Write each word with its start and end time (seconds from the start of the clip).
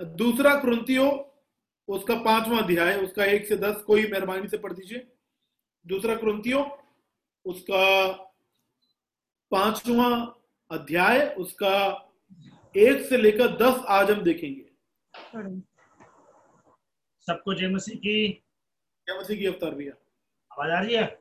दूसरा 0.00 0.54
क्रंतियो 0.60 1.34
उसका 1.88 2.14
पांचवा 2.14 2.58
अध्याय 2.58 2.96
उसका 2.96 3.24
एक 3.24 3.46
से 3.46 3.56
दस 3.56 3.76
कोई 3.76 4.06
मेहरबानी 4.06 4.48
से 4.48 4.58
पढ़ 4.58 4.72
दीजिए। 4.72 5.12
दूसरा 5.86 6.14
क्रंतियो 6.14 6.82
उसका 7.44 8.12
पांचवा 9.50 10.34
अध्याय 10.70 11.34
उसका 11.38 11.74
एक 12.76 13.06
से 13.06 13.16
लेकर 13.16 13.56
दस 13.56 13.84
आज 13.88 14.10
हम 14.10 14.22
देखेंगे। 14.22 14.66
सबको 17.26 17.54
जय 17.54 17.68
मसीह 17.68 17.98
की। 17.98 18.28
क्या 19.06 19.20
मसीह 19.20 19.38
की 19.38 19.46
अवतार 19.46 19.70
भैया। 19.70 19.92
आवाज़ 20.52 20.70
आ 20.70 20.80
रही 20.80 20.94
है? 20.94 21.20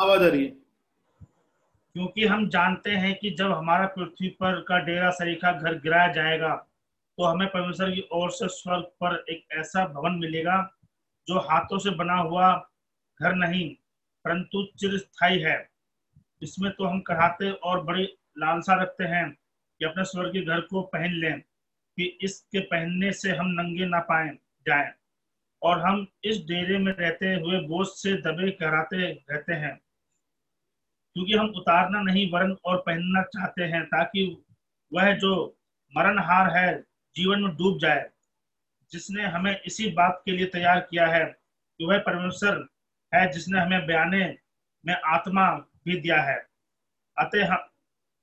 आवाज़ 0.00 0.24
आ 0.24 0.26
रही 0.26 0.44
है। 0.44 0.50
क्योंकि 1.92 2.26
हम 2.26 2.48
जानते 2.48 2.90
हैं 2.90 3.18
कि 3.18 3.30
जब 3.30 3.52
हमारा 3.52 3.86
पृथ्वी 3.86 4.28
पर 4.28 4.60
का 4.60 4.78
डेरा 4.78 5.10
सरीखा 5.10 5.52
घर 5.52 5.74
गिराया 5.74 6.12
जाएगा 6.12 6.68
तो 7.18 7.24
हमें 7.24 7.48
परमेश्वर 7.48 7.90
की 7.90 8.08
ओर 8.12 8.30
से 8.30 8.48
स्वर्ग 8.48 8.82
पर 8.82 9.24
एक 9.30 9.46
ऐसा 9.52 9.86
भवन 9.86 10.12
मिलेगा 10.12 10.72
जो 11.28 11.38
हाथों 11.38 11.78
से 11.78 11.90
बना 11.90 12.14
हुआ 12.14 12.68
घर 13.22 13.34
नहीं, 13.34 13.74
परंतु 14.24 14.72
चिरस्थायी 14.78 15.40
है। 15.40 15.70
इसमें 16.42 16.72
तो 16.72 16.84
हम 16.84 17.00
कराते 17.00 17.50
और 17.50 17.82
बड़ी 17.82 18.04
लालसा 18.38 18.82
रखते 18.82 19.04
हैं 19.04 19.30
कि 19.78 19.84
अपने 19.84 20.04
स्वर्गीय 20.04 20.42
घर 20.42 20.60
को 20.60 20.82
पहन 20.82 21.12
लें, 21.12 21.40
कि 21.40 22.18
इसके 22.22 22.60
पहनने 22.60 23.12
से 23.12 23.36
हम 23.36 23.46
नंगे 23.46 23.86
ना 23.86 24.00
पाए, 24.00 24.28
जाएँ। 24.66 24.92
और 25.62 25.80
हम 25.80 26.06
इस 26.24 26.38
डेरे 26.38 26.78
में 26.78 26.92
रहते 26.92 27.26
हुए 27.26 27.60
बोझ 27.60 27.86
से 27.86 28.12
दबे 28.16 28.50
कराते 28.50 29.12
रहते 29.30 29.52
हैं। 29.52 29.80
क्योंकि 31.14 31.32
हम 31.32 31.46
उतारना 31.46 32.02
नहीं, 32.02 32.32
वरन 32.32 32.56
और 32.64 32.76
पहनना 32.76 33.22
चाहते 33.22 33.62
हैं, 33.62 33.84
ताकि 33.84 34.44
वह 34.92 35.12
जो 35.12 35.58
मरणहार 35.96 36.56
है 36.56 36.85
जीवन 37.16 37.42
में 37.42 37.54
डूब 37.56 37.78
जाए, 37.78 38.10
जिसने 38.92 39.26
हमें 39.26 39.60
इसी 39.60 39.88
बात 39.90 40.22
के 40.24 40.32
लिए 40.32 40.46
तैयार 40.46 40.80
किया 40.80 41.06
है 41.06 41.24
कि 41.24 41.84
वह 41.84 41.98
परमेश्वर 41.98 42.66
है 43.14 43.30
जिसने 43.32 43.60
हमें 43.60 43.86
बयाने 43.86 44.36
में 44.84 44.94
आत्मा 44.94 45.50
भी 45.84 46.00
दिया 46.00 46.20
है। 46.22 46.36
अतः 47.16 47.52
हम 47.52 47.68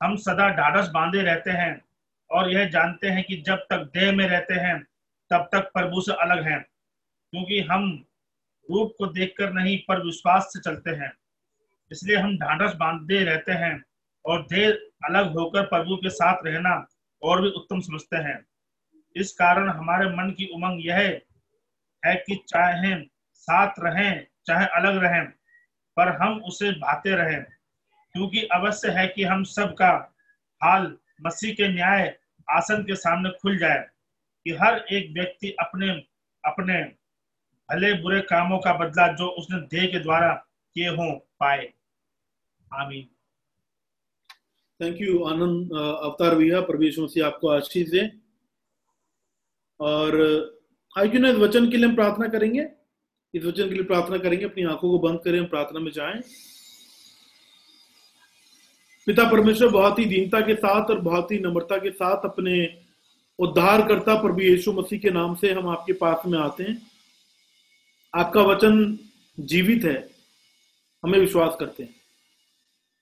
हम 0.02 0.16
सदा 0.16 0.48
ढाढ़स 0.50 0.88
बांधे 0.88 1.22
रहते 1.22 1.52
हैं 1.52 1.82
और 2.30 2.50
यह 2.52 2.70
जानते 2.70 3.08
हैं 3.08 3.24
कि 3.24 3.36
जब 3.38 3.66
तक 3.70 3.90
देह 3.94 4.12
में 4.12 4.28
रहते 4.28 4.54
हैं, 4.54 4.84
तब 5.32 5.50
तक 5.52 5.72
प्रभु 5.74 6.02
से 6.02 6.14
अलग 6.14 6.44
हैं, 6.44 6.60
क्योंकि 7.34 7.60
हम 7.62 8.06
रूप 8.72 8.94
को 8.98 9.06
देखकर 9.08 9.54
नहीं, 9.54 9.78
पर 9.88 10.04
विश्वास 10.06 10.44
से 10.44 10.60
चलते 10.60 10.92
हैं। 10.92 11.12
इसलिए 11.92 12.18
हम 12.18 12.38
ढांढस 12.38 12.76
बांधे 12.76 13.24
रहते 13.24 13.52
हैं 13.52 13.84
और 14.26 14.46
देह 14.48 14.72
अलग 15.04 15.32
होकर 15.38 15.66
प्रभु 15.66 15.96
के 15.96 16.10
साथ 16.10 16.46
रहना 16.46 16.88
और 17.24 17.42
भी 17.42 17.50
उत्तम 17.50 17.80
समझते 17.80 18.18
हैं। 18.18 18.40
इस 19.16 19.32
कारण 19.34 19.70
हमारे 19.70 20.10
मन 20.10 20.32
की 20.32 20.46
उमंग 20.56 20.86
यह 20.86 20.98
है 22.04 22.16
कि 22.18 22.36
चाहे 22.48 22.96
साथ 23.36 23.80
रहें, 23.80 24.28
चाहे 24.48 24.66
अलग 24.78 25.04
रहें, 25.04 25.26
पर 25.98 26.10
हम 26.18 26.40
उसे 26.44 26.72
भाते 26.80 27.16
रहें, 27.16 27.44
क्योंकि 28.16 28.42
अवश्य 28.54 28.92
है 28.92 29.08
कि 29.08 29.24
हम 29.24 29.44
सब 29.50 29.74
का 29.74 29.92
हाल 30.62 30.96
मसीह 31.22 31.54
के 31.54 31.68
न्याय 31.68 32.16
आसन 32.48 32.84
के 32.84 32.96
सामने 32.96 33.30
खुल 33.42 33.58
जाए, 33.58 33.80
कि 34.46 34.52
हर 34.54 34.78
एक 34.92 35.12
व्यक्ति 35.14 35.56
अपने 35.60 35.90
अपने 36.44 36.84
भले 37.70 37.94
बुरे 38.02 38.20
कामों 38.24 38.58
का 38.60 38.74
बदला 38.78 39.08
जो 39.14 39.28
उसने 39.30 39.60
देह 39.68 39.86
के 39.92 40.00
द्वारा 40.00 40.34
किए 40.76 40.90
हों 40.90 41.12
पाए। 41.40 41.72
आमीन। 42.72 43.08
थैंक 44.80 45.02
यू 45.02 45.24
आनंद 45.26 45.72
अवतार 45.74 46.36
भैया 46.36 46.62
परमेश्वर 46.64 47.08
से 47.08 47.22
आपको 47.22 47.48
आशीष 47.50 47.90
दे। 47.90 48.02
और 49.80 50.22
आई 50.98 51.10
क्यों 51.10 51.28
इस 51.28 51.36
वचन 51.36 51.70
के 51.70 51.78
लिए 51.78 51.86
हम 51.86 51.96
प्रार्थना 51.96 52.28
करेंगे। 52.28 52.68
इस 53.36 53.44
वचन 53.44 53.64
के 53.64 53.76
लिए 53.76 53.84
प्रार्थना 53.84 54.18
करेंगे। 54.18 54.46
अपनी 54.46 54.64
आँखों 54.64 54.92
को 54.92 55.00
बंद 55.00 55.20
करें, 55.26 55.40
हम 55.40 55.46
प्रार्थना 55.46 55.80
में 55.80 55.92
जाएँ। 55.92 56.22
पिता 59.06 59.32
परमेश्वर, 59.32 59.68
बहुत 59.68 60.00
ही 60.00 60.06
दीनता 60.06 60.42
के 60.42 60.56
साथ 60.56 60.86
और 60.86 61.00
बहुत 61.00 61.32
ही 61.32 61.40
नम्रता 61.40 61.78
के 61.78 61.92
साथ 61.92 62.26
अपने 62.26 62.80
उद्धारकर्ता 63.40 64.22
प्रभु 64.22 64.42
यीशु 64.42 64.74
मसीह 64.74 65.00
के 65.00 65.10
नाम 65.10 65.36
से 65.36 65.54
हम 65.54 65.68
आपके 65.68 65.94
पास 65.94 66.22
में 66.28 66.40
आते 66.40 66.64
हैं। 66.64 66.88
आपका 68.16 68.42
वचन 68.42 69.00
जीवित 69.40 69.84
है। 69.84 70.10
हमें 71.04 71.20
विश्वास 71.20 71.58
करते 71.60 71.84
हैं। 71.84 71.96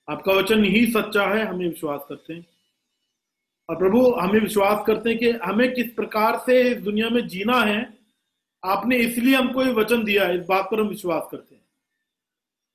आपका 0.10 0.34
वचन 0.34 0.64
ही 0.64 0.86
सच्चा 0.86 1.24
है, 1.24 1.46
हमें 1.46 1.70
विश्वास 1.70 2.02
करते 2.10 2.34
हैं। 2.34 2.46
और 3.70 3.78
प्रभु, 3.78 4.10
हमें 4.12 4.40
विश्वास 4.40 4.84
करते 4.88 5.10
हैं 5.10 5.20
कि 5.20 5.30
हमें 5.44 5.74
किस 5.74 5.92
प्रकार 5.94 6.38
से 6.46 6.62
इस 6.64 6.78
दुनिया 6.82 7.10
में 7.10 7.28
जीना 7.28 7.60
है, 7.62 7.82
आपने 8.64 8.98
इसलिए 8.98 9.36
हमको 9.36 9.64
ये 9.64 9.72
वचन 9.74 10.04
दिया 10.04 10.26
है, 10.26 10.40
इस 10.40 10.46
बात 10.48 10.68
पर 10.72 10.80
हम 10.80 10.88
विश्वास 10.88 11.28
करते 11.32 11.56
हैं। 11.56 11.62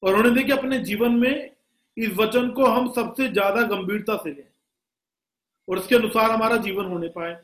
और 0.03 0.15
उन्होंने 0.15 0.35
देखिए, 0.35 0.57
अपने 0.57 0.79
जीवन 0.81 1.13
में 1.15 1.51
इस 1.97 2.13
वचन 2.17 2.49
को 2.51 2.65
हम 2.67 2.91
सबसे 2.93 3.29
ज़्यादा 3.29 3.63
गंभीरता 3.67 4.17
से 4.17 4.31
लें 4.31 4.49
और 5.69 5.79
उसके 5.79 5.95
अनुसार 5.97 6.31
हमारा 6.31 6.57
जीवन 6.59 6.87
होने 6.87 7.09
पाए। 7.09 7.37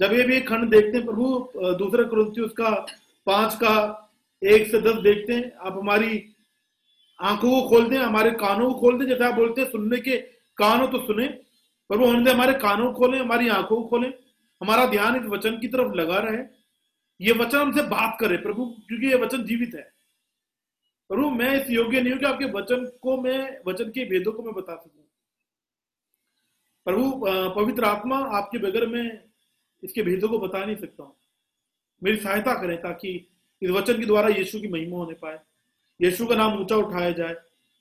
जब 0.00 0.12
ये 0.12 0.22
भी 0.24 0.40
खंड 0.42 0.70
देखते 0.70 0.96
हैं, 0.96 1.06
प्रभु, 1.06 1.48
दूसरे 1.78 2.04
क्रंथी 2.04 2.40
उसका 2.40 2.70
पाँच 3.26 3.54
का 3.54 3.74
एक 4.42 4.66
से 4.70 4.80
दस 4.82 5.00
देखते 5.02 5.32
हैं, 5.32 5.52
आप 5.56 5.78
हमारी 5.78 6.24
आँखों 7.20 7.50
को 7.50 7.68
खोल 7.68 7.88
दें 7.88 7.98
हमारे 7.98 8.30
कानों 8.32 8.72
को 8.72 8.80
खोल 8.80 8.98
दें 8.98 9.06
जैसे 9.06 9.24
आप 9.24 9.34
बोलते 9.34 9.60
हैं, 9.60 9.70
सुनने 9.70 9.98
के 9.98 10.16
कान 10.58 10.86
तो 10.86 10.98
सुने 11.06 11.26
प्रभु 11.90 12.04
होने 12.04 12.30
हमारे 12.30 12.52
कानों 12.58 12.92
खोलें, 12.92 13.18
हमारी 13.18 13.48
आँखों 13.50 13.76
को 13.76 13.88
खोलें, 13.88 14.12
हमारा 14.60 14.86
ध्यान 14.86 15.16
इस 15.16 15.26
वचन 15.28 15.58
की 15.58 15.68
तरफ़ 15.68 15.94
लगा 15.94 16.18
रहे। 16.18 16.42
ये 17.20 17.32
वचन 17.34 17.58
हमसे 17.58 17.82
बात 17.88 18.16
करे, 18.20 18.36
प्रभु, 18.36 18.64
क्योंकि 18.88 19.06
ये 19.06 19.16
वचन 19.16 19.44
जीवित 19.44 19.74
है। 19.74 19.82
प्रभु, 21.10 21.30
मैं 21.30 21.52
इस 21.54 21.70
योग्य 21.70 22.00
नहीं 22.00 22.12
हूँ 22.12 22.20
कि 22.20 22.26
आपके 22.26 22.44
वचन 22.52 22.84
को 23.02 23.16
मैं, 23.22 23.60
वचन 23.66 23.90
के 23.90 24.04
भेदों 24.04 24.32
को 24.32 24.42
मैं 24.42 24.54
बता 24.54 24.76
सकूँ। 24.76 25.02
प्रभु 26.86 27.10
पवित्र 27.54 27.84
आत्मा 27.84 28.16
आपके 28.38 28.58
बगैर 28.58 28.86
मैं 28.86 29.06
इसके 29.82 30.02
भेदों 30.02 30.28
को 30.28 30.38
बता 30.38 30.64
नहीं 30.64 30.76
सकता 30.76 31.02
हूँ। 31.02 31.14
मेरी 32.02 32.16
सहायता 32.16 32.54
करें 32.54 32.76
ताकि 32.82 33.10
इस 33.62 33.70
वचन 33.70 33.98
के 33.98 34.06
द्वारा 34.06 34.28
यीशु 34.28 34.60
की 34.60 34.68
महिमा 34.68 34.96
होने 34.96 35.14
पाए, 35.14 35.38
यीशु 36.00 36.26
का 36.26 36.34
नाम 36.34 36.58
ऊँचा 36.60 36.76
उठाया 36.76 37.10
जाए, 37.12 37.36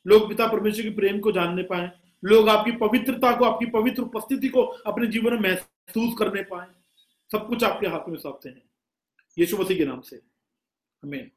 लोग 0.05 0.27
पिता 0.29 0.47
परमेश्वर 0.47 0.83
के 0.83 0.95
प्रेम 0.95 1.19
को 1.19 1.31
जानने 1.31 1.63
पाए 1.63 1.91
लोग 2.23 2.49
आपकी 2.49 2.71
पवित्रता 2.71 3.35
को, 3.35 3.45
आपकी 3.45 3.65
पवित्र 3.65 4.01
उपस्थिति 4.01 4.47
को 4.47 4.61
अपने 4.61 5.07
जीवन 5.07 5.33
में 5.33 5.39
महसूस 5.41 6.15
करने 6.19 6.43
पाए। 6.43 6.67
सब 7.31 7.47
कुछ 7.47 7.63
आपके 7.63 7.87
हाथ 7.87 8.09
में 8.09 8.17
सौंपते 8.19 8.49
हैं। 8.49 8.61
यीशु 9.37 9.57
मसीह 9.57 9.77
के 9.77 9.85
नाम 9.85 10.01
से। 10.01 10.19
हमें 11.03 11.29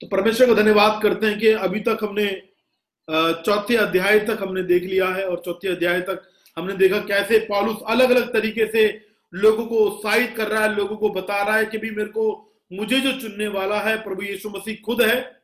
तो 0.00 0.06
परमेश्वर 0.06 0.46
को 0.46 0.54
धन्यवाद 0.54 1.02
करते 1.02 1.26
हैं 1.26 1.38
कि 1.38 1.48
अभी 1.48 1.80
तक 1.80 1.98
हमने 2.02 2.30
चौथे 3.42 3.76
अध्याय 3.76 4.18
तक 4.18 4.38
हमने 4.40 4.62
देख 4.62 4.82
लिया 4.82 5.08
है 5.08 5.24
और 5.28 5.42
चौथे 5.44 5.68
अध्याय 5.68 6.00
तक 6.00 6.22
हमने 6.56 6.76
देखा 6.76 6.98
कैसे 6.98 7.38
पॉलुस 7.38 7.82
अलग 7.86 8.10
अलग 8.10 8.32
तरीके 8.32 8.66
से 8.66 8.86
लोगों 9.34 9.66
को 9.66 9.76
उत्साहित 9.76 10.34
कर 10.36 10.48
रहा 10.48 10.62
है, 10.62 10.74
लोगों 10.76 10.96
को 10.96 11.08
बता 11.10 11.42
रहा 11.42 11.56
है 11.56 11.66
कि 11.66 11.78
भी 11.78 11.90
मेरे 11.90 12.08
को, 12.08 12.52
मुझे 12.72 13.00
जो 13.00 13.12
चुनने 13.20 13.48
वाला 13.48 13.80
है, 13.80 13.96
प्रभु 13.96 14.22
यीशु 14.22 14.50
मसीह 14.50 14.82
खुद 14.84 15.02
है। 15.02 15.42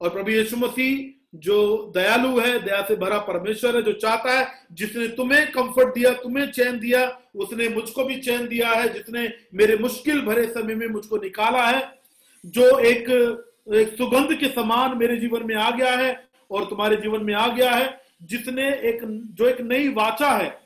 और 0.00 0.10
प्रभु 0.10 0.30
यीशु 0.30 0.56
मसीह 0.56 1.19
जो 1.34 1.92
दयालु 1.94 2.40
है, 2.40 2.58
दया 2.62 2.82
से 2.82 2.96
भरा 2.96 3.18
परमेश्वर 3.18 3.76
है, 3.76 3.82
जो 3.82 3.92
चाहता 3.92 4.40
है, 4.40 4.52
जिसने 4.72 5.08
तुम्हें 5.08 5.50
कंफर्ट 5.50 5.94
दिया, 5.94 6.12
तुम्हें 6.12 6.50
चैन 6.50 6.78
दिया, 6.78 7.20
उसने 7.36 7.68
मुझको 7.68 8.04
भी 8.04 8.16
चैन 8.20 8.48
दिया 8.48 8.68
है, 8.68 8.92
जिसने 8.92 9.32
मेरे 9.54 9.76
मुश्किल 9.76 10.20
भरे 10.20 10.46
समय 10.46 10.74
में 10.74 10.86
मुझको 10.86 11.16
निकाला 11.16 11.66
है, 11.66 12.00
जो 12.46 12.78
एक 12.78 13.06
एक 13.74 13.96
सुगंध 13.98 14.34
के 14.38 14.48
समान 14.48 14.98
मेरे 14.98 15.16
जीवन 15.16 15.46
में 15.46 15.54
आ 15.54 15.70
गया 15.70 15.96
है 15.96 16.28
और 16.50 16.64
तुम्हारे 16.64 16.96
जीवन 16.96 17.24
में 17.24 17.34
आ 17.34 17.48
गया 17.48 17.70
है, 17.70 18.00
जिसने 18.22 18.68
एक, 18.68 18.98
जो 19.34 19.48
एक 19.48 19.60
नई 19.60 19.88
वाचा 19.88 20.30
है, 20.30 20.58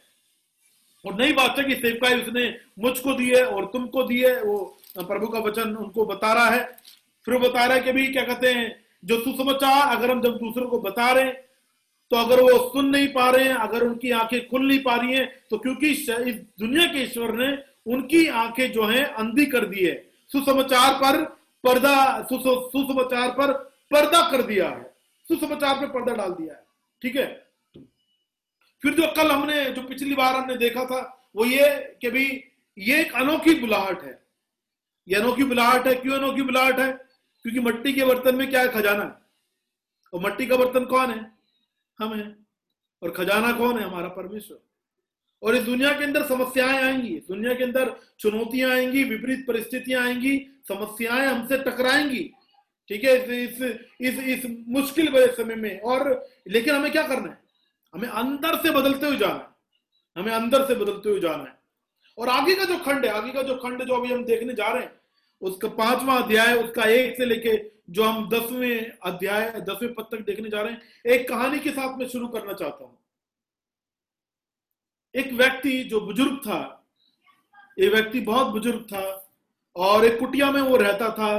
और 1.07 1.15
नई 1.15 1.33
वाचा 1.33 1.63
की 1.63 1.75
सेवकाई 1.75 2.23
उसने 2.23 2.57
मुझको 2.79 3.13
दी 3.13 3.31
है 3.31 3.45
और 3.45 3.65
तुमको 3.65 4.03
दी 4.03 4.21
है, 4.21 4.43
वो 4.43 4.79
प्रभु 4.99 5.27
का 5.27 5.39
वचन 5.39 5.77
उनको 5.77 6.07
बता 6.07 6.33
रहा 6.33 6.49
है। 6.49 6.79
फिर 7.25 7.39
बता 7.39 7.65
रहा 7.65 7.77
है 7.77 7.83
कि 7.83 7.93
भी 7.93 8.07
क्या 8.07 8.23
कहते 8.25 8.53
हैं 8.53 8.84
जो 9.05 9.21
सुसमाचार 9.21 9.97
अगर 9.97 10.11
हम 10.11 10.21
जब 10.23 10.37
दूसरों 10.39 10.69
को 10.69 10.79
बता 10.79 11.11
रहे 11.13 11.25
हैं 11.25 11.35
तो 12.11 12.17
अगर 12.17 12.41
वो 12.41 12.59
सुन 12.73 12.87
नहीं 12.87 13.09
पा 13.09 13.29
रहे 13.31 13.45
हैं, 13.45 13.55
अगर 13.55 13.83
उनकी 13.83 14.11
आँखें 14.11 14.49
खुल 14.49 14.67
नहीं 14.67 14.83
पा 14.83 14.95
रही 14.97 15.17
हैं 15.17 15.27
तो 15.51 15.59
क्योंकि 15.59 15.91
इस 15.91 16.09
दुनिया 16.59 16.87
के 16.87 17.03
ईश्वर 17.03 17.33
ने 17.33 17.49
उनकी 17.87 18.27
आँखें 18.27 18.73
जो 18.73 18.85
है 18.85 19.05
अंधी 19.05 19.47
कर 19.47 19.65
दी 19.67 19.85
है। 19.85 19.95
सुसमाचार 20.33 20.95
पर 20.95 21.23
पर्दा 21.65 21.97
सुसमाचार 22.33 23.31
पर 23.31 23.53
पर्दा 23.93 24.21
कर 24.31 24.43
दिया 24.43 24.69
है। 24.69 24.83
सुसमाचार 25.29 25.75
पर 25.75 25.87
पर्दा 25.87 26.15
डाल 26.15 26.31
दिया 26.31 26.55
है। 26.55 26.63
ठीक 27.03 27.17
है? 27.17 27.27
फिर 28.83 28.95
जो 28.95 29.07
कल 29.07 29.31
हमने, 29.31 29.65
जो 29.65 29.83
पिछली 29.83 30.15
बार 30.15 30.35
हमने 30.35 30.57
देखा 30.57 30.85
था, 30.85 31.01
वो 31.37 31.45
ये 31.45 31.69
कि 32.01 32.11
भाई, 32.11 32.43
ये 32.79 33.01
एक 33.01 33.15
अनोखी 33.15 33.55
बुलाहट 33.55 34.03
है। 34.03 34.19
ये 35.09 35.15
अनोखी 35.15 35.45
बुलाहट 35.45 35.87
है, 35.87 35.95
क्यों 35.95 36.19
अनोखी 36.19 36.43
बुलाहट 36.43 36.79
है? 36.79 36.91
क्योंकि 37.45 37.61
मट्टी 37.61 37.93
के 37.93 38.05
बर्तन 38.05 38.37
में 38.37 38.51
क्या 38.51 38.61
है? 38.61 38.69
खजाना। 38.69 39.05
है 39.05 39.15
और 40.13 40.21
मट्टी 40.21 40.47
का 40.47 40.57
बर्तन 40.57 40.85
कौन 40.85 41.11
है? 41.11 41.33
हम 41.99 42.15
है। 42.15 42.37
और 43.03 43.11
खजाना 43.11 43.53
कौन 43.53 43.79
है? 43.79 43.85
हमारा 43.85 44.09
परमेश्वर। 44.09 44.59
और 45.43 45.57
इस 45.57 45.63
दुनिया 45.63 45.99
के 45.99 46.05
अंदर 46.05 46.27
समस्याएँ 46.27 46.83
आएँगी। 46.83 47.17
दुनिया 47.17 47.55
के 47.55 47.65
अंदर 47.65 47.97
चुनौतियाँ 48.19 48.71
आएँगी 48.71 49.05
विपरीत 49.05 49.47
परिस्थितियाँ 49.47 50.03
आएँगी 50.03 50.51
समस्याएँ 50.69 51.27
हमसे 51.27 51.59
टकराएँगी। 51.59 52.33
ठीक 52.89 53.05
है? 53.05 53.45
इस 53.45 53.61
इस 53.61 53.81
इस, 54.01 54.45
इस 54.45 54.65
मुश्किल 54.69 55.29
समय 55.37 55.55
में। 55.55 55.81
और 55.81 56.29
लेकिन 56.49 56.75
हमें 56.75 56.93
क्या 56.93 57.03
करना 57.03 57.29
है? 57.29 57.43
हमें 57.95 58.09
अंदर 58.09 58.57
से 58.57 58.71
बदलते 58.71 59.07
हुए 59.07 59.17
जाना 59.17 59.35
है। 59.35 59.49
हमें 60.17 60.33
अंदर 60.33 60.67
से 60.67 60.75
बदलते 60.75 61.09
हुए 61.09 61.21
जाना 61.21 61.43
है। 61.43 61.59
और 62.19 62.29
आगे 62.29 62.55
का 62.55 62.65
जो 62.65 62.79
खंड 62.79 63.05
है 63.05 63.11
आगे 63.11 63.33
का 63.33 63.43
जो 63.43 63.57
खंड 63.57 63.85
जो 63.85 63.95
अभी 63.95 64.13
हम 64.13 64.25
देखने 64.25 64.55
जा 64.55 64.69
रहे 64.69 64.83
हैं 64.83 65.04
उसका 65.43 65.69
पांचवा 65.71 66.15
अध्याय, 66.17 66.55
उसका 66.55 66.85
एक 66.85 67.17
से 67.17 67.25
लेके 67.27 67.57
जो 67.91 68.03
हम 68.03 68.29
दसवें 68.29 68.99
अध्याय, 69.03 69.51
दसवें 69.61 69.95
पद 69.95 70.05
तक 70.13 70.25
देखने 70.27 70.51
जा 70.51 70.61
रहे 70.63 70.73
हैं, 70.73 70.83
एक 71.07 71.29
कहानी 71.29 71.59
के 71.59 71.71
साथ 71.71 71.99
में 71.99 72.07
शुरू 72.09 72.29
करना 72.29 72.53
चाहता 72.53 72.85
हूँ। 72.85 72.99
एक 75.15 75.33
व्यक्ति 75.33 75.83
जो 75.85 76.01
बुज़ुर्ग 76.01 76.37
था 76.39 76.81
एक 77.79 77.93
व्यक्ति 77.93 78.21
बहुत 78.23 78.47
बुज़ुर्ग 78.47 78.83
था 78.85 79.03
और 79.77 80.05
एक 80.05 80.19
कुटिया 80.19 80.51
में 80.53 80.61
वो 80.63 80.77
रहता 80.77 81.09
था 81.11 81.31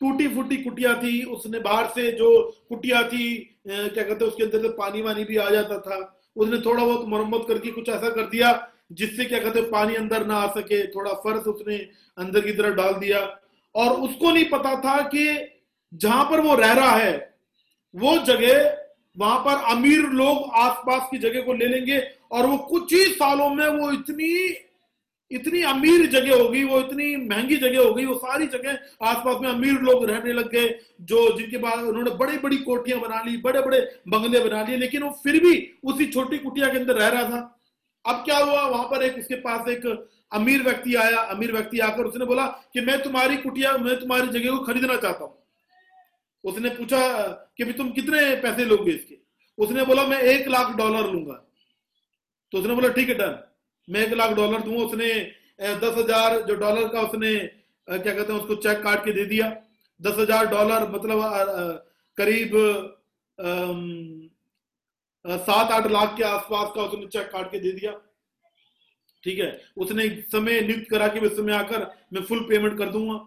टूटी 0.00 0.28
फूटी 0.28 0.56
कुटिया 0.56 0.94
थी, 0.94 1.22
उसने 1.24 1.58
बाहर 1.60 1.86
से 1.90 2.10
जो 2.12 2.28
कुटिया 2.68 3.02
थी 3.02 3.36
क्या 3.66 4.02
कहते 4.04 4.24
हैं, 4.24 4.30
उसके 4.30 4.44
अंदर 4.44 4.62
से 4.62 4.68
पानी 4.68 5.02
वानी 5.02 5.24
भी 5.24 5.36
आ 5.36 5.48
जाता 5.50 5.78
था, 5.80 5.98
उसने 6.36 6.58
थोड़ा 6.60 6.84
बहुत 6.84 7.06
मरम्मत 7.08 7.44
करके 7.48 7.70
कुछ 7.72 7.88
ऐसा 7.88 8.08
कर 8.10 8.26
दिया 8.26 8.52
जिससे 8.90 9.24
क्या 9.24 9.38
कहते 9.38 9.62
पानी 9.62 9.94
अंदर 9.94 10.26
ना 10.26 10.36
आ 10.36 10.46
सके, 10.50 10.86
थोड़ा 10.86 11.12
फर्श 11.14 11.46
उसने 11.46 11.76
अंदर 12.18 12.40
की 12.40 12.52
तरफ़ 12.52 12.74
डाल 12.74 12.94
दिया। 12.94 13.20
और 13.74 14.00
उसको 14.00 14.30
नहीं 14.30 14.44
पता 14.44 14.74
था 14.80 15.00
कि 15.04 15.26
जहाँ 15.92 16.24
पर 16.24 16.40
वो 16.40 16.54
रह 16.54 16.72
रहा 16.72 16.96
है, 16.96 17.34
वो 17.94 18.18
जगह, 18.18 18.76
वहाँ 19.16 19.38
पर 19.38 19.64
अमीर 19.70 20.08
लोग 20.12 20.50
आसपास 20.56 21.08
की 21.10 21.18
जगह 21.18 21.42
को 21.42 21.52
ले 21.52 21.66
लेंगे 21.66 21.98
और 22.32 22.46
वो 22.46 22.56
कुछ 22.58 22.92
ही 22.92 23.04
सालों 23.06 23.48
में 23.50 23.66
वो 23.68 23.90
इतनी 23.92 24.56
इतनी 25.30 25.62
अमीर 25.62 26.06
जगह 26.06 26.42
होगी 26.42 26.62
वो 26.64 26.78
इतनी 26.80 27.16
महँगी 27.18 27.56
जगह 27.56 27.78
होगी 27.78 28.04
वो 28.04 28.14
सारी 28.14 28.46
जगह 28.46 28.78
आसपास 29.02 29.40
में 29.42 29.48
अमीर 29.48 29.80
लोग 29.82 30.04
रहने 30.04 30.32
लग 30.32 30.50
गए, 30.50 30.68
जो 31.00 31.36
जिनके 31.38 31.58
पास 31.58 31.78
उन्होंने 31.78 32.10
बड़ी 32.10 32.38
बड़ी 32.38 32.56
कोठियाँ 32.58 33.00
बना 33.00 33.22
ली 33.22 33.36
बड़े 33.36 33.60
बड़े 33.60 33.80
बंगले 34.08 34.40
बना 34.40 34.62
लिए, 34.62 34.76
लेकिन 34.76 35.02
वो 35.02 35.10
फिर 35.24 35.40
भी 35.40 35.54
उसी 35.84 36.06
छोटी 36.06 36.38
कुटिया 36.38 36.68
के 36.68 36.78
अंदर 36.78 36.94
रह 36.94 37.08
रहा 37.08 37.22
था। 37.22 37.55
अब 38.06 38.24
क्या 38.24 38.38
हुआ? 38.38 38.60
वहाँ 38.62 38.84
पर 38.86 39.02
एक 39.02 39.18
उसके 39.18 39.34
पास 39.40 39.68
एक 39.68 39.86
अमीर 40.32 40.62
व्यक्ति 40.62 40.94
आया। 40.96 41.20
अमीर 41.30 41.52
व्यक्ति 41.52 41.78
आकर 41.80 42.04
उसने 42.04 42.24
बोला 42.24 42.46
कि 42.72 42.80
मैं 42.80 43.02
तुम्हारी 43.02 43.36
कुटिया, 43.38 43.76
मैं 43.78 43.98
तुम्हारी 44.00 44.28
जगह 44.28 44.50
को 44.50 44.64
खरीदना 44.64 44.96
चाहता 44.96 45.24
हूँ। 45.24 45.34
उसने 46.44 46.70
पूछा 46.70 47.00
कि 47.56 47.64
भी 47.64 47.72
तुम 47.72 47.90
कितने 47.92 48.34
पैसे 48.42 48.64
लोगे 48.64 48.92
इसके? 48.92 49.16
उसने 49.58 49.84
बोला, 49.84 50.06
मैं 50.06 50.20
एक 50.20 50.48
लाख 50.48 50.74
डॉलर 50.76 51.10
लूँगा। 51.12 51.34
तो 52.52 52.58
उसने 52.58 52.74
बोला, 52.74 52.88
ठीक 52.90 53.08
है, 53.08 53.14
डन। 53.14 53.38
मैं 53.88 54.00
एक 54.00 54.12
लाख 54.14 54.32
डॉलर 54.36 54.60
दूँगा। 54.60 54.84
उसने 54.84 55.12
दस 55.80 55.94
हज़ार 55.96 56.40
जो 56.42 56.54
डॉलर 56.56 56.88
का 56.88 57.00
उसने 57.02 57.36
क्या 57.88 58.12
कहते 58.14 58.32
हैं 58.32 58.40
उसको 58.40 58.54
चेक 58.56 58.82
काट 58.82 59.04
के 59.04 59.12
दे 59.12 59.24
दिया। 59.26 59.50
दस 60.00 60.18
हज़ार 60.18 60.46
डॉलर 60.46 60.88
मतलब 60.90 61.20
करीब 62.18 62.54
सात 65.26 65.70
आठ 65.72 65.86
लाख 65.86 66.16
के 66.16 66.24
आसपास 66.24 66.70
का 66.74 66.82
उसने 66.82 67.06
चेक 67.06 67.30
काट 67.30 67.50
के 67.50 67.58
दे 67.58 67.72
दिया। 67.72 67.92
ठीक 69.24 69.38
है? 69.38 69.60
उसने 69.76 70.08
समय 70.32 70.60
नियुक्त 70.60 70.90
करा 70.90 71.08
कि 71.08 71.28
समय 71.28 71.52
आकर 71.52 71.86
मैं 72.12 72.22
फुल 72.22 72.40
पेमेंट 72.40 72.78
कर 72.78 72.88
दूँगा। 72.88 73.18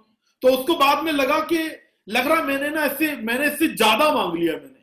तो 0.42 0.48
उसको 0.50 0.76
बाद 0.76 1.04
में 1.04 1.12
लगा 1.12 1.40
कि, 1.40 1.58
लग 2.08 2.28
रहा 2.28 2.44
मैंने 2.44 2.70
ना 2.70 2.86
इससे, 2.86 3.16
मैंने 3.16 3.48
इससे 3.48 3.68
ज़्यादा 3.68 4.12
मांग 4.14 4.38
लिया 4.38 4.54
मैंने। 4.54 4.78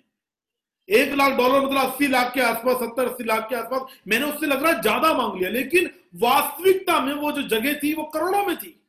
एक 0.88 1.14
लाख 1.14 1.32
डॉलर 1.32 1.60
मतलब 1.60 1.82
अस्सी 1.82 2.06
लाख 2.06 2.32
के 2.34 2.40
आसपास, 2.40 2.76
सत्तर 2.76 3.08
अस्सी 3.08 3.24
लाख 3.24 3.48
के 3.48 3.56
आसपास, 3.56 3.98
मैंने 4.08 4.26
उससे 4.26 4.46
लग 4.46 4.62
रहा 4.62 4.80
ज़्यादा 4.80 5.12
मांग 5.14 5.38
लिया। 5.38 5.50
लेकिन 5.50 5.90
वास्तविकता 6.16 7.00
में 7.00 7.12
वो 7.14 7.32
जो 7.32 7.42
जगह 7.42 7.74
थी, 7.74 7.92
वो 7.94 8.04
करोड़ों 8.04 8.44
में 8.46 8.56
थी। 8.56 8.80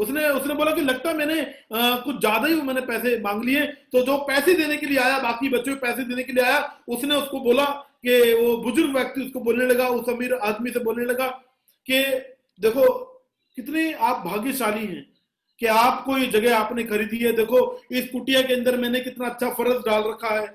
उसने 0.00 0.28
उसने 0.30 0.54
बोला 0.54 0.70
कि 0.70 0.80
लगता 0.82 1.12
मैंने 1.14 1.40
आ, 1.40 1.96
कुछ 1.96 2.16
ज़्यादा 2.16 2.48
ही 2.48 2.54
मैंने 2.62 2.80
पैसे 2.82 3.18
मांग 3.20 3.44
लिए 3.44 3.66
तो 3.92 4.02
जो 4.06 4.16
पैसे 4.28 4.54
देने 4.54 4.76
के 4.76 4.86
लिए 4.86 4.98
आया 4.98 5.18
बाकी 5.18 5.48
बच्चों 5.48 5.74
को 5.74 5.80
पैसे 5.80 6.04
देने 6.04 6.22
के 6.22 6.32
लिए 6.32 6.44
आया 6.44 6.58
उसने 6.88 7.14
उसको 7.16 7.40
बोला 7.40 7.64
कि 8.06 8.18
वो 8.34 8.56
बुज़ुर्ग 8.56 8.94
व्यक्ति 8.96 9.20
उसको 9.20 9.40
बोलने 9.40 9.66
लगा 9.66 9.88
उस 9.90 10.08
अमीर 10.08 10.34
आदमी 10.44 10.70
से 10.70 10.80
बोलने 10.80 11.04
लगा 11.04 11.26
कि 11.86 12.02
देखो 12.60 12.86
कितने 13.58 13.92
आप 13.92 14.22
भाग्यशाली 14.26 14.86
हैं 14.86 15.04
कि 15.60 15.66
आपको 15.68 16.16
ये 16.18 16.26
जगह 16.28 16.56
आपने 16.56 16.82
खरीदी 16.84 17.18
है। 17.18 17.32
देखो 17.36 17.58
इस 17.92 18.08
कुटिया 18.10 18.42
के 18.42 18.54
अंदर 18.54 18.76
मैंने 18.76 19.00
कितना 19.00 19.26
अच्छा 19.28 19.48
फ़र्ज़ 19.50 19.82
डाल 19.86 20.02
रखा 20.02 20.28
है। 20.30 20.46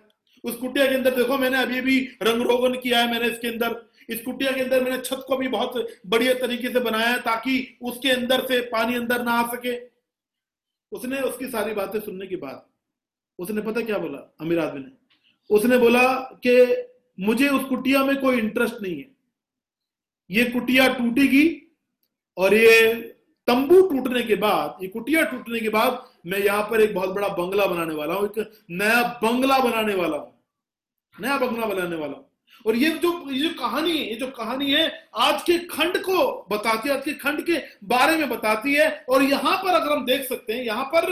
उस 0.44 0.56
कुटिया 0.56 0.86
के 0.88 0.96
अंदर 0.96 1.16
देखो 1.16 1.38
मैंने 1.38 1.58
अभी 1.58 1.82
भी 1.82 1.98
रंग 2.24 2.42
रोगन 2.42 2.74
किया 2.80 3.00
है 3.00 3.12
मैंने 3.12 3.28
इसके 3.28 3.48
अंदर। 3.48 3.76
इस 4.10 4.22
कुटिया 4.22 4.52
के 4.52 4.62
अंदर 4.62 4.84
मैंने 4.84 4.98
छत 5.00 5.24
को 5.28 5.38
भी 5.38 5.48
बहुत 5.48 5.88
बढ़िया 6.08 6.34
तरीके 6.40 6.70
से 6.70 6.80
बनाया 6.80 7.18
ताकि 7.22 7.78
उसके 7.82 8.12
अंदर 8.12 8.46
से 8.48 8.60
पानी 8.70 8.96
अंदर 8.96 9.24
ना 9.24 9.32
आ 9.32 9.48
सके। 9.54 9.76
उसने 10.92 11.20
उसकी 11.22 11.48
सारी 11.48 11.74
बातें 11.74 12.00
सुनने 12.00 12.28
के 12.28 12.36
बाद, 12.36 12.66
उसने 13.40 13.62
पता 13.62 13.82
क्या 13.82 13.98
बोला? 13.98 14.18
अमीर 14.42 14.60
आदमी 14.60 14.80
ने। 14.80 14.92
उसने 15.50 15.78
बोला 15.78 16.04
कि 16.46 16.54
मुझे 17.18 17.48
उस 17.50 17.64
कुटिया 17.66 18.04
में 18.06 18.16
कोई 18.22 18.38
इंटरेस्ट 18.38 18.82
नहीं 18.82 18.98
है। 18.98 19.10
ये 20.30 20.44
कुटिया 20.52 20.88
टूटेगी 20.94 21.46
और 22.38 22.54
ये 22.54 22.94
तंबू 23.48 23.82
टूटने 23.82 24.22
के 24.24 24.36
बाद, 24.36 24.78
ये 24.82 24.88
कुटिया 24.88 25.24
टूटने 25.24 25.60
के 25.60 25.70
बाद 25.70 26.04
मैं 26.26 26.40
यहाँ 26.40 26.64
पर 26.70 26.82
एक 26.82 26.94
बहुत 26.96 27.10
बड़ा 27.10 27.28
बंगला 27.30 27.66
बनाने 27.66 27.94
वाला 27.96 28.14
हूँ, 28.14 28.26
एक 28.28 28.66
नया 28.72 29.02
बंगला 29.24 29.58
बनाने 29.60 29.96
वाला 29.96 30.18
हूँ। 30.18 30.34
नया 31.16 31.38
बंगला 31.38 31.66
बनाने 31.66 31.96
वाला 31.96 32.14
हूँ। 32.14 32.30
और 32.66 32.76
ये 32.76 32.90
जो 32.98 33.12
ये 33.32 33.40
जो 33.40 33.50
कहानी 33.60 33.92
है 33.92 34.10
ये 34.10 34.16
जो 34.16 34.28
कहानी 34.32 34.72
है 34.72 34.88
आज 35.16 35.42
के 35.44 35.58
खंड 35.68 35.98
को 36.04 36.48
बताती 36.52 36.90
है 36.90 36.96
आज 36.96 37.04
के 37.06 37.14
खंड 37.16 37.46
के 37.46 37.62
बारे 37.86 38.18
में 38.18 38.30
बताती 38.30 38.74
है। 38.74 38.90
और 39.10 39.24
यहाँ 39.24 39.56
पर 39.58 39.74
अगर 39.74 39.92
हम 39.92 40.06
देख 40.06 40.28
सकते 40.28 40.54
हैं 40.54 40.64
यहाँ 40.64 40.86
पर 40.86 41.12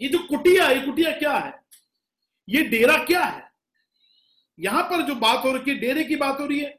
ये 0.00 0.08
जो 0.08 0.18
कुटिया 0.28 0.68
ये 0.68 0.80
कुटिया 0.80 1.10
क्या 1.12 1.32
है? 1.32 1.54
ये 2.48 2.62
डेरा 2.64 2.96
क्या 3.04 3.24
है? 3.24 3.44
यहाँ 4.58 4.82
पर 4.82 5.02
जो 5.02 5.14
बात 5.16 5.44
हो 5.44 5.52
रही 5.52 5.70
है 5.70 5.78
डेरे 5.78 6.04
की 6.04 6.16
बात 6.16 6.40
हो 6.40 6.46
रही 6.46 6.58
है। 6.58 6.78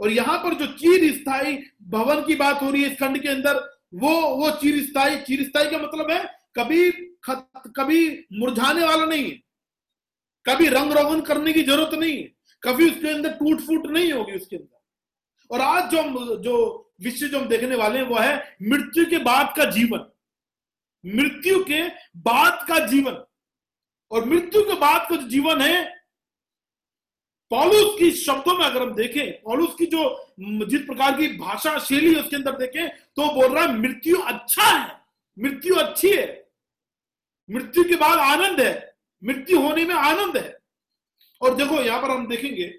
और 0.00 0.10
यहाँ 0.10 0.38
पर 0.38 0.54
जो 0.54 0.66
चीर 0.74 1.12
स्थायी 1.14 1.56
भवन 1.90 2.22
की 2.22 2.34
बात 2.36 2.62
हो 2.62 2.70
रही 2.70 2.82
है 2.82 2.90
इस 2.90 2.98
खंड 2.98 3.22
के 3.22 3.28
अंदर 3.28 3.56
वो 3.94 4.10
वो 4.36 4.50
चीर 4.52 4.82
स्थायी 4.84 5.16
चिरस्थाई 5.16 5.24
चिरस्थाई 5.26 5.70
का 5.70 5.78
मतलब 5.78 6.10
है 6.10 6.24
कभी 6.56 6.90
खत, 7.24 7.72
कभी 7.76 8.26
मुरझाने 8.32 8.84
वाला 8.84 9.04
नहीं 9.04 9.24
है। 9.24 9.36
कभी 10.46 10.66
रंग 10.68 10.92
रोगन 10.92 11.20
करने 11.20 11.52
की 11.52 11.62
ज़रूरत 11.62 11.94
नहीं 11.94 12.16
है। 12.16 12.35
कभी 12.66 12.90
उसके 12.90 13.08
अंदर 13.08 13.32
टूट 13.32 13.60
फूट 13.60 13.86
नहीं 13.86 14.12
होगी 14.12 14.32
उसके 14.32 14.56
अंदर। 14.56 14.82
और 15.50 15.60
आज 15.60 15.90
जो 15.90 16.02
हम, 16.02 16.34
जो 16.34 16.82
विषय 17.00 17.28
जो 17.28 17.40
हम 17.40 17.48
देखने 17.48 17.76
वाले 17.76 17.98
हैं, 17.98 18.06
वो 18.06 18.16
है 18.16 18.56
मृत्यु 18.62 19.06
के 19.06 19.18
बाद 19.18 19.54
का 19.56 19.64
जीवन। 19.64 20.10
मृत्यु 21.06 21.64
के 21.64 21.88
बाद 22.16 22.68
का 22.68 22.86
जीवन। 22.86 23.24
और 24.10 24.24
मृत्यु 24.24 24.62
के 24.62 24.74
बाद 24.74 25.06
का 25.10 25.16
जो 25.16 25.28
जीवन 25.28 25.60
है, 25.60 25.96
पॉलुस 27.50 27.98
की 27.98 28.10
शब्दों 28.10 28.58
में 28.58 28.64
अगर 28.64 28.82
हम 28.82 28.94
देखें, 28.94 29.42
पॉलुस 29.42 29.74
की 29.78 29.86
जो 29.86 30.34
जिस 30.66 30.80
प्रकार 30.80 31.18
की 31.18 31.36
भाषा 31.36 31.78
शैली 31.78 32.14
है 32.14 32.22
उसके 32.22 32.36
अंदर 32.36 32.52
देखें 32.52 32.88
तो 32.88 33.34
बोल 33.34 33.54
रहा 33.54 33.64
है, 33.64 33.78
मृत्यु 33.78 34.16
अच्छा 34.16 34.62
है। 34.62 35.00
मृत्यु 35.38 35.74
अच्छी 35.74 36.10
है। 36.10 36.48
मृत्यु 37.50 37.84
के 37.84 37.96
बाद 37.96 38.18
आनंद 38.18 38.60
है। 38.60 38.96
मृत्यु 39.24 39.60
होने 39.60 39.84
में 39.84 39.94
आनंद 39.94 40.36
है। 40.36 40.55
और 41.40 41.54
देखो, 41.56 41.80
यहाँ 41.82 42.00
पर 42.02 42.10
हम 42.10 42.26
देखेंगे, 42.28 42.72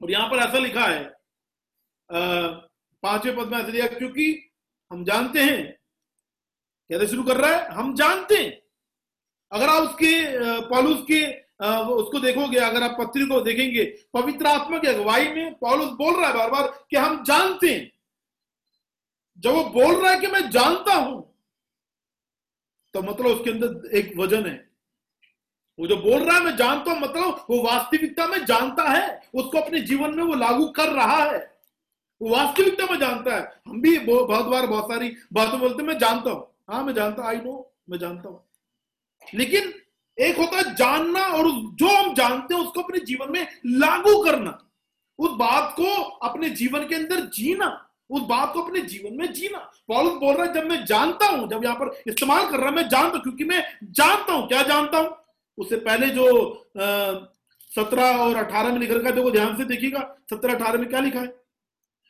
और 0.00 0.10
यहाँ 0.10 0.28
पर 0.30 0.36
ऐसा 0.38 0.58
लिखा 0.58 0.84
है 0.84 1.04
पाँचवें 3.02 3.36
पद 3.36 3.52
में 3.52 3.58
ऐसा 3.58 3.68
लिखा 3.68 3.86
क्योंकि 3.88 4.50
हम 4.90 5.04
जानते 5.04 5.40
हैं 5.40 5.62
कैसे 6.90 7.06
शुरू 7.06 7.22
कर 7.24 7.36
रहा 7.36 7.50
है? 7.50 7.68
हम 7.68 7.94
जानते 7.96 8.36
हैं। 8.36 8.60
अगर 9.52 9.68
आप 9.68 9.82
उसके 9.82 10.68
पॉलुस 10.68 11.04
के 11.10 11.24
उसको 11.94 12.20
देखोगे, 12.20 12.58
अगर 12.58 12.82
आप 12.82 12.96
पत्री 12.98 13.26
को 13.26 13.40
देखेंगे 13.40 13.84
पवित्र 14.14 14.46
आत्मा 14.46 14.78
की 14.78 14.88
अगुवाई 14.88 15.28
में 15.28 15.54
पॉलुस 15.58 15.90
बोल 15.98 16.14
रहा 16.16 16.28
है 16.28 16.34
बार 16.34 16.50
बार 16.50 16.68
कि 16.90 16.96
हम 16.96 17.22
जानते 17.24 17.68
हैं। 17.68 17.90
जब 19.38 19.50
वो 19.50 19.64
बोल 19.64 19.94
रहा 19.94 20.10
है 20.12 20.20
कि 20.20 20.26
मैं 20.26 20.48
जानता 20.50 20.94
हूँ 20.94 21.22
तो 22.94 23.02
मतलब 23.02 23.26
उसके 23.26 23.50
अंदर 23.50 23.96
एक 23.96 24.12
वज़न 24.16 24.46
है। 24.46 24.65
वो 25.78 25.86
जो 25.86 25.96
बोल 25.96 26.22
रहा 26.22 26.36
है, 26.36 26.44
मैं 26.44 26.56
जानता 26.56 26.92
हूँ 26.92 27.00
मतलब 27.00 27.46
वो 27.50 27.62
वास्तविकता 27.62 28.26
में 28.26 28.44
जानता 28.44 28.82
है। 28.82 29.22
उसको 29.34 29.58
अपने 29.58 29.80
जीवन 29.80 30.14
में 30.14 30.22
वो 30.24 30.34
लागू 30.34 30.66
कर 30.66 30.88
रहा 30.88 31.22
है। 31.22 31.38
वो 32.20 32.30
वास्तविकता 32.30 32.86
में 32.90 32.98
जानता 32.98 33.36
है। 33.36 33.60
हम 33.68 33.80
भी 33.80 33.98
बहुत 33.98 34.46
बार 34.46 34.66
बहुत 34.66 34.84
सारी 34.84 35.16
बातें 35.32 35.60
बोलते 35.60 35.82
मैं 35.82 35.98
जानता 35.98 36.30
हूँ। 36.30 36.46
हाँ 36.70 36.84
मैं 36.84 36.94
जानता 36.94 37.28
आई 37.28 37.36
नो 37.36 37.72
मैं 37.90 37.98
जानता 37.98 38.28
हूँ। 38.28 38.44
लेकिन 39.34 39.72
एक 40.18 40.36
होता 40.36 40.56
है 40.56 40.74
जानना 40.74 41.20
और 41.20 41.50
जो 41.50 41.88
हम 41.88 42.14
जानते 42.14 42.54
हैं, 42.54 42.62
उसको 42.62 42.82
अपने 42.82 42.98
जीवन 42.98 43.32
में 43.32 43.46
लागू 43.66 44.24
करना। 44.24 44.58
उस 45.18 45.30
बात 45.30 45.74
को 45.76 46.02
अपने 46.02 46.50
जीवन 46.50 46.86
के 46.88 46.94
अंदर 46.94 47.20
जीना। 47.20 47.88
उस 48.10 48.22
बात 48.22 48.52
को 48.54 48.62
अपने 48.62 48.80
जीवन 48.80 49.16
में 49.16 49.32
जीना। 49.32 49.58
पॉल 49.88 50.08
बोल 50.08 50.34
रहा 50.34 50.46
है, 50.46 50.52
जब 50.52 50.68
मैं 50.68 50.84
जानता 50.84 51.26
हूँ, 51.26 51.48
जब 51.48 51.64
यहाँ 51.64 51.76
पर 51.76 52.02
इस्तेमाल 52.06 52.50
कर 52.50 52.56
रहा 52.56 52.68
है, 52.68 52.74
मैं 52.74 52.88
जानता 52.88 53.08
हूँ, 53.08 53.22
क्योंकि 53.22 53.44
मैं 53.44 53.64
जानता 53.84 54.32
हूँ। 54.32 54.48
क्या 54.48 54.62
जानता 54.62 54.98
हूँ? 54.98 55.25
उससे 55.58 55.76
पहले 55.76 56.06
जो 56.06 56.26
सत्रह 57.74 58.16
और 58.16 58.36
अठारह 58.36 58.72
में 58.72 58.78
लिख 58.80 58.92
देखो 58.92 59.30
ध्यान 59.30 59.56
से 59.56 59.64
देखिएगा, 59.64 60.16
सत्रह 60.30 60.54
अठारह 60.54 60.78
में 60.78 60.88
क्या 60.88 61.00
लिखा 61.00 61.20
है? 61.20 61.26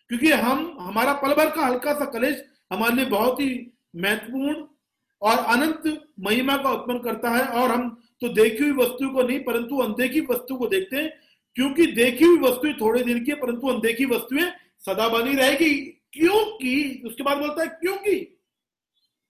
क्योंकि 0.08 0.32
हम, 0.32 0.76
हमारा 0.80 1.12
पल 1.12 1.34
भर 1.34 1.50
का 1.50 1.66
हल्का 1.66 1.92
सा 1.92 2.04
कलेश 2.04 2.44
हमारे 2.72 2.94
लिए 2.94 3.04
बहुत 3.04 3.40
ही 3.40 3.72
महत्वपूर्ण 3.96 4.64
और 5.22 5.38
अनंत 5.38 6.04
महिमा 6.20 6.56
का 6.56 6.70
उत्पन्न 6.70 6.98
करता 6.98 7.30
है 7.30 7.46
और 7.46 7.70
हम 7.70 8.02
तो 8.20 8.28
देखी 8.28 8.64
हुई 8.64 8.72
वस्तु 8.72 9.08
को 9.10 9.22
नहीं, 9.22 9.40
परंतु 9.40 9.78
अनदेखी 9.78 10.20
वस्तु 10.20 10.56
को 10.56 10.66
देखते 10.66 10.96
हैं, 10.96 11.20
क्योंकि 11.54 11.86
देखी 11.86 12.24
हुई 12.24 12.38
वस्तुएँ 12.38 12.74
थोड़े 12.74 13.02
दिन 13.02 13.24
की 13.24 13.34
परंतु 13.34 13.66
अनदेखी 13.68 14.04
वस्तुएँ 14.04 14.50
सदा 14.86 15.08
बनी 15.08 15.34
रहेगी। 15.34 15.74
क्योंकि, 16.12 17.02
उसके 17.06 17.22
बाद 17.22 17.38
बोलता 17.38 17.62
है, 17.62 17.68
क्योंकि, 17.68 18.40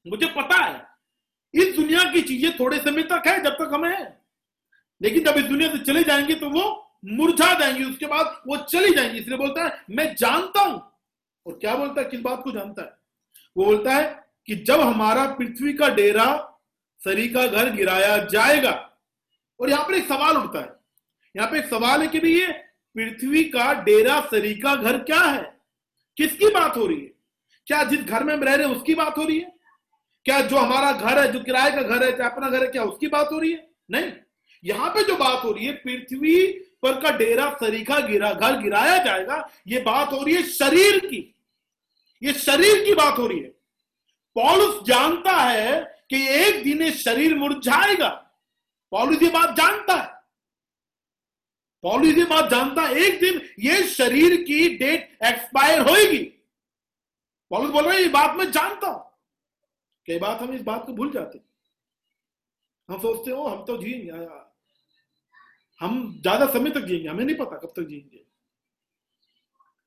मुझे 0.06 0.26
पता 0.26 0.56
है 0.64 0.95
इस 1.56 1.76
दुनिया 1.76 2.12
की 2.12 2.22
चीज़ें 2.22 2.58
थोड़े 2.60 2.78
समय 2.78 3.02
तक 3.02 3.22
है, 3.26 3.42
जब 3.42 3.50
तक 3.50 3.70
हमें 3.74 3.90
है। 3.90 4.20
लेकिन 5.02 5.24
जब 5.24 5.34
इस 5.36 5.44
दुनिया 5.44 5.72
से 5.72 5.78
चले 5.78 6.04
जाएँगे 6.04 6.34
तो 6.34 6.50
वो 6.50 6.82
मुरझा 7.04 7.58
जाएँगे, 7.58 7.84
उसके 7.84 8.06
बाद 8.06 8.42
वो 8.46 8.56
चली 8.56 8.94
जाएँगी। 8.94 9.18
इसलिए 9.18 9.38
बोलता 9.38 9.64
है, 9.64 9.84
मैं 9.90 10.14
जानता 10.14 10.60
हूँ। 10.60 10.92
और 11.46 11.58
क्या 11.60 11.74
बोलता 11.74 12.00
है? 12.00 12.08
किस 12.08 12.20
बात 12.20 12.42
को 12.42 12.52
जानता 12.52 12.82
है? 12.82 12.92
वो 13.56 13.64
बोलता 13.64 13.92
है 13.92 14.26
कि 14.46 14.54
जब 14.56 14.80
हमारा 14.80 15.26
पृथ्वी 15.26 15.72
का 15.72 15.88
डेरा, 15.88 16.58
सरी 17.04 17.28
का 17.28 17.46
घर 17.46 17.70
गिराया 17.70 18.18
जाएगा। 18.18 18.98
और 19.60 19.70
यहाँ 19.70 19.84
पर 19.84 19.94
एक 19.94 20.08
सवाल 20.08 20.36
उठता 20.36 20.60
है। 20.60 20.72
यहाँ 21.36 21.50
पे 21.50 21.58
एक 21.58 21.66
सवाल 21.66 22.02
है 22.02 22.08
कि 22.08 22.18
भाई 22.18 22.30
ये 22.30 22.52
पृथ्वी 22.96 23.44
का 23.44 23.72
डेरा, 23.72 24.20
सरी 24.20 24.54
का 24.54 24.76
घर 24.76 24.98
क्या 24.98 25.20
है? 25.20 25.60
किसकी 26.16 26.46
बात 26.46 26.76
हो 26.76 26.86
रही 26.86 27.00
है? 27.00 27.12
क्या 27.66 27.84
जिस 27.84 28.00
घर 28.00 28.24
में 28.24 28.34
हम 28.34 28.42
रह 28.42 28.54
रहे 28.54 28.66
हैं, 28.66 28.74
उसकी 28.74 28.94
बात 28.94 29.18
हो 29.18 29.24
रही 29.24 29.38
है? 29.38 29.55
क्या 30.26 30.40
जो 30.40 30.56
हमारा 30.56 30.92
घर 30.92 31.18
है, 31.18 31.32
जो 31.32 31.40
किराए 31.40 31.70
का 31.70 31.82
घर 31.82 32.04
है, 32.04 32.16
चाहे 32.18 32.30
अपना 32.30 32.48
घर 32.50 32.62
है, 32.62 32.70
क्या 32.70 32.84
उसकी 32.84 33.06
बात 33.06 33.28
हो 33.32 33.38
रही 33.38 33.52
है? 33.52 33.68
नहीं। 33.90 34.12
यहाँ 34.64 34.90
पे 34.90 35.02
जो 35.02 35.16
बात 35.16 35.44
हो 35.44 35.52
रही 35.52 35.66
है, 35.66 35.72
पृथ्वी 35.72 36.46
पर 36.82 37.00
का 37.00 37.10
डेरा 37.10 37.50
सरीखा 37.50 37.98
गिरा, 38.00 38.32
घर 38.32 38.60
गिराया 38.62 39.04
जाएगा, 39.04 39.50
ये 39.66 39.80
बात 39.80 40.12
हो 40.12 40.22
रही 40.24 40.34
है 40.34 40.42
शरीर 40.42 40.98
की। 40.98 41.34
ये 42.22 42.32
शरीर 42.32 42.84
की 42.84 42.94
बात 42.94 43.18
हो 43.18 43.26
रही 43.26 43.38
है। 43.38 43.48
पॉलुस 44.36 44.82
जानता 44.86 45.36
है 45.36 45.80
कि 46.10 46.26
एक 46.28 46.62
दिन 46.64 46.82
ये 46.82 46.90
शरीर 46.90 47.34
मुरझाएगा। 47.34 48.08
पॉलुस 48.90 49.22
ये 49.22 49.28
बात 49.28 49.56
जानता 49.56 49.94
है। 49.94 50.14
पॉलुस 51.82 52.18
ये 52.18 52.24
बात 52.24 52.50
जानता 52.50 52.82
है, 52.82 52.94
एक 52.94 53.20
दिन 53.20 53.40
ये 53.60 53.82
शरीर 53.82 54.36
की 54.42 54.68
डेट 54.68 55.18
एक्सपायर 55.24 55.80
होगी 55.80 56.24
पॉलुस 57.50 57.70
बोल 57.70 57.84
रहे 57.84 58.00
ये 58.02 58.08
बात 58.08 58.36
मैं 58.36 58.50
जानता 58.52 58.88
हूँ। 58.88 59.05
कई 60.08 60.18
बात 60.18 60.42
हम 60.42 60.52
इस 60.54 60.62
बात 60.62 60.86
को 60.86 60.92
भूल 60.92 61.10
जाते 61.12 61.40
हम 62.88 62.98
सोचते 62.98 63.30
हो 63.30 63.44
हम 63.44 63.64
तो 63.64 63.76
जिएँगे 63.76 64.26
हम 65.80 66.20
ज़्यादा 66.22 66.46
समय 66.46 66.70
तक 66.70 66.80
जिएँगे, 66.80 67.08
हमें 67.08 67.24
नहीं 67.24 67.36
पता 67.36 67.56
कब 67.56 67.72
तक 67.76 67.86
जिएँगे। 67.88 68.24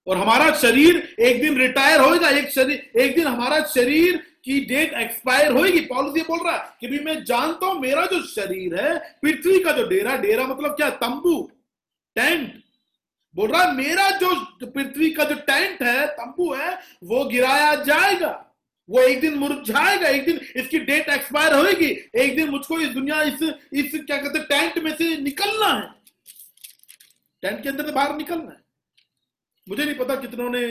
और 0.08 0.18
हमारा 0.18 0.54
शरीर 0.56 0.98
एक 1.20 1.42
दिन 1.42 1.58
रिटायर 1.58 2.02
होएगा, 2.02 2.30
एक 2.30 2.50
शरीर 2.50 3.00
एक 3.02 3.16
दिन 3.16 3.28
हमारा 3.28 3.64
शरीर 3.66 4.18
की 4.46 4.60
डेट 4.66 4.94
एक्सपायर 4.94 5.52
होगी 5.52 5.80
पॉलिस 5.86 6.26
बोल 6.28 6.40
रहा 6.46 6.56
है 6.56 6.76
कि 6.82 6.88
भी 6.88 7.00
मैं 7.00 7.24
जानता 7.24 7.66
हूँ, 7.66 7.80
मेरा 7.80 8.06
जो 8.06 8.22
शरीर 8.24 8.76
है, 8.76 8.98
पृथ्वी 9.22 9.60
का 9.64 9.72
जो 9.72 9.88
डेरा 9.88 10.16
डेरा 10.18 10.48
मतलब 10.48 10.76
क्या? 10.76 10.90
तंबू, 10.90 11.42
टेंट। 12.16 12.64
बोल 13.36 13.52
रहा 13.52 13.64
है, 13.64 13.76
मेरा 13.76 14.10
जो 14.12 14.34
पृथ्वी 14.66 15.10
का 15.10 15.24
जो 15.24 15.36
टेंट 15.36 15.82
है, 15.84 16.06
तंबू 16.08 16.54
है, 16.54 16.74
वो 17.04 17.24
गिराया 17.26 17.74
जाएगा। 17.76 18.32
वो 18.90 19.02
एक 19.02 19.20
दिन 19.22 19.36
मुरझाएगा 19.38 20.08
एक 20.08 20.26
दिन 20.26 20.40
इसकी 20.56 20.80
डेट 20.80 21.10
एक्सपायर 21.10 21.54
होगी 21.54 21.90
एक 22.16 22.36
दिन 22.36 22.50
मुझको 22.50 22.80
इस 22.80 22.90
दुनिया 22.90 23.22
इस 23.24 23.42
इस 23.74 23.92
क्या 23.96 24.18
कहते 24.18 24.40
टेंट 24.44 24.84
में 24.84 24.92
से 24.98 25.16
निकलना 25.18 25.68
है। 25.68 25.88
टेंट 27.44 27.62
के 27.64 27.70
अंदर 27.70 27.86
से 27.86 27.92
बाहर 27.92 28.16
निकलना 28.16 28.52
है। 28.52 28.58
मुझे 29.68 29.86
नहीं 29.86 29.96
पता 29.96 30.16
कितनों 30.16 30.50
ने 30.50 30.64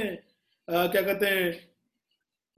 आ, 0.68 0.86
क्या 0.86 1.02
कहते 1.02 1.26
हैं 1.26 1.52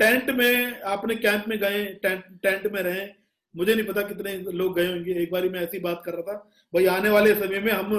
टेंट 0.00 0.31
में 0.31 0.81
आपने 0.93 1.14
कैंप 1.17 1.45
में 1.49 1.59
गए 1.59 1.85
टेंट 2.02 2.25
टेंट 2.43 2.67
में 2.73 2.81
रहे। 2.83 3.07
मुझे 3.55 3.75
नहीं 3.75 3.87
पता 3.87 4.02
कितने 4.02 4.37
लोग 4.52 4.76
गए 4.76 4.87
होंगे। 4.87 5.12
एक 5.23 5.31
बार 5.33 5.49
मैं 5.49 5.61
ऐसी 5.61 5.79
बात 5.79 6.02
कर 6.05 6.14
रहा 6.14 6.33
था 6.33 6.50
भाई 6.75 6.87
आने 6.87 7.11
वाले 7.11 7.35
समय 7.35 7.61
में 7.61 7.73
हम 7.73 7.93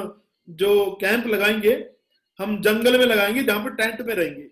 जो 0.48 0.70
कैंप 1.01 1.27
लगाएँगे 1.27 1.74
हम 2.39 2.62
जंगल 2.62 2.98
में 3.00 3.06
लगाएँगे 3.06 3.44
जहाँ 3.44 3.63
पर 3.63 3.75
टेंट 3.75 4.01
में 4.01 4.13
रहेंगे। 4.15 4.48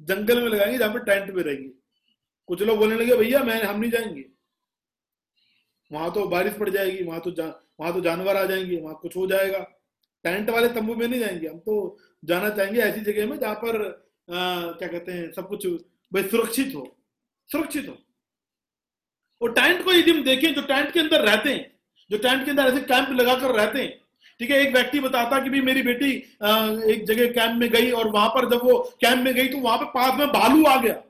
जंगल 0.00 0.42
में 0.42 0.48
लगाएँगे 0.48 0.78
जहाँ 0.78 0.92
पर 0.94 1.04
टेंट 1.04 1.30
में 1.30 1.42
रहेंगे। 1.42 1.70
कुछ 2.48 2.62
लोग 2.62 2.78
बोलने 2.78 2.96
लगे 2.96 3.16
भैया 3.16 3.42
मैं 3.44 3.62
हम 3.62 3.80
नहीं 3.80 3.90
जाएँगे। 3.90 4.24
वहाँ 5.90 6.10
तो 6.12 6.26
बारिश 6.28 6.52
पड़ 6.54 6.68
जाएगी 6.70 7.04
वहाँ 7.04 7.20
तो 7.20 7.30
जा, 7.30 7.44
वहाँ 7.80 7.92
तो 7.92 8.00
जानवर 8.00 8.36
आ 8.36 8.44
जाएँगे 8.44 8.76
वहाँ 8.76 8.98
कुछ 9.02 9.16
हो 9.16 9.26
जाएगा। 9.26 9.58
टेंट 10.24 10.50
वाले 10.50 10.68
तंबू 10.70 10.94
में 10.94 11.06
नहीं 11.08 11.20
जाएँगे। 11.20 11.48
हम 11.48 11.58
तो 11.58 11.98
जाना 12.22 12.48
चाहेंगे 12.50 12.80
ऐसी 12.80 13.00
जगह 13.02 13.26
में 13.26 13.38
जहाँ 13.38 13.54
पर 13.54 13.76
आ, 14.28 14.36
क्या 14.72 14.88
कहते 14.88 15.12
हैं 15.12 15.30
सब 15.32 15.48
कुछ 15.48 15.66
भाई 16.12 16.22
सुरक्षित 16.24 16.74
हो 16.74 16.86
सुरक्षित 17.50 17.88
हो। 17.88 17.96
और 19.40 19.52
टेंट 19.52 19.84
को 19.84 19.92
यदि 19.92 20.10
हम 20.10 20.22
देखें 20.24 20.52
जो 20.54 20.62
टेंट 20.62 20.92
के 20.92 21.00
अंदर 21.00 21.20
रहते 21.20 21.50
हैं 21.50 21.72
जो 22.10 22.18
टेंट 22.18 22.44
के 22.44 22.50
अंदर 22.50 22.62
ऐसे 22.64 22.80
कैंप 22.84 23.10
लगाकर 23.10 23.54
रहते 23.54 23.82
हैं 23.82 23.90
ठीक 24.40 24.50
है 24.50 24.60
एक 24.60 24.72
व्यक्ति 24.72 25.00
बताता 25.00 25.38
कि 25.40 25.50
भी 25.50 25.60
मेरी 25.62 25.82
बेटी 25.82 26.10
एक 26.92 27.04
जगह 27.06 27.32
कैंप 27.32 27.58
में 27.60 27.68
गई 27.70 27.90
और 27.90 28.08
वहाँ 28.10 28.28
पर 28.28 28.48
जब 28.50 28.64
वो 28.64 28.78
कैंप 29.00 29.24
में 29.24 29.34
गई 29.34 29.48
तो 29.48 29.58
वहाँ 29.58 29.78
पर 29.78 29.84
पास 29.92 30.18
में 30.18 30.26
भालू 30.28 30.64
आ 30.64 30.76
गया। 30.82 31.02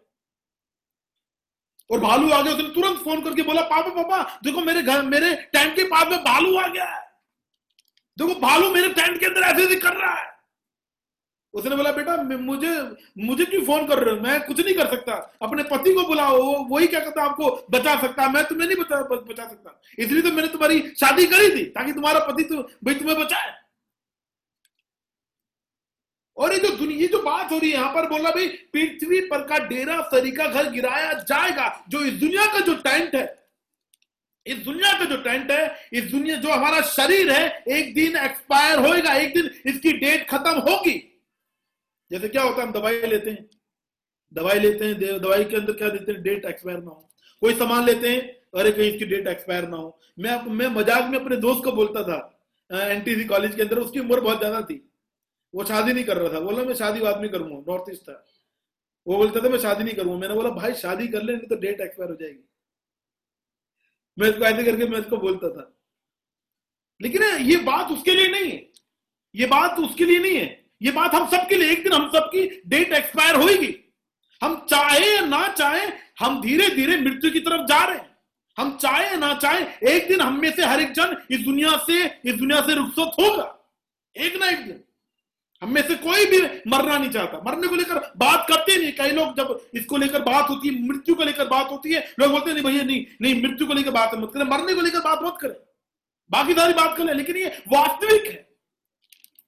और 1.90 2.00
भालू 2.00 2.30
आ 2.30 2.40
गया, 2.42 2.52
उसने 2.52 2.68
तुरंत 2.68 2.98
फ़ोन 2.98 3.20
करके 3.22 3.42
बोला, 3.42 3.62
पापा 3.62 4.02
पापा, 4.02 4.22
देखो 4.44 4.60
मेरे 4.60 4.82
घर, 4.82 5.02
मेरे 5.02 5.34
टेंट 5.52 5.74
के 5.76 5.84
पास 5.84 6.08
में 6.08 6.18
भालू 6.20 6.56
आ 6.58 6.66
गया 6.68 6.84
है। 6.84 7.04
देखो 8.16 8.40
भालू 8.40 8.70
मेरे 8.74 8.88
टेंट 8.88 9.20
के 9.20 9.26
अंदर 9.26 9.40
ऐसे 9.40 9.64
ऐसे 9.64 9.76
कर 9.76 9.96
रहा 9.96 10.14
है। 10.14 10.34
उसने 11.54 11.76
बोला, 11.76 11.90
बेटा 11.92 12.16
मुझे 12.22 12.70
मुझे 13.18 13.44
क्यों 13.44 13.62
फ़ोन 13.64 13.86
कर 13.86 13.98
रहे 13.98 14.14
हो? 14.14 14.20
मैं 14.20 14.40
कुछ 14.46 14.64
नहीं 14.64 14.74
कर 14.74 14.86
सकता। 14.86 15.12
अपने 15.42 15.62
पति 15.62 15.94
को 15.94 16.02
बुलाओ 16.02 16.42
वही 16.68 16.86
क्या 16.86 17.00
कहता 17.00 17.24
आपको 17.24 17.50
बचा 17.70 17.94
सकता 18.00 18.28
मैं 18.28 18.44
तुम्हें 18.44 18.66
नहीं 18.68 18.76
बचा 18.78 19.00
बचा 19.02 19.46
सकता। 19.48 19.80
इसलिए 19.98 20.22
तो 20.22 20.32
मैंने 20.32 20.48
तुम्हारी 20.48 20.80
शादी 21.00 21.26
करी 21.26 21.48
थी, 21.56 21.64
ताकि 21.64 21.92
तुम्हारा 21.92 22.20
पति 22.20 22.44
तो 22.44 22.56
भाई, 22.56 22.94
तुम्हें 22.94 23.18
बचाए। 23.18 23.54
और 26.36 26.52
ये 26.52 26.58
जो 26.58 26.70
दुनिया 26.76 27.00
ये 27.00 27.06
जो 27.08 27.22
बात 27.22 27.52
हो 27.52 27.58
रही 27.58 27.70
है, 27.70 27.76
यहाँ 27.76 27.94
पर 27.94 28.08
बोला 28.08 28.30
भाई, 28.30 28.46
पृथ्वी 28.46 29.20
पर 29.28 29.42
का 29.48 29.58
डेरा 29.66 30.00
सरीका 30.04 30.46
घर 30.46 30.70
गिराया 30.70 31.12
जाएगा। 31.12 31.84
जो 31.88 32.00
इस 32.02 32.14
दुनिया 32.14 32.46
का 32.52 32.60
जो 32.60 32.74
टेंट 32.76 33.14
है, 33.14 33.24
इस 34.46 34.58
दुनिया 34.58 34.92
का 34.98 35.04
जो 35.04 35.16
टेंट 35.22 35.50
है, 35.50 35.76
इस 35.92 36.04
दुनिया, 36.04 36.36
जो 36.36 36.50
हमारा 36.50 36.80
शरीर 36.88 37.30
है, 37.32 37.64
एक 37.68 37.94
दिन 37.94 38.16
एक्सपायर 38.16 38.78
होएगा, 38.78 39.14
एक 39.14 39.34
दिन 39.34 39.50
इसकी 39.66 39.92
डेट 39.94 40.28
खत्म 40.30 40.58
होगी। 40.60 40.94
जैसे 42.10 42.28
क्या 42.28 42.42
होता 42.42 42.60
है, 42.60 42.66
हम 42.66 42.72
दवाई 42.72 43.00
लेते 43.00 43.30
हैं। 43.30 43.48
दवाई 44.32 44.58
लेते 44.58 44.84
हैं 44.84 45.20
दवाई 45.20 45.44
के 45.44 45.56
अंदर 45.56 45.72
क्या 45.72 45.88
देते 45.88 46.12
हैं? 46.12 46.22
डेट 46.22 46.44
एक्सपायर 46.44 46.78
ना 46.78 46.90
हो। 46.90 47.08
कोई 47.42 47.54
सामान 47.54 47.84
लेते 47.84 48.08
हैं, 48.08 48.20
अरे 48.54 48.70
कहीं 48.72 48.92
इसकी 48.92 49.04
डेट 49.06 49.26
एक्सपायर 49.28 49.68
ना 49.68 49.76
हो। 49.76 49.98
मैं 50.18 50.40
मैं 50.52 50.68
मज़ाक 50.74 51.10
में 51.10 51.18
अपने 51.18 51.36
दोस्त 51.36 51.64
को 51.64 51.72
बोलता 51.72 52.02
था, 52.02 52.18
एनटीसी 52.70 53.24
कॉलेज 53.24 53.54
के 53.54 53.62
अंदर, 53.62 53.78
उसकी 53.78 54.00
उम्र 54.00 54.20
बहुत 54.20 54.38
ज़्यादा 54.38 54.60
थी। 54.60 54.82
वो 55.56 55.64
शादी 55.64 55.92
नहीं 55.92 56.04
कर 56.04 56.16
रहा 56.16 56.34
था। 56.34 56.40
बोला, 56.40 56.62
मैं 56.62 56.74
शादी 56.74 57.00
बाद 57.00 57.20
में 57.20 57.30
करूँगा 57.30 57.72
नॉर्थ 57.72 57.92
ईस्ट 57.92 58.02
था। 58.02 58.26
वो 59.06 59.16
बोलता 59.16 59.40
था, 59.40 59.48
मैं 59.48 59.58
शादी 59.58 59.84
नहीं 59.84 59.94
करूँगा। 59.94 60.18
मैंने 60.18 60.34
बोला, 60.34 60.50
भाई, 60.50 60.74
शादी 60.74 61.08
कर 61.08 61.22
ले, 61.22 61.36
नहीं 61.36 61.46
तो 61.46 61.56
डेट 61.56 61.80
एक्सपायर 61.80 62.10
हो 62.10 62.16
जाएगी। 62.16 62.48
मैं 64.18 64.28
इसको 64.28 64.44
ऐसे 64.44 64.64
करके, 64.64 64.86
मैं 64.86 64.98
इसको 64.98 65.16
बोलता 65.16 65.48
था। 65.48 65.78
लेकिन 67.02 67.22
ये 67.22 67.56
बात 67.56 67.90
उसके 67.90 68.10
लिए 68.10 68.28
नहीं 68.28 68.52
है। 68.52 68.70
ये 69.34 69.46
बात 69.46 69.78
उसके 69.78 70.04
लिए 70.04 70.18
नहीं 70.18 70.36
है। 70.36 70.70
ये 70.82 70.90
बात 70.90 71.14
हम 71.14 71.26
सबके 71.26 71.54
लिए, 71.54 71.70
एक 71.70 71.82
दिन 71.82 71.92
हम 71.92 72.08
सबकी 72.08 72.62
डेट 72.66 72.92
एक्सपायर 72.92 73.34
होगी 73.34 73.92
हम 74.42 74.66
चाहे 74.70 75.16
या 75.16 75.20
ना 75.20 75.48
चाहे, 75.48 75.92
हम 76.20 76.42
धीरे 76.42 76.68
धीरे 76.68 76.96
मृत्यु 76.96 77.30
की 77.30 77.40
तरफ़ 77.40 77.66
जा 77.66 77.84
रहे 77.84 77.98
हैं। 77.98 78.16
हम 78.58 78.76
चाहे 78.76 79.16
ना 79.16 79.34
चाहे, 79.34 79.88
एक 79.88 80.08
दिन 80.08 80.20
हम 80.20 80.40
में 80.40 80.52
से 80.52 80.64
हर 80.64 80.80
एक 80.80 80.92
जन 80.92 81.26
इस 81.30 81.40
दुनिया 81.40 81.76
से, 81.76 82.04
इस 82.04 82.34
दुनिया 82.34 82.60
से 82.60 82.74
रुखसत 82.74 83.12
होगा। 83.20 83.72
एक 84.16 84.36
ना 84.36 84.48
एक 84.48 84.66
दिन। 84.66 84.82
हम 85.62 85.72
में 85.74 85.80
से 85.88 85.94
कोई 85.96 86.24
भी 86.26 86.38
मरना 86.70 86.96
नहीं 86.98 87.10
चाहता। 87.10 87.38
मरने 87.46 87.68
को 87.68 87.74
लेकर 87.74 87.98
बात 88.16 88.46
करते 88.48 88.76
नहीं। 88.76 88.92
कई 88.92 89.10
लोग 89.10 89.36
जब 89.36 89.68
इसको 89.74 89.96
लेकर 89.96 90.22
बात 90.22 90.48
होती 90.50 90.68
है 90.68 90.82
मृत्यु 90.88 91.14
को 91.14 91.24
लेकर 91.24 91.46
बात 91.48 91.70
होती 91.70 91.92
है 91.92 92.00
लोग 92.20 92.30
बोलते 92.30 92.52
नहीं 92.52 92.64
भैया 92.64 92.82
नहीं 92.82 93.04
नहीं 93.22 93.42
मृत्यु 93.42 93.66
को 93.66 93.74
लेकर 93.74 93.90
बात 93.90 94.14
मत 94.14 94.30
करें। 94.34 94.44
मरने 94.46 94.74
को 94.74 94.80
लेकर 94.80 95.00
बात 95.00 95.22
मत 95.22 95.38
करें। 95.40 95.54
बाकी 96.30 96.54
सारी 96.54 96.74
बात 96.74 96.96
करें 96.96 97.14
लेकिन 97.14 97.36
ये 97.36 97.46
वास्तविक 97.68 98.26
है। 98.26 98.44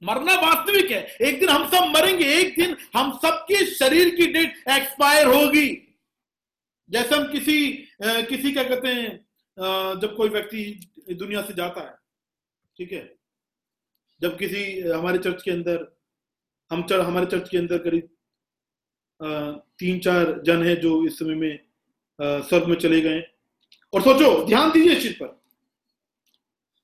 मरना 0.03 0.35
वास्तविक 0.37 0.91
है। 0.91 1.03
एक 1.23 1.39
दिन 1.41 1.49
हम 1.49 1.69
सब 1.69 1.93
मरेंगे 1.95 2.25
एक 2.35 2.55
दिन 2.57 2.77
हम 2.97 3.13
सबके 3.23 3.65
शरीर 3.67 4.15
की 4.15 4.27
डेट 4.33 4.69
एक्सपायर 4.71 5.27
होगी। 5.27 5.69
जैसे 6.89 7.15
हम 7.15 7.25
किसी 7.33 7.57
आ, 8.05 8.21
किसी 8.23 8.53
क्या 8.53 8.65
कहते 8.65 8.89
हैं 8.89 10.01
जब 10.01 10.15
कोई 10.17 10.29
व्यक्ति 10.29 10.61
दुनिया 11.13 11.43
से 11.43 11.55
जाता 11.55 11.81
है 11.81 11.95
ठीक 12.79 12.93
है? 12.93 13.03
जब 14.21 14.37
किसी 14.39 14.81
हमारे 14.81 15.19
चर्च 15.19 15.43
के 15.43 15.51
अंदर 15.51 15.87
हम 16.71 16.83
चर, 16.83 17.01
हमारे 17.01 17.27
चर्च 17.27 17.49
के 17.49 17.59
अंदर 17.59 17.79
करीब 17.79 18.09
तीन 19.79 19.99
चार 19.99 20.41
जन 20.47 20.63
है 20.67 20.75
जो 20.77 21.05
इस 21.07 21.19
समय 21.19 21.35
में 21.35 21.59
स्वर्ग 22.49 22.69
में 22.69 22.77
चले 22.77 23.01
गए 23.01 23.21
और 23.93 24.03
सोचो 24.03 24.47
ध्यान 24.47 24.71
दीजिए 24.71 24.93
इस 24.93 25.03
चीज़ 25.03 25.15
पर। 25.15 25.37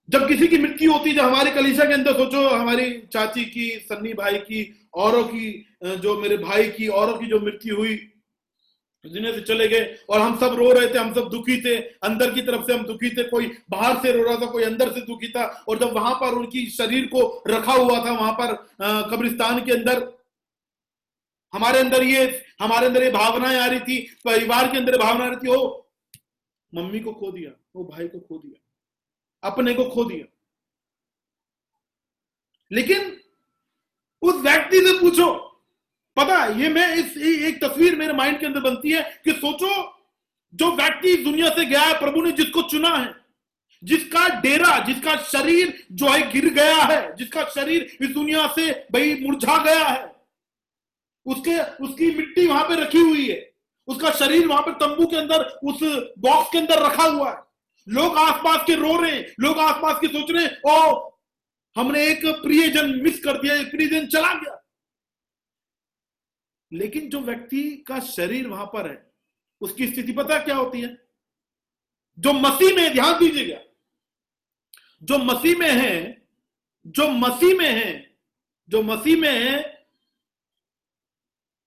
जब 0.09 0.27
किसी 0.29 0.47
की 0.49 0.59
मृत्यु 0.59 0.93
होती 0.93 1.11
है 1.11 1.21
हमारे 1.21 1.51
कलीसा 1.51 1.85
के 1.85 1.95
अंदर 1.95 2.13
सोचो 2.13 2.49
हमारी 2.49 2.91
चाची 3.13 3.45
की 3.45 3.69
सन्नी 3.89 4.13
भाई 4.15 4.39
की 4.39 4.89
औरों 4.95 5.23
की 5.25 5.47
जो 5.85 6.21
मेरे 6.21 6.37
भाई 6.39 6.69
की 6.69 6.89
औरों 6.89 7.17
की 7.19 7.27
जो 7.27 7.41
मृत्यु 7.41 7.77
हुई 7.77 7.97
दुनिया 9.05 9.33
से 9.33 9.41
चले 9.41 9.67
गए 9.69 9.85
और 10.09 10.21
हम 10.21 10.39
सब 10.39 10.55
रो 10.55 10.71
रहे 10.73 10.89
थे, 10.89 10.99
हम 10.99 11.13
सब 11.15 11.29
दुखी 11.31 11.61
थे। 11.63 11.77
अंदर 12.05 12.33
की 12.35 12.43
तरफ़ 12.43 12.67
से 12.67 12.75
हम 12.75 12.85
दुखी 12.87 13.11
थे। 13.11 13.25
कोई 13.25 13.47
बाहर 13.71 13.97
से 14.03 14.13
रो 14.13 14.23
रहा 14.25 14.37
था, 14.37 14.47
कोई 14.47 14.63
अंदर 14.65 14.93
से 14.93 15.01
दुखी 15.01 15.29
था। 15.29 15.45
और 15.69 15.79
जब 15.79 15.93
वहाँ 15.93 16.15
पर 16.15 16.35
उनकी 16.35 16.67
शरीर 16.71 17.07
को 17.07 17.43
रखा 17.49 17.73
हुआ 17.73 17.99
था, 17.99 18.13
वहाँ 18.13 18.33
पर 18.33 18.55
कब्रिस्तान 19.11 19.65
के 19.65 19.73
अंदर, 19.73 20.03
हमारे 21.53 21.79
अंदर 21.79 22.03
ये, 22.03 22.45
हमारे 22.61 22.87
अंदर 22.87 23.03
ये 23.03 23.11
भावनाएँ 23.11 23.59
आ 23.59 23.67
रही 23.67 23.81
थी, 23.81 24.01
परिवार 24.25 24.71
के 24.73 24.79
अंदर 24.79 24.99
भावना 24.99 25.25
आ 25.25 25.29
रही 25.29 25.37
थी 25.37 25.51
हो 25.51 25.81
मम्मी 26.73 27.01
को 27.01 27.13
खो 27.13 27.31
दिया 27.33 27.51
वो 27.77 27.85
भाई 27.85 28.09
को 28.09 28.19
खो 28.19 28.39
दिया, 28.39 28.61
अपने 29.43 29.75
को 29.75 29.85
खो 29.85 30.05
दिया। 30.05 30.25
लेकिन 32.71 33.21
उस 34.23 34.35
व्यक्ति 34.35 34.81
से 34.81 34.93
पूछो 35.01 35.54
पता 36.17 36.39
है, 36.39 36.63
ये 36.63 36.69
मैं 36.69 36.95
इस 36.95 37.17
एक 37.17 37.65
तस्वीर 37.65 37.97
मेरे 37.97 38.13
माइंड 38.13 38.41
के 38.41 38.47
अंदर 38.47 38.61
बनती 38.61 38.91
है 38.91 39.21
कि 39.25 39.33
सोचो, 39.33 40.01
जो 40.55 40.71
व्यक्ति 40.73 41.17
दुनिया 41.17 41.49
से 41.49 41.65
गया 41.65 41.81
है, 41.81 41.99
प्रभु 41.99 42.23
ने 42.23 42.33
जिसको 42.33 42.63
चुना 42.63 42.97
है, 42.97 43.15
जिसका 43.85 44.41
डेरा, 44.41 44.79
जिसका 44.79 45.17
शरीर 45.17 45.87
जो 45.93 46.09
है 46.09 46.33
गिर 46.33 46.49
गया 46.55 46.77
है, 46.77 47.17
जिसका 47.17 47.45
शरीर 47.45 47.97
इस 48.01 48.09
दुनिया 48.09 48.47
से 48.49 48.71
भाई 48.71 49.15
मुरझा 49.23 49.65
गया 49.65 49.89
है, 49.89 50.15
उसके, 51.27 51.85
उसकी 51.85 52.11
मिट्टी 52.11 52.47
वहाँ 52.47 52.65
पे 52.65 52.75
रखी 52.75 52.99
हुई 52.99 53.29
है, 53.29 53.53
उसका 53.89 54.11
शरीर 54.11 54.47
वहाँ 54.47 54.63
पे 54.63 54.73
तंबू 54.73 55.07
के 55.07 55.17
अंदर, 55.17 55.43
उस 55.43 55.79
बॉक्स 56.19 56.51
के 56.53 56.59
अंदर 56.59 56.83
रखा 56.83 57.05
हुआ 57.05 57.31
है, 57.31 57.37
लोग 57.89 58.19
आसपास 58.19 58.65
के 58.67 58.75
रो 58.75 59.03
रहे 59.03 59.13
हैं, 59.13 59.35
लोग 59.41 59.59
आसपास 59.59 59.99
के 60.01 60.07
सोच 60.07 60.31
रहे 60.31 60.45
हैं, 60.45 60.61
ओ, 60.67 61.11
हमने 61.77 62.07
एक 62.07 62.27
प्रियजन 62.27 63.01
मिस 63.03 63.19
कर 63.19 63.33
दिया, 63.33 63.55
एक 63.55 63.71
प्रियजन 63.71 64.07
चला 64.07 64.35
गया। 64.35 64.64
लेकिन 66.75 67.09
जो 67.09 67.21
व्यक्ति 67.21 67.85
का 67.87 68.01
शरीर 68.01 68.49
वहाँ 68.49 68.67
पर 68.67 68.91
है, 68.91 69.13
उसकी 69.61 69.87
स्थिति 69.87 70.13
पता 70.13 70.45
क्या 70.45 70.57
होती 70.57 70.81
है? 70.81 71.09
जो 72.19 72.33
मसीह 72.33 72.77
में 72.77 72.93
ध्यान 72.93 73.19
दीजिएगा। 73.19 73.61
जो 75.03 75.19
मसीह 75.19 75.59
में 75.59 75.73
है, 75.73 76.29
जो 76.87 77.09
मसीह 77.09 77.59
में 77.59 77.73
है, 77.73 78.17
जो 78.69 78.83
मसीह 78.83 79.21
में 79.21 79.49
है 79.49 79.87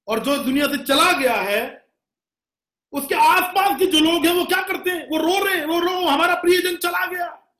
और 0.07 0.19
जो 0.19 0.37
दुनिया 0.37 0.67
से 0.67 0.77
चला 0.77 1.19
गया 1.19 1.35
है, 1.35 1.89
उसके 2.91 3.15
आसपास 3.15 3.79
के 3.79 3.85
जो 3.85 3.99
लोग 3.99 4.25
हैं, 4.25 4.33
वो 4.33 4.45
क्या 4.45 4.61
करते 4.61 4.89
हैं? 4.89 5.09
वो 5.09 5.17
रो 5.17 5.45
रहे 5.45 5.57
हैं 5.57 5.65
वो 5.65 5.79
रो, 5.79 6.05
हमारा 6.05 6.35
प्रियजन 6.35 6.75
चला 6.75 7.05
गया। 7.05 7.55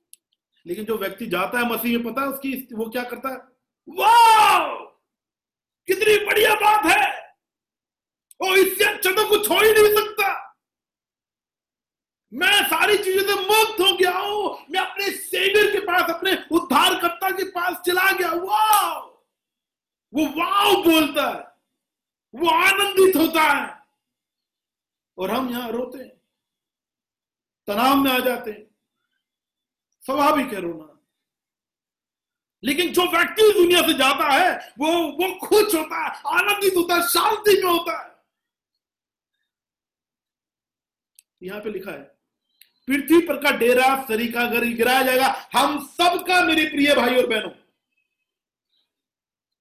लेकिन 0.66 0.86
जो 0.86 0.98
व्यक्ति 0.98 1.26
जाता 1.26 1.60
है 1.60 1.70
मसीह 1.70 2.00
में, 2.00 2.14
पता 2.14 2.22
है 2.22 2.28
उसकी, 2.28 2.68
वो 2.74 2.90
क्या 2.90 3.04
करता 3.04 3.30
है? 3.30 3.38
वाह! 3.90 4.76
कितनी 5.88 6.26
बढ़िया 6.26 6.56
बात 6.56 6.86
है! 6.86 7.17
और 8.42 8.58
इससे 8.58 8.84
अच्छा 8.84 9.12
तो 9.12 9.30
कुछ 9.30 9.50
हो 9.50 9.56
ही 9.56 9.72
नहीं 9.72 9.96
सकता। 9.96 10.58
मैं 12.34 12.64
सारी 12.66 12.98
चीज़ों 12.98 13.24
से 13.24 13.34
मुक्त 13.34 13.82
हो 13.82 13.98
गया 13.98 14.18
हूँ। 14.18 14.66
मैं 14.72 14.80
अपने 14.80 15.12
सेवियर 15.12 15.72
के 15.72 15.80
पास, 15.80 16.10
अपने 16.10 16.32
उद्धारकर्ता 16.52 17.32
के 17.32 17.44
पास 17.44 17.78
चला 17.78 18.12
गया 18.12 18.32
वाह 18.32 19.00
वो 20.14 20.26
वाह 20.26 20.74
बोलता 20.74 21.30
है। 21.30 21.58
वो 22.42 22.50
आनंदित 22.50 23.16
होता 23.16 23.42
है। 23.42 23.80
और 25.18 25.32
हम 25.32 25.50
यहाँ 25.50 25.72
रोते 25.72 25.98
हैं। 25.98 26.22
तनाव 27.68 27.96
में 27.96 28.12
आ 28.12 28.20
जाते 28.20 28.52
हैं। 28.52 28.68
स्वाभाविक 30.06 30.54
है 30.54 30.62
रोना। 30.62 31.06
लेकिन 32.64 32.94
जो 32.94 33.02
व्यक्ति 33.02 33.54
दुनिया 33.54 33.82
से 33.82 33.94
जाता 33.94 34.32
है, 34.32 34.74
वो 34.80 34.88
वो 35.12 35.48
खुश 35.48 35.76
होता 35.76 36.04
है, 36.04 36.22
आनंदित 36.28 36.74
होता 36.78 36.96
है, 36.96 37.02
शांति 37.02 37.64
में 37.64 37.72
होता 37.72 38.06
है। 38.06 38.17
यहाँ 41.42 41.60
पे 41.62 41.72
लिखा 41.72 41.92
है, 41.92 42.02
पृथ्वी 42.88 43.20
पर 43.22 43.38
का 43.38 43.52
डेरा 43.58 43.96
सरी 44.04 44.28
का 44.28 44.46
घर 44.48 44.66
गिराया 44.66 45.02
जाएगा। 45.04 45.28
हम 45.54 45.78
सबका 45.92 46.42
मेरे 46.42 46.66
प्रिय 46.66 46.94
भाई 46.96 47.16
और 47.16 47.28
बहनों, 47.28 47.50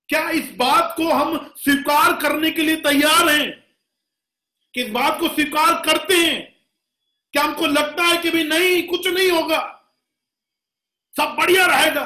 क्या 0.09 0.29
इस 0.31 0.51
बात 0.57 0.95
को 0.97 1.09
हम 1.11 1.37
स्वीकार 1.59 2.13
करने 2.21 2.51
के 2.51 2.63
लिए 2.63 2.77
तैयार 2.83 3.29
हैं? 3.29 3.51
कि 4.75 4.83
इस 4.83 4.91
बात 4.91 5.19
को 5.21 5.29
स्वीकार 5.29 5.73
करते 5.83 6.17
हैं? 6.17 6.43
क्या 7.35 7.43
हमको 7.43 7.67
लगता 7.67 8.05
है 8.05 8.17
कि 8.17 8.31
भाई 8.31 8.45
नहीं, 8.45 8.83
कुछ 8.89 9.07
नहीं 9.07 9.31
होगा? 9.31 9.59
सब 11.17 11.35
बढ़िया 11.39 11.67
रहेगा। 11.67 12.05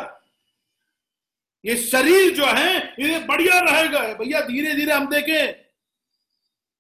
ये 1.64 1.76
शरीर 1.78 2.34
जो 2.34 2.46
है, 2.46 2.76
ये 3.00 3.18
बढ़िया 3.20 3.58
रहेगा। 3.60 4.00
भैया 4.14 4.40
धीरे 4.40 4.74
धीरे 4.74 4.92
हम 4.92 5.06
देखें, 5.06 5.64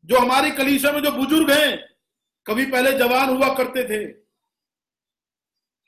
जो 0.04 0.18
हमारी 0.18 0.50
कलीसिया 0.50 0.92
में 0.92 1.02
जो 1.02 1.12
बुज़ुर्ग 1.12 1.50
हैं 1.50 1.89
कभी 2.50 2.66
पहले 2.66 2.92
जवान 2.92 3.28
हुआ 3.28 3.54
करते 3.54 3.88
थे। 3.88 4.14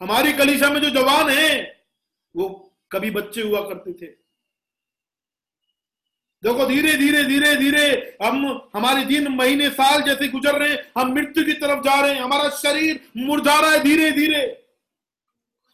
हमारी 0.01 0.33
कलिशा 0.33 0.71
में 0.71 0.81
जो 0.81 0.91
जवान 0.91 1.31
है, 1.31 1.85
वो 2.37 2.75
कभी 2.93 3.11
बच्चे 3.11 3.43
हुआ 3.43 3.61
करते 3.61 3.93
थे। 3.93 4.07
देखो, 6.43 6.67
धीरे 6.67 6.97
धीरे 6.97 7.25
धीरे 7.25 7.57
धीरे 7.57 8.17
हम, 8.23 8.69
हमारे 8.75 9.05
दिन, 9.05 9.29
महीने, 9.29 9.71
साल 9.71 10.03
जैसे 10.03 10.29
गुजर 10.29 10.59
रहे 10.59 10.79
हम 10.99 11.13
मृत्यु 11.13 11.45
की 11.45 11.53
तरफ़ 11.53 11.81
जा 11.81 12.01
रहे 12.01 12.15
हैं। 12.15 12.21
हमारा 12.21 12.49
शरीर 12.49 13.01
मुरझा 13.17 13.61
रहा 13.61 13.71
है 13.71 13.81
धीरे 13.81 14.11
धीरे। 14.11 14.67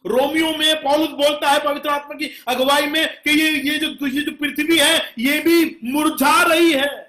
रोमियो 0.05 0.57
में 0.57 0.81
पौलुस 0.81 1.09
बोलता 1.09 1.49
है 1.49 1.63
पवित्र 1.65 1.89
आत्मा 1.89 2.15
की 2.15 2.43
अगुवाई 2.47 2.85
में 2.85 3.21
कि 3.21 3.29
ये 3.29 3.51
ये 3.51 3.79
जो 3.79 4.07
ये 4.07 4.21
जो 4.21 4.31
पृथ्वी 4.31 4.77
है, 4.77 5.13
ये 5.19 5.39
भी 5.39 5.79
मुरझा 5.83 6.43
रही 6.43 6.71
है। 6.71 7.08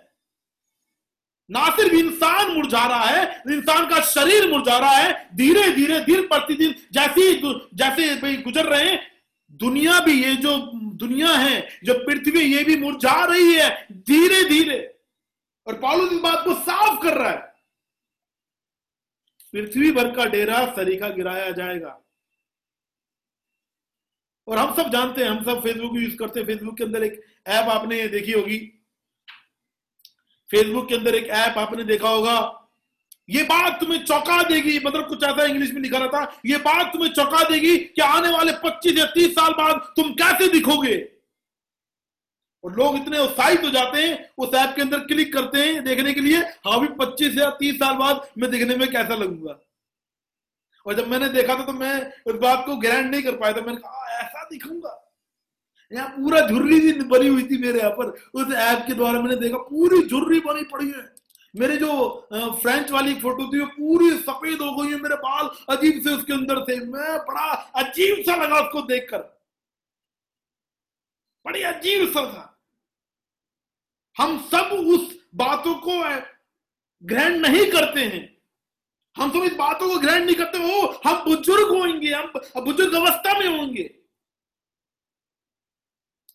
ना 1.51 1.71
सिर्फ़ 1.71 1.95
इंसान 1.95 2.51
मुरझा 2.53 2.87
रहा 2.87 3.05
है, 3.05 3.43
इंसान 3.51 3.89
का 3.89 4.01
शरीर 4.01 4.49
मुरझा 4.51 4.79
रहा 4.79 4.91
है 4.91 5.29
धीरे 5.37 5.71
धीरे 5.73 6.01
दिन 6.01 6.27
प्रतिदिन, 6.27 6.75
जैसे 6.93 7.35
जैसे 7.75 8.37
गुजर 8.37 8.67
रहे 8.67 8.91
हैं, 8.91 9.11
दुनिया 9.51 10.01
भी 10.01 10.25
ये 10.25 10.35
जो 10.37 10.57
दुनिया 10.95 11.29
है, 11.29 11.81
जो 11.85 11.95
पृथ्वी, 11.95 12.41
ये 12.41 12.65
भी 12.65 12.77
मुरझा 12.77 13.25
रही 13.25 13.55
है 13.55 13.87
धीरे 13.93 14.45
धीरे 14.49 14.97
और 15.67 15.75
पालू 15.75 16.07
इस 16.07 16.19
बात 16.19 16.45
को 16.45 16.55
साफ़ 16.55 17.03
कर 17.03 17.19
रहा 17.19 17.31
है। 17.31 17.55
पृथ्वी 19.53 19.93
भर 19.93 20.15
का 20.15 20.25
डेरा 20.25 20.67
सरीखा 20.67 21.09
गिराया 21.09 21.51
जाएगा। 21.51 22.01
और 24.49 24.59
हम 24.59 24.75
सब 24.75 24.91
जानते 24.91 25.23
हैं, 25.23 25.31
हम 25.31 25.45
सब 25.45 25.63
फेसबुक 25.63 25.97
यूज़ 25.97 26.17
करते 26.17 26.41
हैं। 26.41 26.47
फेसबुक 26.47 26.79
के 26.79 26.85
अंदर 26.85 27.05
एक 27.05 27.25
ऐप 27.47 27.69
आपने 27.69 28.09
देखी 28.09 28.33
होगी। 28.33 28.80
फेसबुक 30.51 30.89
के 30.89 30.95
अंदर 30.95 31.15
एक 31.15 31.27
ऐप 31.27 31.59
आपने 31.59 31.85
देखा 31.85 32.09
होगा। 32.09 32.39
ये 33.29 33.43
बात 33.43 33.81
तुम्हें 33.81 34.05
चौंका 34.05 34.43
देगी। 34.43 34.79
मतलब 34.79 35.09
कुछ 35.09 35.23
ऐसा 35.23 35.45
इंग्लिश 35.45 35.73
में 35.73 35.81
लिखा 35.83 35.99
रहता 35.99 36.41
ये 36.47 36.57
बात 36.59 36.93
तुम्हें 36.93 37.13
चौंका 37.13 37.43
देगी 37.49 37.77
कि 37.77 38.03
आने 38.03 38.29
वाले 38.29 38.53
25 38.65 38.99
या 38.99 39.05
30 39.07 39.33
साल 39.33 39.53
बाद 39.53 39.93
तुम 39.97 40.13
कैसे 40.13 40.49
दिखोगे। 40.49 40.97
और 42.65 42.75
लोग 42.77 42.97
इतने 42.97 43.19
उत्साहित 43.19 43.63
हो 43.65 43.71
जाते 43.71 44.03
हैं, 44.03 44.31
उस 44.39 44.55
ऐप 44.55 44.75
के 44.77 44.83
अंदर 44.83 44.99
क्लिक 45.01 45.33
करते 45.33 45.59
हैं 45.59 45.85
देखने 45.85 46.13
के 46.15 46.21
लिए 46.21 46.39
हाँ 46.39 46.81
भी 46.81 46.89
25 46.99 47.39
या 47.39 47.51
30 47.51 47.77
साल 47.77 47.95
बाद 47.95 48.29
मैं 48.39 48.51
दिखने 48.51 48.77
में 48.77 48.91
कैसा 48.91 49.15
लगूँगा। 49.15 49.59
और 50.87 50.95
जब 50.95 51.09
मैंने 51.09 51.29
देखा 51.29 51.55
था 51.55 51.65
तो 51.65 51.73
मैं 51.73 51.95
उस 52.27 52.35
बात 52.35 52.67
को 52.67 52.77
ग्रैंड 52.77 53.11
नहीं 53.11 53.23
कर 53.23 53.37
पाया 53.37 53.53
था। 53.53 53.61
मैंने 53.61 53.79
कहा 53.79 54.19
ऐसा 54.19 54.45
दिखूँगा। 54.45 55.10
यहाँ 55.93 56.09
पूरा 56.09 56.41
झुर्री 56.49 56.81
भी 56.81 56.93
बनी 57.05 57.29
हुई 57.29 57.43
थी 57.43 57.59
मेरे 57.59 57.79
यहाँ 57.79 57.91
पर। 57.93 58.11
उस 58.35 58.53
ऐप 58.55 58.85
के 58.87 58.95
द्वारा 58.95 59.21
मैंने 59.21 59.37
देखा, 59.37 59.59
पूरी 59.59 60.03
झुर्री 60.03 60.41
बनी 60.41 60.63
पड़ी 60.65 60.89
है। 60.89 61.09
मेरे 61.55 61.77
जो 61.77 62.29
फ्रेंच 62.63 62.91
वाली 62.91 63.15
फ़ोटो 63.21 63.47
थी, 63.53 63.59
वो 63.61 63.67
पूरी 63.69 64.11
सफ़ेद 64.19 64.61
हो 64.61 64.73
गई 64.75 64.91
है। 64.91 65.01
मेरे 65.01 65.17
बाल 65.17 65.51
अजीब 65.69 66.01
से 66.03 66.11
उसके 66.11 66.33
अंदर 66.33 66.61
थे। 66.65 66.79
मैं 66.81 67.19
बड़ा 67.21 67.51
अजीब 67.77 68.25
सा 68.27 68.37
लगा 68.37 68.61
उसको 68.61 68.83
देखकर। 68.83 69.19
बड़ी 71.45 71.63
अजीब 71.63 72.09
सा 72.09 72.25
था। 72.27 72.47
हम 74.17 74.39
सब 74.45 74.73
उस 74.89 75.19
बातों 75.35 75.75
को 75.77 75.99
ग्रहण 77.03 77.39
नहीं 77.39 77.71
करते 77.73 78.01
हैं। 78.03 78.23
हम 79.17 79.31
सब 79.31 79.45
इस 79.45 79.55
बातों 79.57 79.89
को 79.89 79.99
ग्रहण 79.99 80.25
नहीं 80.25 80.35
करते। 80.37 80.59
हो 80.59 80.87
हम 81.07 81.25
बुज़ुर्ग 81.25 81.69
होंगे। 81.71 82.13
हम 82.13 82.33
बुज़ुर्ग 82.65 82.95
अवस्था 82.95 83.39
में 83.39 83.47
होंगे। 83.49 83.95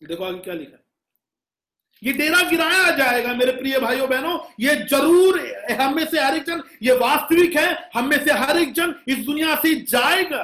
देखो 0.02 0.24
आगे 0.24 0.38
क्या 0.38 0.54
लिखा 0.54 0.76
है। 0.76 0.84
ये 2.02 2.12
डेरा 2.12 2.40
गिराया 2.50 2.90
जाएगा, 2.96 3.32
मेरे 3.34 3.52
प्रिय 3.52 3.78
भाइयों 3.80 4.08
बहनों, 4.08 4.38
ये 4.60 4.74
ज़रूर 4.86 5.38
हम 5.72 5.94
में 5.96 6.04
से 6.06 6.20
हर 6.20 6.36
एक 6.36 6.42
जन, 6.44 6.62
ये 6.82 6.92
वास्तविक 6.94 7.56
है, 7.56 7.90
हम 7.94 8.08
में 8.08 8.24
से 8.24 8.32
हर 8.34 8.58
एक 8.58 8.72
जन 8.72 8.94
इस 9.08 9.18
दुनिया 9.18 9.54
से 9.56 9.74
जाएगा, 9.82 10.42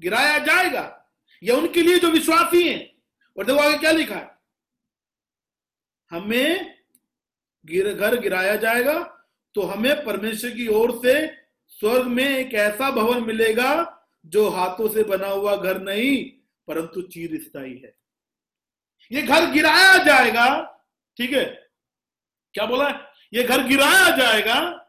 गिराया 0.00 0.38
जाएगा, 0.40 0.84
ये 1.42 1.52
उनके 1.52 1.82
लिए 1.82 1.98
जो 1.98 2.10
विश्वासी 2.10 2.62
हैं। 2.62 2.90
और 3.36 3.46
देखो 3.46 3.58
आगे 3.58 3.78
क्या 3.78 3.90
लिखा 3.92 4.14
है। 4.14 4.30
हमें 6.10 6.74
गिर, 7.64 7.92
घर 7.94 8.18
गिराया 8.20 8.56
जाएगा 8.56 8.98
तो 9.54 9.62
हमें 9.62 10.04
परमेश्वर 10.04 10.50
की 10.50 10.66
ओर 10.70 10.90
से 11.02 11.14
स्वर्ग 11.72 12.06
में 12.08 12.28
एक 12.28 12.54
ऐसा 12.56 12.90
भवन 12.90 13.22
मिलेगा, 13.24 14.02
जो 14.26 14.48
हाथों 14.48 14.88
से 14.88 15.02
बना 15.04 15.28
हुआ 15.28 15.56
घर 15.56 15.80
नहीं, 15.82 16.24
परंतु 16.68 17.02
चीर 17.04 17.38
स्थायी 17.42 17.74
है। 17.74 17.94
ये 19.12 19.22
घर 19.22 19.50
गिराया 19.50 19.96
जाएगा, 20.04 20.78
ठीक 21.16 21.32
है? 21.32 21.44
क्या 22.54 22.66
बोला 22.66 22.88
ये 23.34 23.42
घर 23.42 23.62
गिराया 23.62 24.16
जाएगा, 24.16 24.86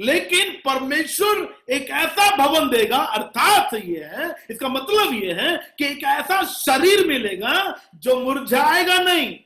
लेकिन 0.00 0.52
परमेश्वर 0.64 1.64
एक 1.70 1.90
ऐसा 1.90 2.36
भवन 2.36 2.68
देगा, 2.68 2.96
अर्थात 2.96 3.74
ये 3.74 4.04
है, 4.04 4.34
इसका 4.50 4.68
मतलब 4.68 5.14
ये 5.14 5.32
है 5.32 5.74
कि 5.78 5.86
एक 5.86 6.04
ऐसा 6.04 6.42
शरीर 6.42 7.06
मिलेगा 7.06 7.80
जो 7.94 8.20
मुरझाएगा 8.20 8.98
नहीं। 8.98 9.38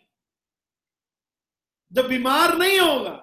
जो 1.92 2.02
बीमार 2.02 2.56
नहीं 2.58 2.80
होगा, 2.80 3.20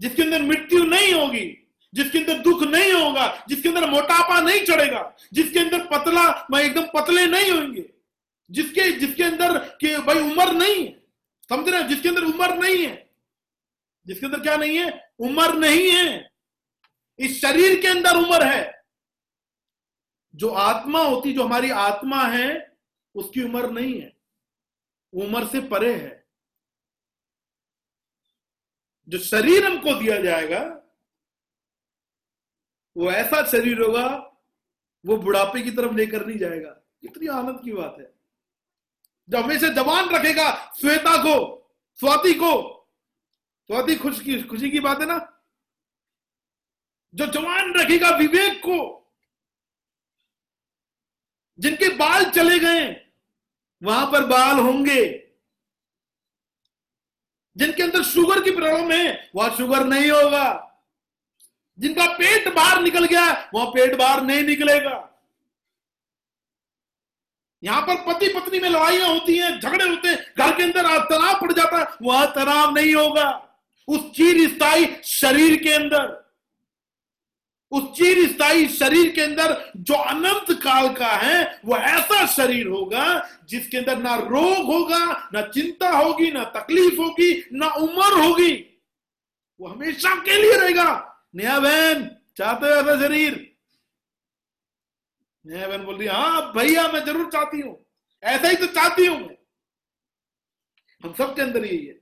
जिसके 0.00 0.22
अंदर 0.22 0.42
मृत्यु 0.42 0.84
नहीं 0.84 1.14
होगी, 1.14 1.46
जिसके 1.94 2.18
अंदर 2.18 2.38
दुख 2.38 2.62
नहीं 2.62 2.92
होगा, 2.92 3.44
जिसके 3.48 3.68
अंदर 3.68 3.90
मोटापा 3.90 4.40
नहीं 4.40 4.60
चढ़ेगा, 4.64 5.16
जिसके 5.32 5.58
अंदर 5.58 5.86
पतला, 5.86 6.48
मैं 6.50 6.62
एकदम 6.62 6.86
पतले 6.94 7.26
नहीं 7.26 7.50
होंगे 7.50 7.99
जिसके 8.50 8.92
जिसके 8.92 9.22
अंदर 9.22 9.58
के 9.58 9.98
भाई 9.98 10.20
उम्र 10.20 10.52
नहीं 10.52 10.86
है। 10.86 11.06
समझ 11.48 11.68
रहे 11.68 11.82
जिसके 11.82 12.08
अंदर 12.08 12.24
उम्र 12.24 12.54
नहीं 12.54 12.86
है। 12.86 13.10
जिसके 14.06 14.26
अंदर 14.26 14.40
क्या 14.40 14.56
नहीं 14.56 14.78
है? 14.78 15.12
उम्र 15.18 15.54
नहीं 15.54 15.90
है। 15.90 16.30
इस 17.18 17.42
शरीर 17.42 17.80
के 17.80 17.88
अंदर 17.88 18.16
उम्र 18.16 18.46
है। 18.46 18.84
जो 20.34 20.48
आत्मा 20.48 21.02
होती, 21.02 21.32
जो 21.32 21.44
हमारी 21.44 21.70
आत्मा 21.70 22.26
है, 22.26 22.76
उसकी 23.14 23.42
उम्र 23.42 23.70
नहीं 23.70 24.00
है। 24.00 24.16
उम्र 25.12 25.46
से 25.46 25.60
परे 25.60 25.94
है। 25.94 26.28
जो 29.08 29.18
शरीर 29.18 29.66
हमको 29.66 29.94
दिया 29.94 30.20
जाएगा, 30.20 30.82
वो 32.96 33.12
ऐसा 33.12 33.46
शरीर 33.46 33.80
होगा, 33.80 34.06
वो 35.06 35.16
बुढ़ापे 35.16 35.62
की 35.62 35.70
तरफ़ 35.70 35.94
लेकर 35.94 36.26
नहीं 36.26 36.38
जाएगा। 36.38 36.70
कितनी 36.70 37.26
आनंद 37.26 37.60
की 37.64 37.72
बात 37.72 37.96
है। 38.00 38.19
जो 39.28 39.38
हमेशा 39.38 39.68
जवान 39.68 40.08
रखेगा, 40.08 40.72
श्वेता 40.80 41.16
को, 41.22 41.56
स्वाति 41.94 42.34
को। 42.34 42.76
स्वाति 43.66 43.96
खुश 43.96 44.20
की, 44.20 44.42
खुशी 44.42 44.70
की 44.70 44.80
बात 44.80 45.00
है 45.00 45.06
ना? 45.06 45.42
जो 47.14 47.26
जवान 47.26 47.74
रखेगा 47.74 48.10
विवेक 48.10 48.58
को। 48.58 48.96
जिनके 51.58 51.88
बाल 51.88 52.24
चले 52.24 52.58
गए, 52.58 53.10
वहाँ 53.82 54.06
पर 54.06 54.26
बाल 54.26 54.58
होंगे। 54.58 55.32
जिनके 57.56 57.82
अंदर 57.82 58.02
शुगर 58.02 58.44
की 58.44 58.50
प्रॉब्लम 58.50 58.92
है, 58.92 59.30
वहाँ 59.34 59.56
शुगर 59.56 59.84
नहीं 59.84 60.10
होगा। 60.10 60.66
जिनका 61.78 62.06
पेट 62.06 62.54
बाहर 62.54 62.82
निकल 62.82 63.04
गया, 63.04 63.50
वहाँ 63.54 63.66
पेट 63.66 63.98
बाहर 63.98 64.22
नहीं 64.22 64.42
निकलेगा। 64.42 65.09
यहाँ 67.62 67.82
पर 67.82 67.94
पति 67.94 68.28
पत्नी 68.28 68.58
में 68.60 68.68
लड़ाइयाँ 68.68 69.08
होती 69.08 69.36
हैं, 69.36 69.60
झगड़े 69.60 69.88
होते 69.88 70.08
हैं, 70.08 70.18
घर 70.38 70.56
के 70.56 70.62
अंदर 70.62 70.98
तनाव 71.04 71.40
पड़ 71.40 71.52
जाता 71.52 71.78
है, 71.78 71.86
वह 72.02 72.24
तनाव 72.24 72.74
नहीं 72.74 72.94
होगा। 72.94 73.46
उस 73.88 74.10
चीर 74.10 74.48
स्थायी 74.48 74.86
शरीर 75.04 75.56
के 75.56 75.72
अंदर, 75.72 76.30
उस 77.72 77.82
चीर 77.98 78.28
स्थायी 78.28 78.68
शरीर 78.68 79.10
के 79.10 79.20
अंदर 79.20 79.72
जो 79.76 79.94
अनंत 79.94 80.52
काल 80.62 80.88
का 80.94 81.06
है, 81.06 81.60
वो 81.64 81.76
ऐसा 81.76 82.26
शरीर 82.26 82.66
होगा 82.66 83.28
जिसके 83.48 83.78
अंदर 83.78 83.98
ना 83.98 84.14
रोग 84.14 84.66
होगा, 84.66 85.30
ना 85.34 85.42
चिंता 85.42 85.90
होगी, 85.90 86.30
ना 86.30 86.44
तकलीफ़ 86.44 87.00
होगी, 87.00 87.32
ना 87.52 87.68
उम्र 87.68 88.22
होगी। 88.22 88.52
वो 89.60 89.68
हमेशा 89.68 90.14
के 90.14 90.42
लिए 90.42 90.56
रहेगा। 90.56 91.22
नया 91.34 91.58
बहन, 91.58 92.10
चाहते 92.36 92.66
हो 92.66 92.72
ऐसा 92.72 93.00
शरीर? 93.00 93.49
नया 95.46 95.68
बहन 95.68 95.84
बोल 95.84 95.96
रही 95.96 96.08
हाँ 96.08 96.52
भैया, 96.52 96.88
मैं 96.88 97.04
ज़रूर 97.04 97.30
चाहती 97.32 97.60
हूँ। 97.60 97.86
ऐसा 98.22 98.48
ही 98.48 98.56
तो 98.56 98.66
चाहती 98.66 99.06
हूँ 99.06 99.18
मैं। 99.18 99.36
हम 101.04 101.12
सब 101.12 101.34
के 101.36 101.42
अंदर 101.42 101.64
यही 101.64 101.86
है। 101.86 102.00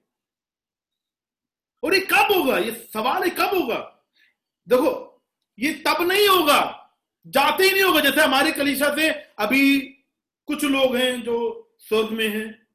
और 1.82 1.94
ये 1.94 2.00
कब 2.00 2.32
होगा? 2.32 2.58
ये 2.58 2.72
सवाल 2.92 3.22
है 3.22 3.30
कब 3.30 3.54
होगा? 3.54 4.06
देखो, 4.68 5.22
ये 5.58 5.72
तब 5.86 6.02
नहीं 6.02 6.28
होगा, 6.28 6.90
जाते 7.26 7.64
ही 7.64 7.70
नहीं 7.70 7.82
होगा। 7.82 8.00
जैसे 8.00 8.20
हमारी 8.20 8.52
कलीसा 8.52 8.94
से 8.96 9.08
अभी 9.38 9.78
कुछ 10.46 10.64
लोग 10.64 10.96
हैं 10.96 11.22
जो 11.22 11.36
स्वर्ग 11.78 12.10
में 12.10 12.28
हैं। 12.28 12.68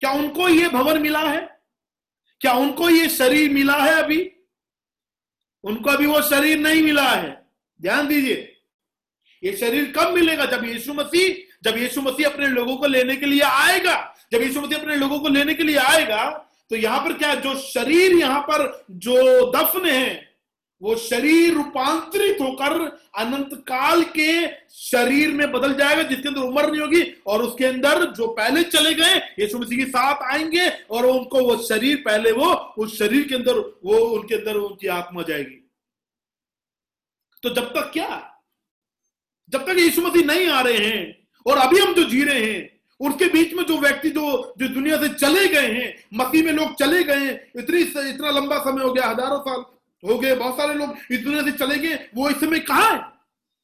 क्या 0.00 0.10
उनको 0.12 0.48
ये 0.48 0.68
भवन 0.68 1.02
मिला 1.02 1.20
है? 1.20 1.60
क्या 2.40 2.52
उनको 2.52 2.90
ये 2.90 3.08
शरीर 3.08 3.50
मिला 3.50 3.76
है 3.76 4.02
अभी? 4.02 4.32
उनको 5.64 5.90
अभी 5.90 6.06
वो 6.06 6.22
शरीर 6.22 6.58
नहीं 6.58 6.82
मिला 6.82 7.10
है। 7.10 7.50
ध्यान 7.82 8.08
दीजिए। 8.08 8.55
ये 9.42 9.56
शरीर 9.56 9.92
कब 9.96 10.12
मिलेगा? 10.14 10.44
जब 10.46 10.64
यीशु 10.64 10.94
मसीह, 10.94 11.34
जब 11.64 11.78
यीशु 11.78 12.00
मसीह 12.02 12.28
अपने 12.28 12.46
लोगों 12.46 12.76
को 12.76 12.86
लेने 12.86 13.16
के 13.16 13.26
लिए 13.26 13.40
आएगा, 13.40 14.16
जब 14.32 14.42
यीशु 14.42 14.60
मसीह 14.60 14.78
अपने 14.78 14.96
लोगों 14.96 15.18
को 15.18 15.28
लेने 15.28 15.54
के 15.54 15.62
लिए 15.62 15.76
आएगा 15.76 16.42
तो 16.70 16.76
यहाँ 16.76 16.98
पर 17.00 17.12
क्या 17.12 17.34
जो 17.34 17.54
शरीर 17.54 18.12
यहाँ 18.12 18.40
पर 18.40 18.86
जो 18.90 19.50
दफन 19.52 19.86
है, 19.86 20.28
वो 20.82 20.96
शरीर 20.96 21.54
रूपांतरित 21.54 22.40
होकर 22.40 22.72
अनंत 23.18 23.50
काल 23.68 24.02
के 24.02 24.46
शरीर 24.70 25.30
में 25.30 25.52
बदल 25.52 25.74
जाएगा, 25.74 26.02
जिसके 26.02 26.28
अंदर 26.28 26.40
उम्र 26.40 26.70
नहीं 26.70 26.80
होगी, 26.80 27.02
और 27.26 27.42
उसके 27.42 27.64
अंदर 27.64 28.04
जो 28.04 28.26
पहले 28.26 28.62
चले 28.62 28.94
गए, 28.94 29.14
यीशु 29.38 29.58
मसीह 29.58 29.78
के 29.78 29.90
साथ 29.90 30.22
आएँगे, 30.22 30.68
और 30.90 31.06
उनको 31.06 31.40
वो 31.40 31.56
शरीर, 31.62 31.96
पहले 31.96 32.32
वो, 32.32 32.52
उस 32.78 32.98
शरीर 32.98 33.28
के 33.28 33.34
अंदर, 33.34 33.58
वो 33.84 33.96
उनके 33.96 34.34
अंदर 34.34 34.54
उनकी 34.54 34.86
आत्मा 34.86 35.22
जाएगी। 35.22 35.70
तो 37.42 37.54
जब 37.54 37.72
तक 37.74 37.90
क्या? 37.92 38.35
जब 39.50 39.66
तक 39.66 39.78
यीशु 39.78 40.02
मसीह 40.02 40.24
नहीं 40.24 40.48
आ 40.48 40.60
रहे 40.60 40.78
हैं 40.78 41.28
और 41.46 41.58
अभी 41.58 41.78
हम 41.78 41.94
जो 41.94 42.04
जी 42.04 42.22
रहे 42.24 42.52
हैं, 42.52 42.80
उनके 43.00 43.24
बीच 43.28 43.52
में 43.54 43.64
जो 43.64 43.78
व्यक्ति 43.78 44.10
जो 44.10 44.54
जो 44.58 44.68
दुनिया 44.68 44.96
से 44.96 45.08
चले 45.08 45.46
गए 45.48 45.72
हैं, 45.72 46.04
मसीह 46.14 46.44
में 46.44 46.52
लोग 46.52 46.74
चले 46.74 47.02
गए 47.04 47.26
हैं, 47.26 47.34
इतनी 47.56 47.80
इतना 48.10 48.30
लंबा 48.30 48.58
समय 48.58 48.82
हो 48.82 48.92
गया, 48.92 49.08
हज़ारों 49.08 49.40
साल 49.40 49.64
हो 50.02 50.18
गए, 50.18 50.34
बहुत 50.34 50.56
सारे 50.56 50.74
लोग 50.74 50.96
इस 51.10 51.20
दुनिया 51.20 51.42
से 51.42 51.52
चले 51.52 51.78
गए, 51.78 51.94
वो 52.14 52.30
इस 52.30 52.40
समय 52.40 52.58
कहा 52.58 52.88
है? 52.90 52.98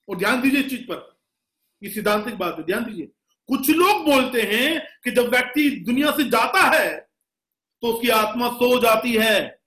और 0.09 0.17
ध्यान 0.17 0.41
दीजिए 0.41 0.61
इस 0.61 0.71
चीज़ 0.71 0.83
पर। 0.83 1.19
ये 1.83 1.91
सिद्धांतिक 1.91 2.35
बात 2.35 2.59
है, 2.59 2.65
ध्यान 2.65 2.85
दीजिए। 2.85 3.07
कुछ 3.49 3.71
लोग 3.71 4.05
बोलते 4.05 4.43
हैं 4.43 4.81
कि 5.05 5.11
जब 5.11 5.29
व्यक्ति 5.29 5.71
दुनिया 5.87 6.11
से 6.11 6.25
जाता 6.25 6.61
है 6.69 7.09
तो 7.83 7.89
उसकी 7.89 8.09
आत्मा 8.09 8.49
सो 8.49 8.79
जाती 8.81 9.13
है। 9.13 9.61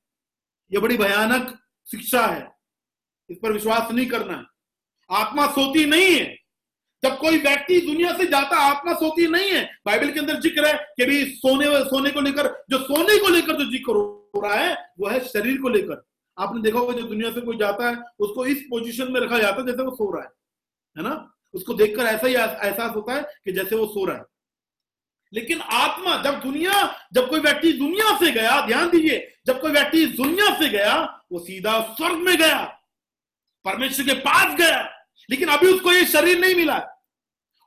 यह 0.72 0.80
बड़ी 0.80 0.98
भयानक 0.98 1.50
शिक्षा 1.92 2.26
है। 2.26 2.48
इस 3.30 3.38
पर 3.44 3.52
विश्वास 3.52 3.92
नहीं 3.92 4.06
करना। 4.06 4.34
है 4.34 4.55
आत्मा 5.10 5.48
सोती 5.48 5.86
नहीं 5.86 6.16
है। 6.16 6.36
जब 7.04 7.18
कोई 7.18 7.38
व्यक्ति 7.38 7.82
दुनिया 7.82 8.18
से 8.18 8.26
जाता, 8.26 8.58
आत्मा 8.58 8.94
सोती 8.94 9.28
नहीं 9.28 9.52
है। 9.52 9.64
बाइबल 9.86 10.12
के 10.12 10.20
अंदर 10.20 10.40
ज़िक्र 10.40 10.68
है 10.68 10.74
कि 10.98 11.06
भी 11.06 11.26
सोने 11.26 11.66
सोने 11.86 12.12
को 12.12 12.22
लेकर, 12.22 12.66
जो 12.70 12.78
सोने 12.78 13.18
को 13.20 13.30
लेकर 13.30 13.56
जो 13.56 13.72
ज़िक्र 13.72 13.92
हो 13.92 14.42
रहा 14.44 14.56
है, 14.56 14.94
वो 15.00 15.08
है 15.08 15.20
शरीर 15.20 15.62
को 15.62 15.70
लेकर। 15.70 16.04
आपने 16.40 16.62
देखा 16.62 16.80
होगा 16.80 16.94
जो 16.94 17.02
दुनिया 17.02 17.32
से 17.32 17.42
कोई 17.42 17.58
जाता 17.58 17.90
है, 17.90 17.96
उसको 18.20 18.46
इस 18.46 18.62
पोजीशन 18.62 19.12
में 19.12 19.22
रखा 19.22 19.40
जाता 19.40 19.62
है 19.62 19.66
जैसे 19.68 19.84
वो 19.84 19.92
सो 19.92 20.12
रहा 20.16 20.24
है 20.24 20.30
है 20.98 21.04
ना? 21.04 21.32
उसको 21.54 21.74
देखकर 21.74 22.04
ऐसा 22.04 22.28
ही 22.28 22.34
एहसास 22.34 22.96
होता 22.96 23.14
है 23.14 23.22
कि 23.22 23.52
जैसे 23.52 23.76
वो 23.76 23.86
सो 23.86 24.06
रहा 24.06 24.18
है। 24.18 24.24
लेकिन 25.34 25.62
आत्मा, 25.62 26.22
जब 26.24 26.40
दुनिया, 26.42 26.96
जब 27.14 27.30
कोई 27.30 27.40
व्यक्ति 27.40 27.72
दुनिया 27.74 28.18
से 28.18 28.32
गया, 28.32 28.66
ध्यान 28.68 28.90
दीजिए, 28.90 29.36
जब 29.48 29.62
कोई 29.62 29.72
व्यक्ति 29.72 30.06
दुनिया 30.06 30.60
से 30.60 30.70
गया, 30.70 31.24
वो 31.32 31.40
सीधा 31.40 31.80
स्वर्ग 31.96 32.18
में 32.18 32.38
गया, 32.38 32.64
परमेश्वर 33.66 34.06
के 34.06 34.14
पास 34.14 34.56
गया। 34.56 34.95
लेकिन 35.30 35.48
अभी 35.48 35.68
उसको 35.68 35.92
ये 35.92 36.06
शरीर 36.06 36.40
नहीं 36.40 36.56
मिला 36.56 36.92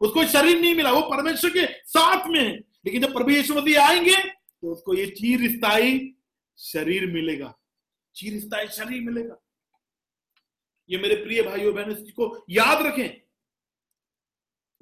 उसको 0.01 0.25
शरीर 0.25 0.61
नहीं 0.61 0.75
मिला, 0.75 0.90
वो 0.90 1.01
परमेश्वर 1.01 1.51
के 1.51 1.66
साथ 1.66 2.27
में 2.27 2.40
है। 2.40 2.57
लेकिन 2.57 3.03
जब 3.03 3.12
प्रभु 3.12 3.31
यीशु 3.31 3.55
मसीह 3.55 3.88
आएँगे 3.88 4.16
तो 4.29 4.73
उसको 4.73 4.94
ये 4.94 5.07
चीर 5.07 5.51
स्थायी 5.51 6.14
शरीर 6.59 7.07
मिलेगा। 7.07 7.55
चीर 8.14 8.40
स्थायी 8.40 8.68
शरीर 8.68 9.03
मिलेगा। 9.03 9.37
ये 10.90 10.99
मेरे 10.99 11.16
प्रिय 11.16 11.42
भाइयों, 11.42 11.75
बहनों, 11.75 11.90
इस 11.90 11.99
चीज़ 11.99 12.12
को 12.12 12.44
याद 12.51 12.87
रखें। 12.87 13.23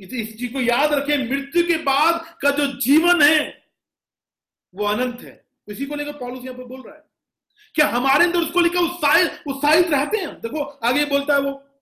इस 0.01 0.39
चीज़ 0.39 0.53
को 0.53 0.61
याद 0.61 0.93
रखें। 0.93 1.31
मृत्यु 1.31 1.67
के 1.67 1.77
बाद 1.77 2.39
का 2.43 2.51
जो 2.51 2.81
जीवन 2.81 3.23
है, 3.23 3.69
वो 4.75 4.85
अनंत 4.85 5.21
है। 5.21 5.47
इसी 5.69 5.87
को 5.87 5.95
लेकर 5.95 6.13
पॉलिस 6.13 6.45
यहाँ 6.45 6.59
पर 6.59 6.65
बोल 6.65 6.83
रहा 6.83 6.95
है। 6.95 7.05
क्या 7.75 7.89
हमारे 7.89 8.25
अंदर 8.25 8.39
उसको 8.39 8.61
लेकर 8.61 8.79
उत्साहित 8.79 9.43
उत्साहित 9.47 9.91
रहते 9.91 10.17
हैं? 10.19 10.41
देखो, 10.41 10.63
आगे 10.63 11.05
बोलता 11.05 11.35
है 11.35 11.41
वो 11.41 11.76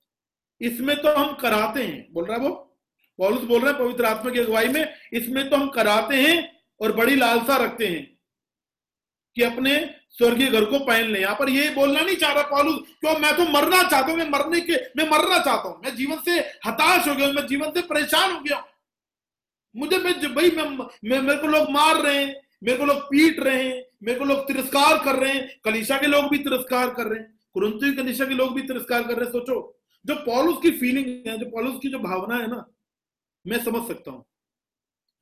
इसमें 0.64 0.96
तो 0.96 1.14
हम 1.14 1.32
कराते 1.36 1.82
हैं। 1.82 2.06
बोल 2.12 2.24
रहा 2.24 2.36
है 2.36 2.42
वो? 2.42 2.50
पॉलुस 3.18 3.42
बोल 3.42 3.60
रहे 3.60 3.72
हैं 3.72 3.78
पवित्र 3.78 4.04
आत्मा 4.04 4.30
की 4.30 4.38
अगुवाई 4.40 4.68
में 4.68 4.94
इसमें 5.12 5.48
तो 5.50 5.56
हम 5.56 5.68
कराते 5.70 6.16
हैं 6.16 6.36
और 6.80 6.92
बड़ी 6.92 7.16
लालसा 7.16 7.56
रखते 7.56 7.86
हैं 7.86 8.02
कि 9.36 9.42
अपने 9.42 9.74
स्वर्गीय 10.10 10.48
घर 10.48 10.64
को 10.64 10.78
पहन 10.80 11.08
ले। 11.08 11.20
यहाँ 11.20 11.34
पर 11.36 11.48
ये 11.50 11.68
बोलना 11.70 12.00
नहीं 12.00 12.16
चाह 12.16 12.32
रहा 12.32 12.42
पॉलुस 12.50 12.80
क्यों? 13.00 13.18
मैं 13.18 13.36
तो 13.36 13.44
मरना 13.52 13.82
चाहता 13.82 14.06
हूँ 14.06 14.16
मैं 14.16 14.28
मरने 14.30 14.60
के 14.60 14.76
मैं 14.96 15.08
मरना 15.10 15.38
चाहता 15.38 15.68
हूँ। 15.68 15.80
मैं 15.84 15.94
जीवन 15.96 16.18
से 16.24 16.38
हताश 16.66 17.08
हो 17.08 17.14
गया 17.14 17.32
मैं 17.32 17.46
जीवन 17.46 17.70
से 17.70 17.82
परेशान 17.84 18.32
हो 18.32 18.40
गया 18.40 18.62
मुझे 19.74 19.98
मैं 19.98 20.12
भाई 20.34 20.50
मैं, 20.50 20.64
मैं 21.04 21.20
मेरे 21.20 21.38
को 21.38 21.46
लोग 21.48 21.70
मार 21.70 22.00
रहे 22.02 22.16
हैं 22.16 22.34
मेरे 22.64 22.76
को 22.78 22.84
लोग 22.84 22.98
पीट 23.04 23.40
रहे 23.40 23.62
हैं 23.62 23.82
मेरे 24.02 24.18
को 24.18 24.24
लोग 24.24 24.46
तिरस्कार 24.46 24.98
कर 25.04 25.16
रहे 25.16 25.32
हैं। 25.32 25.48
कलिशा 25.64 25.96
के 25.98 26.06
लोग 26.06 26.28
भी 26.30 26.38
तिरस्कार 26.40 26.90
कर 26.94 27.06
रहे 27.06 27.18
हैं 27.18 27.32
कुरंती 27.54 27.94
कलिशा 27.96 28.24
के 28.24 28.34
लोग 28.34 28.54
भी 28.54 28.62
तिरस्कार 28.62 29.02
कर 29.02 29.14
रहे 29.14 29.24
हैं। 29.24 29.32
सोचो 29.32 29.56
जो 30.04 30.14
पॉलुस 30.24 30.60
की 30.62 30.70
फीलिंग 30.70 31.06
है 31.28 31.38
जो 31.38 31.50
पॉलुस 31.50 31.78
की 31.82 31.88
जो 31.90 31.98
भावना 31.98 32.36
है 32.36 32.46
ना, 32.46 32.64
मैं 33.44 33.62
समझ 33.64 33.86
सकता 33.88 34.10
हूँ, 34.10 34.24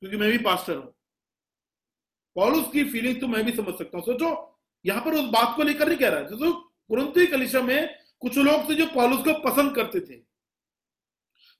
क्योंकि 0.01 0.17
मैं 0.17 0.31
भी 0.31 0.37
पास्टर 0.39 0.75
हूँ। 0.75 0.93
पॉलुस 2.35 2.67
की 2.73 2.83
फीलिंग 2.83 3.19
तो 3.21 3.27
मैं 3.27 3.43
भी 3.45 3.51
समझ 3.51 3.73
सकता 3.73 3.97
हूँ। 3.97 4.05
सोचो, 4.05 4.59
यहाँ 4.85 5.01
पर 5.01 5.13
उस 5.13 5.29
बात 5.31 5.55
को 5.55 5.63
लेकर 5.63 5.87
नहीं 5.87 5.97
कह 5.97 6.09
रहा 6.09 6.19
है। 6.19 6.51
कुरंती 6.89 7.25
कलिशा 7.27 7.61
में 7.61 7.89
कुछ 8.21 8.37
लोग 8.37 8.69
थे 8.69 8.75
जो 8.75 8.85
पॉलुस 8.85 9.23
को 9.25 9.33
पसंद 9.41 9.75
करते 9.75 9.99
थे। 9.99 10.15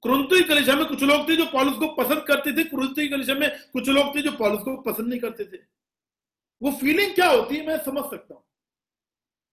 कुरंती 0.04 0.44
कलिशा 0.44 0.76
में 0.76 0.86
कुछ 0.88 1.04
लोग 1.04 1.28
थे 1.30 1.36
जो 1.36 1.46
पॉलुस 1.52 1.78
को 1.80 1.88
पसंद 1.96 2.24
करते 2.28 2.52
थे। 2.54 2.64
कुरंती 2.64 3.08
कलिशा 3.10 3.34
में 3.34 3.50
कुछ 3.74 3.90
लोग 3.90 4.16
थे 4.16 4.22
जो 4.22 4.32
पॉलुस 4.38 4.62
को 4.64 4.76
पसंद 4.82 5.08
नहीं 5.08 5.20
करते 5.20 5.46
थे। 5.46 5.58
वो 6.62 6.72
फीलिंग 6.72 7.14
क्या 7.16 7.30
होती 7.30 7.56
है, 7.56 7.66
मैं 7.68 7.78
समझ 7.84 8.04
सकता 8.04 8.34
हूँ। 8.34 8.44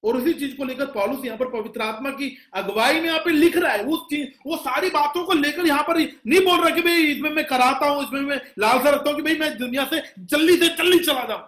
और 0.04 0.16
उसी 0.16 0.32
चीज़ 0.32 0.56
को 0.56 0.64
लेकर 0.64 0.86
पॉलुस 0.86 1.24
यहाँ 1.24 1.38
पर 1.38 1.48
पवित्र 1.50 1.82
आत्मा 1.82 2.10
की 2.10 2.36
अगुवाई 2.54 3.00
में 3.00 3.06
यहाँ 3.06 3.18
पे 3.18 3.30
लिख 3.30 3.56
रहा 3.56 3.72
है। 3.72 3.84
उस 3.84 4.00
चीज़, 4.10 4.28
वो 4.46 4.56
सारी 4.56 4.90
बातों 4.90 5.24
को 5.24 5.32
लेकर 5.32 5.66
यहाँ 5.66 5.82
पर 5.82 5.98
नहीं 5.98 6.40
बोल 6.40 6.60
रहा 6.60 6.70
कि 6.70 6.80
भाई 6.80 7.04
इसमें 7.04 7.30
मैं 7.30 7.44
कराता 7.44 7.86
हूँ, 7.86 8.02
इसमें 8.04 8.20
मैं 8.20 8.40
लालसा 8.58 8.90
रखता 8.90 9.10
हूँ 9.10 9.16
कि 9.16 9.22
भाई 9.22 9.38
मैं 9.38 9.58
दुनिया 9.58 9.84
से 9.84 10.02
जल्दी 10.18 10.56
से 10.56 10.68
जल्दी 10.76 10.98
चला 10.98 11.24
जाऊँ। 11.24 11.42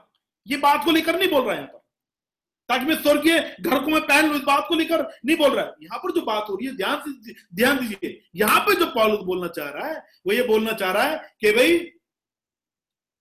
ये 0.46 0.56
बात 0.56 0.84
को 0.84 0.90
लेकर 0.90 1.18
नहीं 1.18 1.30
बोल 1.30 1.42
रहा 1.42 1.52
है 1.52 1.56
यहाँ 1.56 1.72
पर। 1.72 1.80
ताकि 2.68 2.86
मैं 2.86 2.94
स्वर्गीय 2.94 3.56
घर 3.60 3.78
को 3.78 3.90
मैं 3.90 4.00
पहन 4.00 4.28
लू, 4.28 4.34
इस 4.34 4.42
बात 4.42 4.64
को 4.68 4.74
लेकर 4.74 5.00
नहीं 5.26 5.36
बोल 5.36 5.50
रहा। 5.50 5.64
है 5.64 5.72
यहाँ 5.82 5.98
पर 5.98 6.10
जो 6.10 6.22
बात 6.22 6.46
हो 6.50 6.54
रही 6.54 6.66
है, 6.66 6.76
ध्यान 6.76 7.02
से, 7.06 7.32
ध्यान 7.54 7.78
दीजिए। 7.78 8.22
यहाँ 8.36 8.60
पर 8.60 8.74
जो 8.74 8.86
पॉलुस 8.86 9.20
बोलना 9.20 9.48
चाह 9.48 9.68
रहा 9.68 9.86
है, 9.86 10.04
वो 10.26 10.32
ये 10.32 10.42
बोलना 10.42 10.72
चाह 10.72 10.92
रहा 10.92 11.02
है 11.02 11.34
कि 11.40 11.52
भाई, 11.52 11.90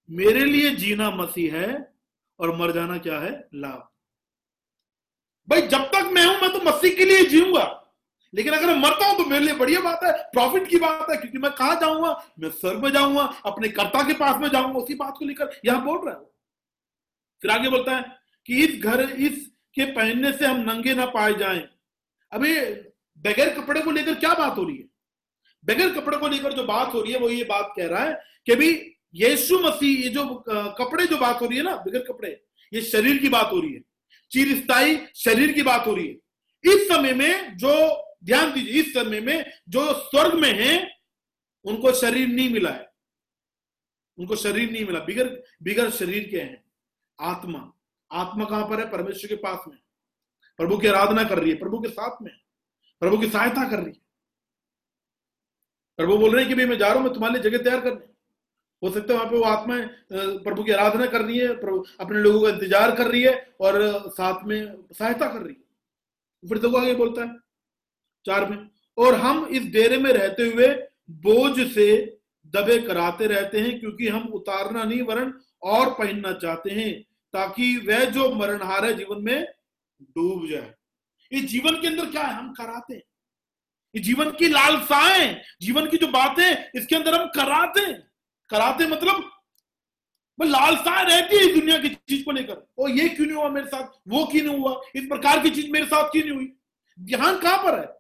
मेरे 0.09 0.45
लिए 0.45 0.69
जीना 0.75 1.09
मसीह 1.11 1.55
है 1.55 1.93
और 2.39 2.55
मर 2.57 2.71
जाना 2.71 2.97
क्या 2.97 3.19
है? 3.19 3.31
लाभ। 3.55 3.90
भाई, 5.47 5.61
जब 5.61 5.83
तक 5.85 6.09
मैं 6.13 6.25
हूँ, 6.25 6.35
मैं 6.41 6.51
तो 6.53 6.59
मसीह 6.65 6.95
के 6.95 7.05
लिए 7.05 7.23
जीऊँगा। 7.25 7.77
लेकिन 8.33 8.53
अगर 8.53 8.67
मैं 8.67 8.75
मरता 8.75 9.05
हूँ 9.05 9.17
तो 9.17 9.23
मेरे 9.25 9.45
लिए 9.45 9.53
बढ़िया 9.53 9.79
बात 9.81 10.03
है, 10.03 10.11
प्रॉफिट 10.33 10.67
की 10.67 10.77
बात 10.77 11.09
है, 11.09 11.15
क्योंकि 11.17 11.37
मैं 11.37 11.51
कहा 11.51 11.73
जाऊँगा? 11.75 12.11
मैं 12.39 12.49
स्वर्ग 12.49 12.83
में 12.83 12.91
जाऊँगा, 12.91 13.23
अपने 13.45 13.69
कर्ता 13.69 14.03
के 14.07 14.13
पास 14.13 14.41
में 14.41 14.47
जाऊँगा, 14.49 14.79
उसी 14.79 14.95
बात 14.95 15.15
को 15.17 15.25
लेकर 15.25 15.59
यहाँ 15.65 15.83
बोल 15.85 15.99
रहा 16.05 16.15
है। 16.15 16.25
फिर 17.41 17.51
आगे 17.51 17.69
बोलता 17.69 17.95
है 17.95 18.05
कि 18.45 18.63
इस 18.63 18.81
घर, 18.83 19.01
इस 19.01 19.49
के 19.75 19.85
पहनने 19.91 20.31
से 20.31 20.45
हम 20.45 20.61
नंगे 20.61 20.93
ना 20.93 21.05
पाए 21.07 21.33
जाएँ। 21.33 21.67
अभी 22.31 22.53
बगैर 23.17 23.49
कपड़े 23.59 23.81
को 23.81 23.91
लेकर 23.91 24.15
क्या 24.15 24.33
बात 24.33 24.57
हो 24.57 24.63
रही 24.63 24.77
है? 24.77 24.87
बगैर 25.63 25.89
कपड़े 25.93 26.17
को 26.17 26.27
लेकर 26.27 26.53
जो 26.53 26.63
बात 26.63 26.93
हो 26.93 27.01
रही 27.01 27.13
है, 27.13 27.19
वो 27.19 27.29
ये 27.29 27.43
बात 27.43 27.73
कह 27.77 27.87
रहा 27.87 28.03
है 28.03 28.13
कि 28.45 28.55
भाई, 28.55 28.69
यीशु 29.15 29.59
मसीह, 29.59 30.03
ये 30.03 30.09
जो 30.09 30.25
कपड़े 30.77 31.05
जो 31.07 31.17
बात 31.17 31.41
हो 31.41 31.45
रही 31.45 31.57
है 31.57 31.63
ना 31.63 31.75
बगैर 31.77 32.05
कपड़े, 32.09 32.29
ये 32.71 32.81
शरीर 32.81 33.17
की 33.17 33.29
बात 33.29 33.51
हो 33.51 33.59
रही 33.59 33.73
है। 33.73 33.81
चिरस्थाई 34.31 35.07
शरीर 35.15 35.51
की 35.51 35.61
बात 35.61 35.87
हो 35.87 35.95
रही 35.95 36.07
है। 36.07 36.13
इस 36.75 36.87
समय 36.87 37.13
में 37.13 37.57
जो, 37.57 38.05
ध्यान 38.23 38.53
दीजिए, 38.53 38.73
इस 38.73 38.93
समय 38.93 39.19
में 39.19 39.51
जो 39.69 39.93
स्वर्ग 39.93 40.33
में 40.33 40.53
है, 40.53 40.99
उनको 41.63 41.91
शरीर 41.91 42.27
नहीं 42.27 42.49
मिला 42.49 42.71
है। 42.71 42.91
उनको 44.17 44.35
शरीर 44.35 44.71
नहीं 44.71 44.85
मिला। 44.85 44.99
बिगर 44.99 45.43
बिगर 45.63 45.91
शरीर 45.91 46.27
के 46.27 46.39
हैं। 46.39 46.63
आत्मा। 47.19 47.73
आत्मा 48.11 48.45
कहाँ 48.45 48.69
पर 48.69 48.79
है? 48.79 48.91
परमेश्वर 48.91 49.27
के 49.27 49.35
पास 49.35 49.59
में। 49.67 49.77
प्रभु 50.57 50.77
की 50.77 50.87
आराधना 50.87 51.23
कर 51.23 51.39
रही 51.39 51.51
है, 51.51 51.59
प्रभु 51.59 51.79
के 51.79 51.89
साथ 51.89 52.17
में। 52.21 52.33
प्रभु 52.99 53.17
की 53.17 53.27
सहायता 53.27 53.69
कर 53.69 53.77
रही 53.77 53.93
है। 53.93 54.01
प्रभु 55.97 56.17
बोल 56.17 56.31
रहे 56.31 56.45
हैं 56.45 56.49
कि 56.49 56.55
भाई, 56.55 56.65
मैं 56.65 56.77
जा 56.77 56.87
रहा 56.87 56.95
हूँ, 56.95 57.03
मैं 57.03 57.13
तुम्हारे 57.13 57.39
लिए 57.39 57.43
जगह 57.43 57.63
तैयार 57.63 57.81
करने। 57.81 58.10
हो 58.81 58.89
सकता 58.89 59.13
है 59.13 59.19
वहाँ 59.19 59.29
पे 59.29 59.37
वो 59.37 59.43
आत्मा 59.45 59.75
प्रभु 60.43 60.63
की 60.63 60.71
आराधना 60.71 61.05
कर 61.07 61.21
रही 61.21 61.37
है 61.37 61.47
अपने 61.47 62.19
लोगों 62.19 62.41
का 62.41 62.49
इंतज़ार 62.49 62.95
कर 62.95 63.07
रही 63.07 63.21
है 63.23 63.33
और 63.61 64.09
साथ 64.11 64.43
में 64.45 64.59
सहायता 64.93 65.27
कर 65.27 65.41
रही 65.41 65.53
है। 65.53 66.49
फिर 66.49 66.57
तो 66.57 66.75
आगे 66.77 66.93
बोलता 66.95 67.21
है, 67.21 67.35
चार 68.25 68.49
में, 68.49 68.57
और 68.97 69.15
हम 69.15 69.45
इस 69.47 69.71
डेरे 69.71 69.97
में 69.97 70.11
रहते 70.11 70.47
हुए 70.47 70.67
बोझ 71.21 71.67
से 71.69 71.87
दबे 72.53 72.77
कराते 72.79 73.27
रहते 73.27 73.59
हैं, 73.59 73.79
क्योंकि 73.79 74.07
हम 74.07 74.27
उतारना 74.33 74.83
नहीं 74.83 75.01
वरण 75.03 75.31
और 75.63 75.89
पहनना 75.93 76.31
चाहते 76.33 76.69
हैं, 76.71 77.01
ताकि 77.33 77.75
वह 77.87 78.03
जो 78.07 78.33
मरणहार 78.35 78.85
है 78.85 78.93
जीवन 78.93 79.23
में 79.23 79.45
डूब 80.01 80.47
जाए। 80.49 80.73
ये 81.31 81.41
जीवन 81.43 81.81
के 81.81 81.87
अंदर 81.87 82.05
क्या 82.05 82.23
है? 82.23 82.33
हम 82.33 82.51
कराते 82.53 82.93
हैं। 82.93 83.01
ये 83.95 84.01
जीवन 84.01 84.31
की 84.31 84.47
लालसाएँ, 84.47 85.41
जीवन 85.61 85.89
की 85.89 85.97
जो 85.97 86.07
बातें, 86.09 86.71
इसके 86.75 86.95
अंदर 86.95 87.19
हम 87.19 87.27
कराते 87.35 87.81
हैं। 87.81 88.10
कराते 88.51 88.87
मतलब? 88.87 89.31
लालसा 90.43 91.01
रहती 91.01 91.37
है 91.37 91.49
इस 91.49 91.55
दुनिया 91.55 91.79
की 91.79 91.89
चीज़ 91.89 92.25
को 92.25 92.31
लेकर। 92.31 92.67
ओ, 92.77 92.87
ये 92.87 93.09
क्यों 93.09 93.27
नहीं 93.27 93.37
हुआ 93.37 93.49
मेरे 93.49 93.67
साथ? 93.67 93.87
वो 94.07 94.25
क्यों 94.25 94.45
नहीं 94.45 94.57
हुआ? 94.57 94.81
इस 94.95 95.03
प्रकार 95.03 95.43
की 95.43 95.49
चीज़ 95.49 95.71
मेरे 95.71 95.85
साथ 95.85 96.09
क्यों 96.09 96.23
नहीं 96.23 96.35
हुई? 96.35 96.53
ध्यान 96.99 97.39
कहाँ 97.39 97.57
पर 97.57 97.79
है? 97.79 97.95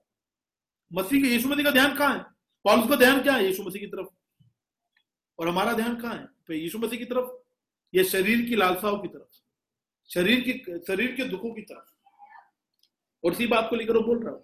मसीह 0.93 1.27
यीशु 1.27 1.49
मसीह 1.49 1.63
का 1.63 1.71
ध्यान 1.71 1.95
कहाँ 1.95 2.15
है? 2.15 2.23
पॉलिस 2.63 2.89
का 2.89 2.95
ध्यान 2.95 3.21
क्या 3.21 3.33
है 3.33 3.45
यीशु 3.45 3.63
मसीह 3.63 3.81
की 3.81 3.87
तरफ़? 3.87 4.07
और 5.39 5.47
हमारा 5.47 5.73
ध्यान 5.73 5.95
कहाँ 5.95 6.15
है? 6.15 6.25
तो 6.25 6.53
यीशु 6.53 6.77
मसीह 6.77 6.99
की 6.99 7.05
तरफ़? 7.05 7.41
या 7.95 8.03
शरीर 8.03 8.49
की 8.49 8.55
लालसाओं 8.55 8.97
की 8.97 9.07
तरफ़। 9.07 9.41
शरीर 10.13 10.41
की, 10.41 10.79
शरीर 10.87 11.15
के 11.15 11.23
दुखों 11.23 11.53
की 11.53 11.61
तरफ़। 11.61 12.09
और 13.23 13.31
इसी 13.31 13.47
बात 13.47 13.67
को 13.69 13.75
लेकर 13.75 13.93
वो 13.93 14.01
बोल 14.01 14.23
रहा 14.23 14.31
हूँ। 14.31 14.41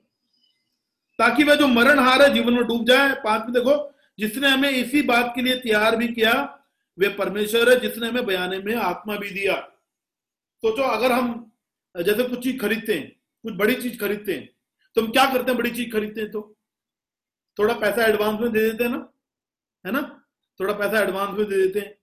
ताकि 1.17 1.43
वह 1.43 1.55
जो 1.55 1.67
मरण 1.67 1.99
हार 1.99 2.21
है, 2.21 2.33
जीवन 2.33 2.53
में 2.53 2.67
डूब 2.67 2.85
जाए 2.85 3.13
पाँच 3.13 3.41
में 3.41 3.53
देखो 3.53 3.96
जिसने 4.19 4.47
हमें 4.47 4.69
इसी 4.69 5.01
बात 5.01 5.31
के 5.35 5.41
लिए 5.41 5.55
तैयार 5.55 5.95
भी 5.95 6.07
किया, 6.07 6.33
वे 6.99 7.09
परमेश्वर 7.09 7.69
है, 7.69 7.79
जिसने 7.79 8.07
हमें 8.07 8.25
बयाने 8.25 8.59
में 8.59 8.75
आत्मा 8.75 9.17
भी 9.17 9.29
दिया। 9.29 9.55
सोचो 10.63 10.75
तो 10.77 10.83
अगर 10.83 11.11
हम 11.11 11.51
जैसे 11.95 12.23
कुछ 12.23 12.43
चीज़ 12.43 12.57
खरीदते 12.59 12.93
हैं, 12.93 13.09
कुछ 13.43 13.53
बड़ी 13.53 13.75
चीज़ 13.75 13.97
खरीदते 13.99 14.33
हैं 14.33 14.49
तो 14.95 15.01
हम 15.01 15.11
क्या 15.11 15.25
करते 15.25 15.51
हैं 15.51 15.57
बड़ी 15.57 15.71
चीज़ 15.71 15.91
खरीदते 15.91 16.21
हैं 16.21 16.31
तो? 16.31 16.57
थोड़ा 17.59 17.73
पैसा 17.73 18.05
एडवांस 18.05 18.39
में 18.41 18.51
दे 18.51 18.59
देते 18.59 18.83
हैं 18.83 18.91
ना? 18.91 19.13
है 19.85 19.91
ना? 19.91 20.01
थोड़ा 20.59 20.73
पैसा 20.73 20.99
एडवांस 20.99 21.37
में 21.37 21.47
दे 21.49 21.57
देते 21.57 21.79
हैं। 21.79 21.97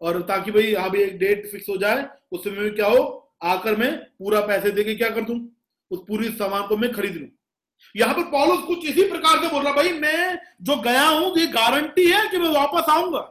और 0.00 0.20
ताकि 0.22 0.50
भाई 0.50 0.74
अभी 0.74 1.02
एक 1.02 1.18
डेट 1.18 1.46
फिक्स 1.46 1.68
हो 1.68 1.76
जाए, 1.76 2.08
उस 2.32 2.44
समय 2.44 2.70
क्या 2.70 2.86
हो? 2.86 3.34
आकर 3.42 3.76
मैं 3.76 3.96
पूरा 4.18 4.40
पैसे 4.46 4.70
देके 4.70 4.94
क्या 4.94 5.10
कर 5.10 5.24
दू? 5.24 5.52
उस 5.90 6.00
पूरी 6.08 6.28
सामान 6.28 6.66
को 6.66 6.76
मैं 6.76 6.92
खरीद 6.92 7.16
लू। 7.16 7.26
यहाँ 7.96 8.14
पर 8.14 8.22
पॉलिस 8.22 8.60
कुछ 8.60 8.86
इसी 8.86 9.10
प्रकार 9.10 9.42
से 9.42 9.48
बोल 9.48 9.62
रहा 9.62 9.72
भाई, 9.72 9.92
मैं 9.92 10.38
जो 10.62 10.76
गया 10.76 11.06
हूँ 11.08 11.38
ये 11.38 11.46
गारंटी 11.46 12.10
है 12.10 12.28
कि 12.28 12.38
मैं 12.38 12.50
वापस 12.50 12.88
आऊँगा। 12.88 13.30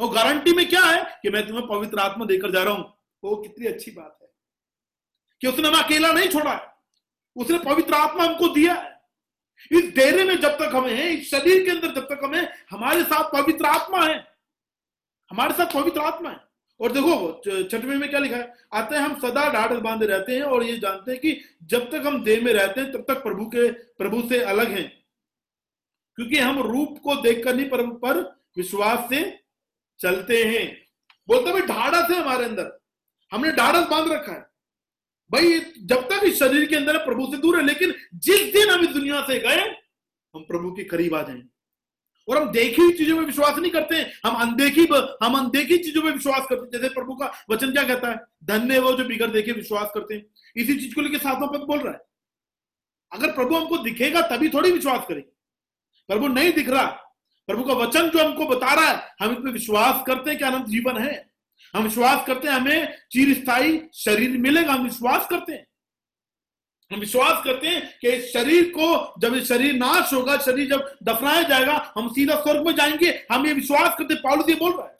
और 0.00 0.14
गारंटी 0.14 0.52
में 0.52 0.68
क्या 0.68 0.84
है 0.84 1.18
कि 1.22 1.30
मैं 1.30 1.46
तुम्हें 1.48 1.66
पवित्र 1.66 1.98
आत्मा 1.98 2.24
देकर 2.24 2.50
जा 2.50 2.62
रहा 2.62 2.74
हूँ? 2.74 2.98
वो 3.24 3.36
कितनी 3.36 3.66
अच्छी 3.66 3.90
बात 3.90 4.18
है 4.22 4.28
कि 5.40 5.46
उसने 5.46 5.68
हमें 5.68 5.78
अकेला 5.78 6.12
नहीं 6.12 6.28
छोड़ा 6.28 6.52
है। 6.52 6.74
उसने 7.36 7.58
पवित्र 7.58 7.94
आत्मा 7.94 8.24
हमको 8.24 8.48
दिया 8.48 8.74
है। 8.74 8.96
इस 9.72 9.94
डेरे 9.94 10.24
में 10.24 10.40
जब 10.40 10.48
तक 10.48 10.70
हमें 10.74 10.94
है, 10.94 11.08
इस 11.14 11.30
शरीर 11.30 11.64
के 11.64 11.70
अंदर 11.70 11.94
जब 11.94 12.06
तक 12.06 12.20
हमें 12.24 12.48
हमारे 12.70 13.02
साथ 13.02 13.24
पवित्र 13.32 13.66
आत्मा 13.66 14.04
है। 14.04 14.36
हमारे 15.30 15.54
साथ 15.54 15.74
पवित्र 15.74 16.00
आत्मा 16.00 16.30
है। 16.30 16.45
और 16.80 16.92
देखो 16.92 17.62
छठवें 17.62 17.96
में 17.96 18.08
क्या 18.10 18.20
लिखा 18.20 18.36
है? 18.36 18.52
आते 18.74 18.94
हैं 18.94 19.02
हम 19.02 19.18
सदा 19.20 19.48
ढाढ़ 19.52 19.72
बांधे 19.74 20.06
रहते 20.06 20.32
हैं 20.32 20.42
और 20.42 20.64
ये 20.64 20.76
जानते 20.78 21.10
हैं 21.10 21.20
कि 21.20 21.40
जब 21.62 21.90
तक 21.90 22.06
हम 22.06 22.22
देह 22.24 22.44
में 22.44 22.52
रहते 22.52 22.80
हैं 22.80 22.92
तब 22.92 23.04
तक 23.08 23.22
प्रभु 23.22 23.46
के 23.46 23.70
प्रभु 23.72 24.22
से 24.28 24.40
अलग 24.44 24.70
हैं। 24.70 24.88
क्योंकि 26.18 26.38
हम 26.38 26.58
रूप 26.62 26.98
को 26.98 27.14
देखकर 27.14 27.54
नहीं 27.54 27.68
पर, 27.70 27.86
पर 27.86 28.20
विश्वास 28.56 29.08
से 29.08 29.22
चलते 30.00 30.42
हैं। 30.44 30.66
बोलते 31.28 31.52
भाई 31.52 31.62
ढाढ़स 31.62 32.10
है 32.10 32.20
हमारे 32.20 32.44
अंदर। 32.44 32.70
हमने 33.32 33.52
ढाढ़स 33.52 33.86
बाँध 33.88 34.12
रखा 34.12 34.32
है। 34.32 34.44
भाई 35.30 35.58
जब 35.82 36.08
तक 36.08 36.24
इस 36.24 36.38
शरीर 36.38 36.68
के 36.68 36.76
अंदर 36.76 36.98
प्रभु 36.98 37.26
से 37.32 37.38
दूर 37.38 37.56
है 37.58 37.64
लेकिन 37.66 37.94
जिस 38.14 38.52
दिन 38.52 38.70
हम 38.70 38.84
इस 38.84 38.90
दुनिया 38.90 39.20
से 39.22 39.38
गए 39.38 39.60
हम 40.34 40.42
प्रभु 40.42 40.70
के 40.72 40.84
करीब 40.84 41.14
आ 41.14 41.22
जाएँगे। 41.22 41.55
और 42.28 42.42
हम 42.42 42.50
देखी 42.52 42.92
चीज़ों 42.98 43.16
में 43.16 43.24
विश्वास 43.24 43.58
नहीं 43.58 43.72
करते 43.72 43.96
हम 44.24 44.34
अनदेखी 44.34 44.86
हम 45.22 45.38
अनदेखी 45.38 45.78
चीज़ों 45.78 46.02
में 46.02 46.12
विश्वास 46.12 46.46
करते 46.50 46.76
हैं। 46.76 46.82
जैसे 46.82 46.94
प्रभु 46.94 47.14
का 47.14 47.32
वचन 47.50 47.72
क्या 47.72 47.82
कहता 47.82 48.10
है? 48.10 48.20
धन्य 48.44 48.78
वो 48.78 48.92
जो 48.92 49.04
बिगड़ 49.04 49.26
देखे 49.26 49.52
विश्वास 49.52 49.90
करते 49.94 50.14
हैं। 50.14 50.26
इसी 50.56 50.76
चीज़ 50.76 50.94
को 50.94 51.00
लेकर 51.00 51.18
सातों 51.18 51.48
पद 51.48 51.60
बोल 51.60 51.78
रहा 51.78 51.92
है। 51.92 52.00
अगर 53.12 53.32
प्रभु 53.32 53.56
हमको 53.56 53.78
दिखेगा, 53.78 54.20
तभी 54.20 54.48
थोड़ी 54.48 54.70
विश्वास 54.70 55.04
करेंगे। 55.08 55.36
प्रभु 56.08 56.28
नहीं 56.28 56.52
दिख 56.52 56.68
रहा। 56.68 56.86
प्रभु 57.46 57.64
का 57.64 57.72
वचन 57.72 58.10
जो 58.10 58.24
हमको 58.24 58.46
बता 58.46 58.74
रहा 58.74 58.90
है, 58.90 59.14
हम 59.20 59.32
इसमें 59.32 59.52
विश्वास 59.52 60.02
करते 60.06 60.30
हैं 60.30 60.38
कि 60.38 60.44
अनंत 60.44 60.66
जीवन 60.66 60.96
है। 60.96 61.30
हम 61.76 61.82
विश्वास 61.82 62.26
करते 62.26 62.48
हैं, 62.48 62.54
हमें 62.54 62.94
चिरस्थाई 63.12 63.82
शरीर 63.94 64.30
मिलेगा, 64.30 64.72
हम 64.72 64.84
विश्वास 64.84 65.26
करते 65.30 65.52
हैं। 65.52 65.66
हम 66.90 67.00
विश्वास 67.00 67.44
करते 67.44 67.68
हैं 67.68 67.98
कि 68.00 68.08
इस 68.08 68.32
शरीर 68.32 68.68
को, 68.70 69.20
जब 69.20 69.38
शरीर 69.44 69.74
नाश 69.74 70.12
होगा, 70.12 70.36
शरीर 70.36 70.68
जब 70.70 70.96
दफनाया 71.02 71.42
जाएगा, 71.42 71.92
हम 71.96 72.08
सीधा 72.08 72.34
स्वर्ग 72.34 72.66
में 72.66 72.74
जाएँगे। 72.74 73.26
हम 73.32 73.46
ये 73.46 73.52
विश्वास 73.52 73.94
करते 73.98 74.14
पॉलुस 74.14 74.48
ये 74.48 74.54
बोल 74.54 74.72
रहा 74.72 74.86
है। 74.86 74.94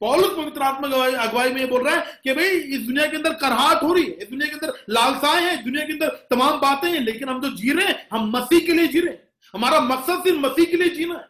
पॉलुस 0.00 0.36
पवित्र 0.36 0.62
आत्मा 0.62 0.88
अगुवाई 1.22 1.52
में 1.52 1.60
ये 1.60 1.66
बोल 1.66 1.82
रहा 1.84 1.96
है 1.96 2.20
कि 2.24 2.34
भाई, 2.34 2.48
इस 2.48 2.80
दुनिया 2.80 3.06
के 3.06 3.16
अंदर 3.16 3.34
करहाट 3.34 3.82
हो 3.82 3.92
रही 3.92 4.04
है। 4.04 4.10
इस 4.10 4.28
दुनिया 4.28 4.48
के 4.48 4.54
अंदर 4.54 4.84
लालसाएँ 4.90 5.44
हैं 5.44 5.64
दुनिया 5.64 5.86
के 5.86 5.92
अंदर 5.92 6.08
तमाम 6.30 6.60
बातें 6.60 6.88
हैं, 6.90 7.00
लेकिन 7.00 7.28
हम 7.28 7.40
जो 7.40 7.50
जी 7.50 7.72
रहे 7.72 7.86
हैं, 7.86 8.08
हम 8.12 8.30
मसीह 8.36 8.66
के 8.66 8.72
लिए 8.72 8.86
जी 8.86 9.00
रहे 9.00 9.14
हैं। 9.14 9.28
हमारा 9.54 9.80
मकसद 9.80 10.22
सिर्फ़ 10.22 10.38
मसीह 10.38 10.64
के 10.64 10.76
लिए 10.76 10.88
जीना 10.88 11.18
है, 11.18 11.28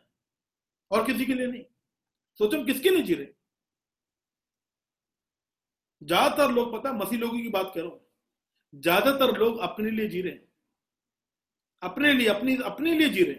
और 0.90 1.04
किसी 1.04 1.24
के 1.24 1.34
लिए 1.34 1.46
नहीं। 1.46 1.62
सोचो, 2.40 2.58
हम 2.58 2.64
किसके 2.64 2.90
लिए 2.90 3.02
जी 3.02 3.14
रहे 3.14 3.26
ज़्यादातर 6.02 6.52
लोग, 6.52 6.72
पता 6.72 6.92
मसीह 6.92 7.18
लोगों 7.18 7.38
की 7.38 7.48
बात 7.48 7.72
कर। 7.74 8.01
ज़्यादातर 8.74 9.36
लोग 9.38 9.58
अपने 9.58 9.90
लिए 9.90 10.08
जी 10.08 10.20
रहे 10.22 10.32
हैं। 10.32 10.48
अपने 11.82 12.12
लिए, 12.12 12.26
अपनी, 12.28 12.56
अपने 12.56 12.94
लिए 12.94 13.08
जी 13.08 13.22
रहे 13.22 13.34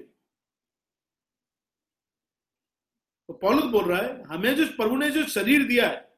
तो 3.30 3.34
पौलुस 3.34 3.64
बोल 3.64 3.86
रहा 3.86 4.02
है, 4.02 4.24
हमें 4.24 4.56
जो 4.56 4.66
प्रभु 4.66 4.96
ने 4.98 5.10
जो 5.12 5.24
शरीर 5.26 5.64
दिया 5.68 5.88
है, 5.90 6.14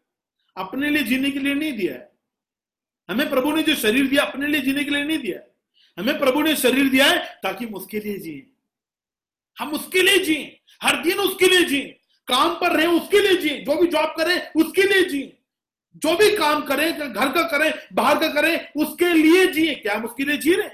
अपने 0.55 0.89
लिए 0.89 1.03
जीने 1.03 1.31
के 1.31 1.39
लिए 1.39 1.53
नहीं 1.53 1.73
दिया 1.73 1.93
है। 1.93 2.11
हमें 3.09 3.29
प्रभु 3.29 3.51
ने 3.51 3.63
जो 3.63 3.75
शरीर 3.75 4.07
दिया, 4.09 4.23
अपने 4.23 4.47
लिए 4.47 4.61
जीने 4.61 4.83
के 4.83 4.91
लिए 4.91 5.03
नहीं 5.03 5.17
दिया 5.17 5.39
है। 5.39 5.55
हमें 5.97 6.19
प्रभु 6.19 6.41
ने 6.41 6.55
शरीर 6.55 6.89
दिया 6.89 7.05
है 7.05 7.39
ताकि 7.43 7.65
हम 7.65 7.73
उसके 7.73 7.99
लिए 7.99 8.17
जिए। 8.17 8.51
हम 9.57 9.73
उसके 9.73 10.01
लिए 10.01 10.17
जिए। 10.17 10.61
हर 10.81 11.03
दिन 11.03 11.19
उसके 11.19 11.47
लिए 11.47 11.63
जिए। 11.63 11.99
काम 12.27 12.55
पर 12.55 12.75
रहे, 12.77 12.87
उसके 12.87 13.19
लिए 13.19 13.37
जिए। 13.37 13.61
जो 13.61 13.75
भी 13.75 13.87
जॉब 13.87 14.13
करें, 14.17 14.51
उसके 14.51 14.83
लिए 14.83 15.03
जिए। 15.09 15.37
जो 15.95 16.15
भी 16.17 16.35
काम 16.37 16.61
करें, 16.61 17.13
घर 17.13 17.31
का 17.31 17.41
करें, 17.47 17.71
बाहर 17.93 18.19
का 18.19 18.27
करें, 18.33 18.71
उसके 18.77 19.13
लिए 19.13 19.45
जिए। 19.47 19.75
क्या 19.75 19.95
हम 19.95 20.05
उसके 20.05 20.23
लिए 20.23 20.37
जी 20.37 20.53
रहे 20.53 20.69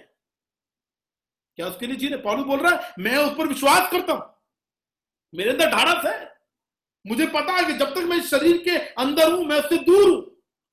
क्या 1.58 1.68
उसके 1.68 1.88
लिए 1.88 1.96
जी 1.96 2.08
रहे 2.08 2.18
पॉलू 2.18 2.44
बोल 2.44 2.60
रहा 2.60 2.72
है, 2.72 2.94
मैं 3.00 3.18
उस 3.18 3.38
पर 3.38 3.48
विश्वास 3.48 3.92
करता 3.92 4.14
हूँ। 4.14 4.24
मेरे 5.34 5.50
अंदर 5.50 5.70
ढाड़स 5.70 6.06
है। 6.06 6.32
मुझे 7.06 7.26
पता 7.26 7.54
है 7.54 7.66
कि 7.66 7.74
जब 7.74 7.94
तक 7.94 8.02
मैं 8.02 8.18
इस 8.18 8.30
शरीर 8.30 8.58
के 8.58 8.78
अंदर 8.96 9.32
हूँ, 9.32 9.44
मैं 9.46 9.60
उससे 9.60 9.78
दूर 9.78 10.10
हूँ। 10.10 10.22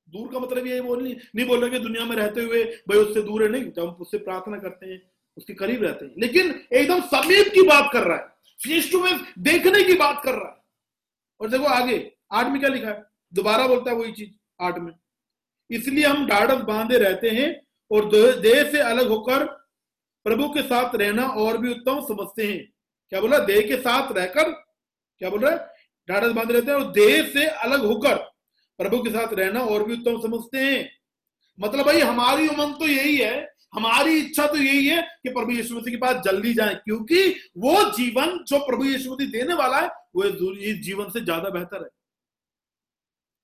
दूर 0.07 0.31
का 0.33 0.39
मतलब 0.39 0.67
ये 0.67 0.79
बोल 0.81 1.03
नहीं 1.03 1.15
नहीं 1.35 1.45
बोल 1.47 1.61
रहे 1.61 1.69
कि 1.69 1.79
दुनिया 1.79 2.05
में 2.05 2.15
रहते 2.15 2.41
हुए 2.41 2.63
भाई 2.89 2.97
उससे 2.97 3.21
दूर 3.21 3.43
है, 3.43 3.49
नहीं। 3.49 3.71
जब 3.71 3.81
हम 3.81 3.89
उससे 3.89 4.17
प्रार्थना 4.17 4.57
करते 4.57 4.85
हैं, 4.85 5.01
उसके 5.37 5.53
करीब 5.53 5.83
रहते 5.83 6.05
हैं। 6.05 6.13
लेकिन 6.17 6.53
एकदम 6.73 7.01
समीप 7.07 7.51
की 7.53 7.61
बात 7.61 7.89
कर 7.93 8.03
रहा 8.03 8.17
है, 8.17 8.27
फेस 8.59 8.91
टू 8.91 9.05
फेस 9.05 9.21
देखने 9.39 9.83
की 9.83 9.93
बात 9.93 10.21
कर 10.23 10.33
रहा 10.33 10.49
है। 10.49 10.57
और 11.41 11.49
देखो 11.49 11.65
आगे 11.65 11.97
आठ 12.31 12.47
में 12.47 12.59
क्या 12.59 12.69
लिखा 12.69 12.87
है? 12.87 13.05
दोबारा 13.33 13.67
बोलता 13.67 13.91
है 13.91 13.97
वही 13.97 14.11
चीज़। 14.11 14.29
आठ 14.59 14.77
में। 14.79 14.93
इसलिए 15.69 16.05
हम 16.05 16.25
ढाढ़स 16.27 16.61
बांधे 16.63 16.97
रहते 16.97 17.29
हैं 17.29 17.49
और 17.91 18.09
देह 18.41 18.63
से 18.71 18.79
अलग 18.81 19.07
होकर 19.07 19.45
प्रभु 20.25 20.47
के 20.49 20.61
साथ 20.63 20.95
रहना 20.95 21.27
और 21.37 21.57
भी 21.57 21.71
उत्तम 21.71 21.99
समझते 22.07 22.47
हैं। 22.47 22.63
क्या 23.11 23.21
बोला? 23.21 23.37
देह 23.39 23.61
के 23.67 23.77
साथ 23.77 24.11
रहकर? 24.11 24.51
क्या 25.21 25.29
बोल 25.29 25.41
रहा 25.41 25.51
है? 25.51 25.57
ढाढ़स 26.07 26.31
बांधे 26.31 26.53
रहते 26.53 26.71
हैं 26.71 26.77
और 26.77 26.91
देह 26.91 27.21
से 27.29 27.45
अलग 27.45 27.85
होकर 27.85 28.15
प्रभु 28.79 29.01
के 29.03 29.09
साथ 29.09 29.33
रहना 29.33 29.59
और 29.61 29.83
भी 29.83 29.93
उत्तम 29.93 30.19
समझते 30.21 30.57
हैं। 30.57 30.89
मतलब 31.59 31.85
भाई, 31.85 31.99
हमारी 31.99 32.47
उमंग 32.47 32.73
तो 32.75 32.87
यही 32.87 33.15
है, 33.17 33.47
हमारी 33.73 34.17
इच्छा 34.17 34.45
तो 34.47 34.57
यही 34.57 34.87
है 34.87 35.01
कि 35.23 35.29
प्रभु 35.29 35.51
यीशु 35.51 35.75
मसीह 35.75 35.93
के 35.93 35.97
पास 35.97 36.21
जल्दी 36.25 36.53
जाए, 36.53 36.75
क्योंकि 36.75 37.29
वो 37.57 37.83
जीवन 37.91 38.37
जो 38.47 38.59
प्रभु 38.59 38.85
यीशु 38.85 39.13
मसीह 39.13 39.31
देने 39.31 39.53
वाला 39.53 39.79
है, 39.79 39.87
वो 40.15 40.23
इस 40.23 40.79
जीवन 40.79 41.09
से 41.09 41.21
ज़्यादा 41.21 41.49
बेहतर 41.49 41.83
है। 41.83 41.89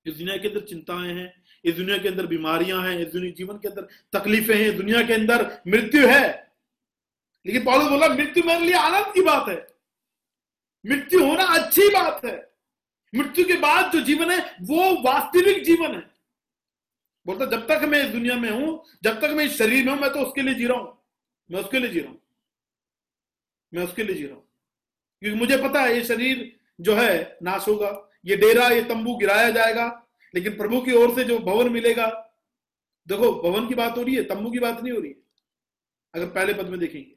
इस 0.05 0.15
दुनिया 0.15 0.37
के 0.37 0.47
अंदर 0.47 0.59
चिंताएँ 0.59 1.13
हैं, 1.13 1.43
इस 1.65 1.75
दुनिया 1.75 1.97
के 1.97 2.07
अंदर 2.07 2.25
बीमारियाँ 2.25 2.81
हैं, 2.81 2.99
इस 2.99 3.13
दुनिया, 3.13 3.31
जीवन 3.31 3.57
के 3.57 3.67
अंदर 3.67 3.81
तकलीफें 4.19 4.55
हैं 4.55 4.77
दुनिया 4.77 5.05
के 5.05 5.13
अंदर 5.13 5.61
मृत्यु 5.67 6.07
है। 6.07 6.53
लेकिन 7.45 7.65
पॉलुस 7.65 7.87
बोला, 7.87 8.07
मृत्यु 8.07 8.43
मेरे 8.43 8.65
लिए 8.65 8.75
आनंद 8.75 9.13
की 9.13 9.21
बात 9.21 9.49
है। 9.49 9.67
मृत्यु 10.85 11.25
होना 11.25 11.43
अच्छी 11.43 11.89
बात 11.89 12.25
है। 12.25 12.51
मृत्यु 13.15 13.45
के 13.45 13.53
बाद 13.53 13.91
जो 13.91 14.01
जीवन 14.01 14.31
है, 14.31 14.55
वो 14.61 15.01
वास्तविक 15.01 15.63
जीवन 15.63 15.95
है। 15.95 16.15
बोलता, 17.25 17.45
जब 17.45 17.67
तक 17.67 17.83
मैं 17.83 18.03
इस 18.03 18.09
दुनिया 18.09 18.35
में 18.35 18.49
हूँ, 18.49 18.83
जब 19.03 19.21
तक 19.21 19.27
मैं 19.27 19.45
इस 19.45 19.57
शरीर 19.57 19.85
में 19.85 19.93
हूँ, 19.93 20.01
मैं 20.01 20.13
तो 20.13 20.19
उसके 20.19 20.41
लिए 20.41 20.53
जी 20.53 20.65
रहा 20.65 20.77
हूँ। 20.77 21.03
मैं 21.51 21.63
उसके 21.63 21.79
लिए 21.79 21.89
जी 21.89 21.99
रहा 21.99 22.11
हूँ। 22.11 22.21
मैं 23.73 23.83
उसके 23.83 24.03
लिए 24.03 24.15
जी 24.15 24.25
रहा 24.25 24.35
हूँ। 24.35 24.49
क्योंकि 25.19 25.39
मुझे 25.39 25.57
पता 25.57 25.81
है, 25.81 25.95
ये 25.95 26.03
शरीर 26.03 26.59
जो 26.81 26.95
है, 26.95 27.37
नाश 27.43 27.67
होगा। 27.67 28.04
ये 28.25 28.35
डेरा, 28.35 28.67
ये 28.67 28.81
तंबू 28.81 29.15
गिराया 29.15 29.49
जाएगा, 29.49 30.07
लेकिन 30.35 30.57
प्रभु 30.57 30.81
की 30.81 30.91
ओर 30.91 31.15
से 31.15 31.23
जो 31.23 31.39
भवन 31.39 31.69
मिलेगा, 31.69 32.35
देखो, 33.07 33.51
भवन 33.51 33.67
की 33.67 33.75
बात 33.75 33.97
हो 33.97 34.03
रही 34.03 34.15
है, 34.15 34.23
तंबू 34.23 34.51
की 34.51 34.59
बात 34.59 34.81
नहीं 34.81 34.93
हो 34.93 34.99
रही 34.99 35.11
है। 35.11 35.17
अगर 36.15 36.25
पहले 36.25 36.53
पद 36.53 36.69
में 36.69 36.79
देखेंगे। 36.79 37.15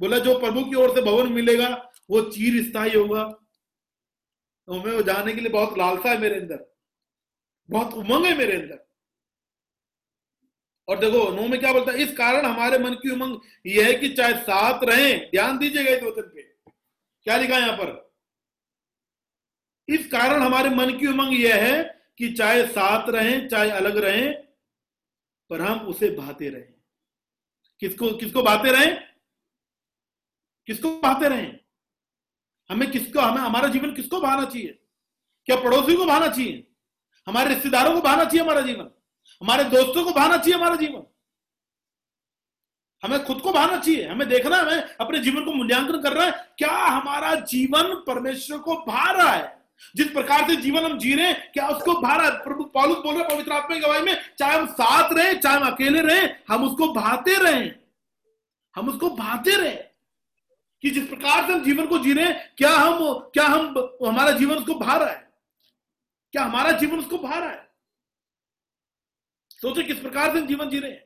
बोला, 0.00 0.18
जो 0.18 0.38
प्रभु 0.38 0.64
की 0.64 0.74
ओर 0.74 0.94
से 0.94 1.02
भवन 1.02 1.32
मिलेगा, 1.32 1.92
वो 2.10 2.22
चीर 2.22 2.64
स्थायी 2.64 2.94
होगा। 2.94 3.24
तो 4.66 4.74
वो 4.74 5.02
जाने 5.02 5.32
के 5.32 5.40
लिए 5.40 5.50
बहुत 5.50 5.78
लालसा 5.78 6.10
है 6.10 6.18
मेरे 6.18 6.40
अंदर। 6.40 6.76
बहुत 7.70 7.94
उमंग 7.94 8.24
है 8.26 8.38
मेरे 8.38 8.56
अंदर। 8.56 8.88
और 10.88 10.98
देखो 10.98 11.30
नो 11.30 11.48
में 11.48 11.60
क्या 11.60 11.72
बोलता 11.72 11.92
है, 11.92 11.98
इस 11.98 12.16
कारण 12.16 12.46
हमारे 12.46 12.78
मन 12.78 12.94
की 12.94 13.10
उमंग 13.10 13.40
यह 13.66 13.86
है 13.86 13.94
कि 13.94 14.08
चाहे 14.08 14.34
साथ 14.34 14.84
रहें। 14.84 15.30
ध्यान 15.30 15.58
दीजिएगा 15.58 15.90
इस 15.90 16.02
वचन 16.02 16.22
पे। 16.22 16.42
क्या 17.22 17.36
लिखा 17.36 17.54
है 17.54 17.62
यहाँ 17.62 17.76
पर? 17.76 18.11
इस 19.92 20.06
कारण 20.06 20.42
हमारे 20.42 20.70
मन 20.70 20.98
की 20.98 21.06
उमंग 21.06 21.40
यह 21.40 21.56
है 21.56 22.02
कि 22.18 22.32
चाहे 22.32 22.66
साथ 22.66 23.10
रहें, 23.10 23.48
चाहे 23.48 23.70
अलग 23.70 23.96
रहें, 23.96 24.42
पर 25.50 25.60
हम 25.60 25.80
उसे 25.80 26.10
भाते 26.10 26.48
रहें। 26.48 26.74
किसको 27.80 28.10
किसको 28.16 28.42
भाते 28.42 28.72
रहें? 28.72 29.04
किसको 30.66 31.00
भाते 31.00 31.28
रहें? 31.28 31.60
हमें 32.70 32.90
किसको, 32.90 33.20
हमें, 33.20 33.42
हमारा 33.42 33.68
जीवन 33.68 33.94
किसको 33.94 34.20
भाना 34.20 34.44
चाहिए? 34.44 34.78
क्या 35.44 35.56
पड़ोसी 35.56 35.96
को 35.96 36.06
भाना 36.06 36.28
चाहिए? 36.28 36.68
हमारे 37.26 37.48
रिश्तेदारों 37.48 37.94
को 37.94 38.00
भाना 38.00 38.24
चाहिए 38.24 38.40
हमारा 38.40 38.60
जीवन? 38.60 38.90
हमारे 39.42 39.64
दोस्तों 39.64 40.04
को 40.04 40.10
भाना 40.10 40.36
चाहिए 40.36 40.54
हमारा 40.54 40.76
जीवन? 40.76 41.02
हमें 43.02 43.24
खुद 43.24 43.40
को 43.40 43.52
भाना 43.52 43.80
चाहिए? 43.80 44.08
हमें 44.08 44.28
देखना 44.28 44.56
है, 44.56 44.62
हमें 44.62 44.82
अपने 44.82 45.18
जीवन 45.18 45.44
को 45.44 45.52
मूल्यांकन 45.52 46.02
कर 46.02 46.12
रहा 46.12 46.26
है। 46.26 46.54
क्या 46.58 46.70
हमारा 46.70 47.34
जीवन 47.34 47.94
परमेश्वर 47.94 48.58
को 48.58 48.76
भा 48.76 49.10
रहा 49.10 49.30
है? 49.30 49.61
जिस 49.96 50.10
प्रकार 50.10 50.46
से 50.46 50.56
जीवन 50.56 50.84
हम 50.84 50.98
जी 50.98 51.14
रहे 51.14 51.26
हैं, 51.26 51.52
क्या 51.52 51.68
उसको 51.68 52.00
भारत, 52.00 52.32
प्रभु 52.32 52.64
पॉलुस 52.64 52.98
बोल 52.98 53.14
रहे 53.14 53.34
पवित्र 53.34 53.52
आत्मा 53.52 53.76
की 53.76 53.82
गवाही 53.82 54.02
में, 54.02 54.34
चाहे 54.38 54.58
हम 54.58 54.66
साथ 54.66 55.12
रहे, 55.12 55.34
चाहे 55.34 55.56
हम 55.56 55.72
अकेले 55.72 56.00
रहे, 56.00 56.34
हम 56.48 56.64
उसको 56.64 56.92
भाते 56.92 57.36
रहे। 57.36 57.70
हम 58.76 58.88
उसको 58.88 59.10
भाते 59.10 59.56
रहे 59.56 59.76
कि 60.82 60.90
जिस 60.90 61.08
प्रकार 61.08 61.46
से 61.46 61.52
हम 61.52 61.64
जीवन 61.64 61.86
को 61.86 61.98
जी 61.98 62.12
रहे 62.12 62.24
हैं, 62.24 62.54
क्या 62.56 62.70
हम 62.70 63.18
क्या 63.18 63.46
हम, 63.46 63.90
हमारा 64.06 64.30
जीवन 64.30 64.56
उसको 64.56 64.74
भा 64.74 64.96
रहा 64.96 65.10
है? 65.10 65.32
क्या 66.32 66.44
हमारा 66.44 66.72
जीवन 66.72 66.98
उसको 66.98 67.18
भा 67.18 67.38
रहा 67.38 67.50
है? 67.50 67.70
सोचो 69.50 69.82
किस 69.82 69.98
प्रकार 69.98 70.32
से 70.32 70.40
हम 70.40 70.46
जीवन 70.46 70.70
जी 70.70 70.78
रहे 70.78 70.90
हैं। 70.90 71.04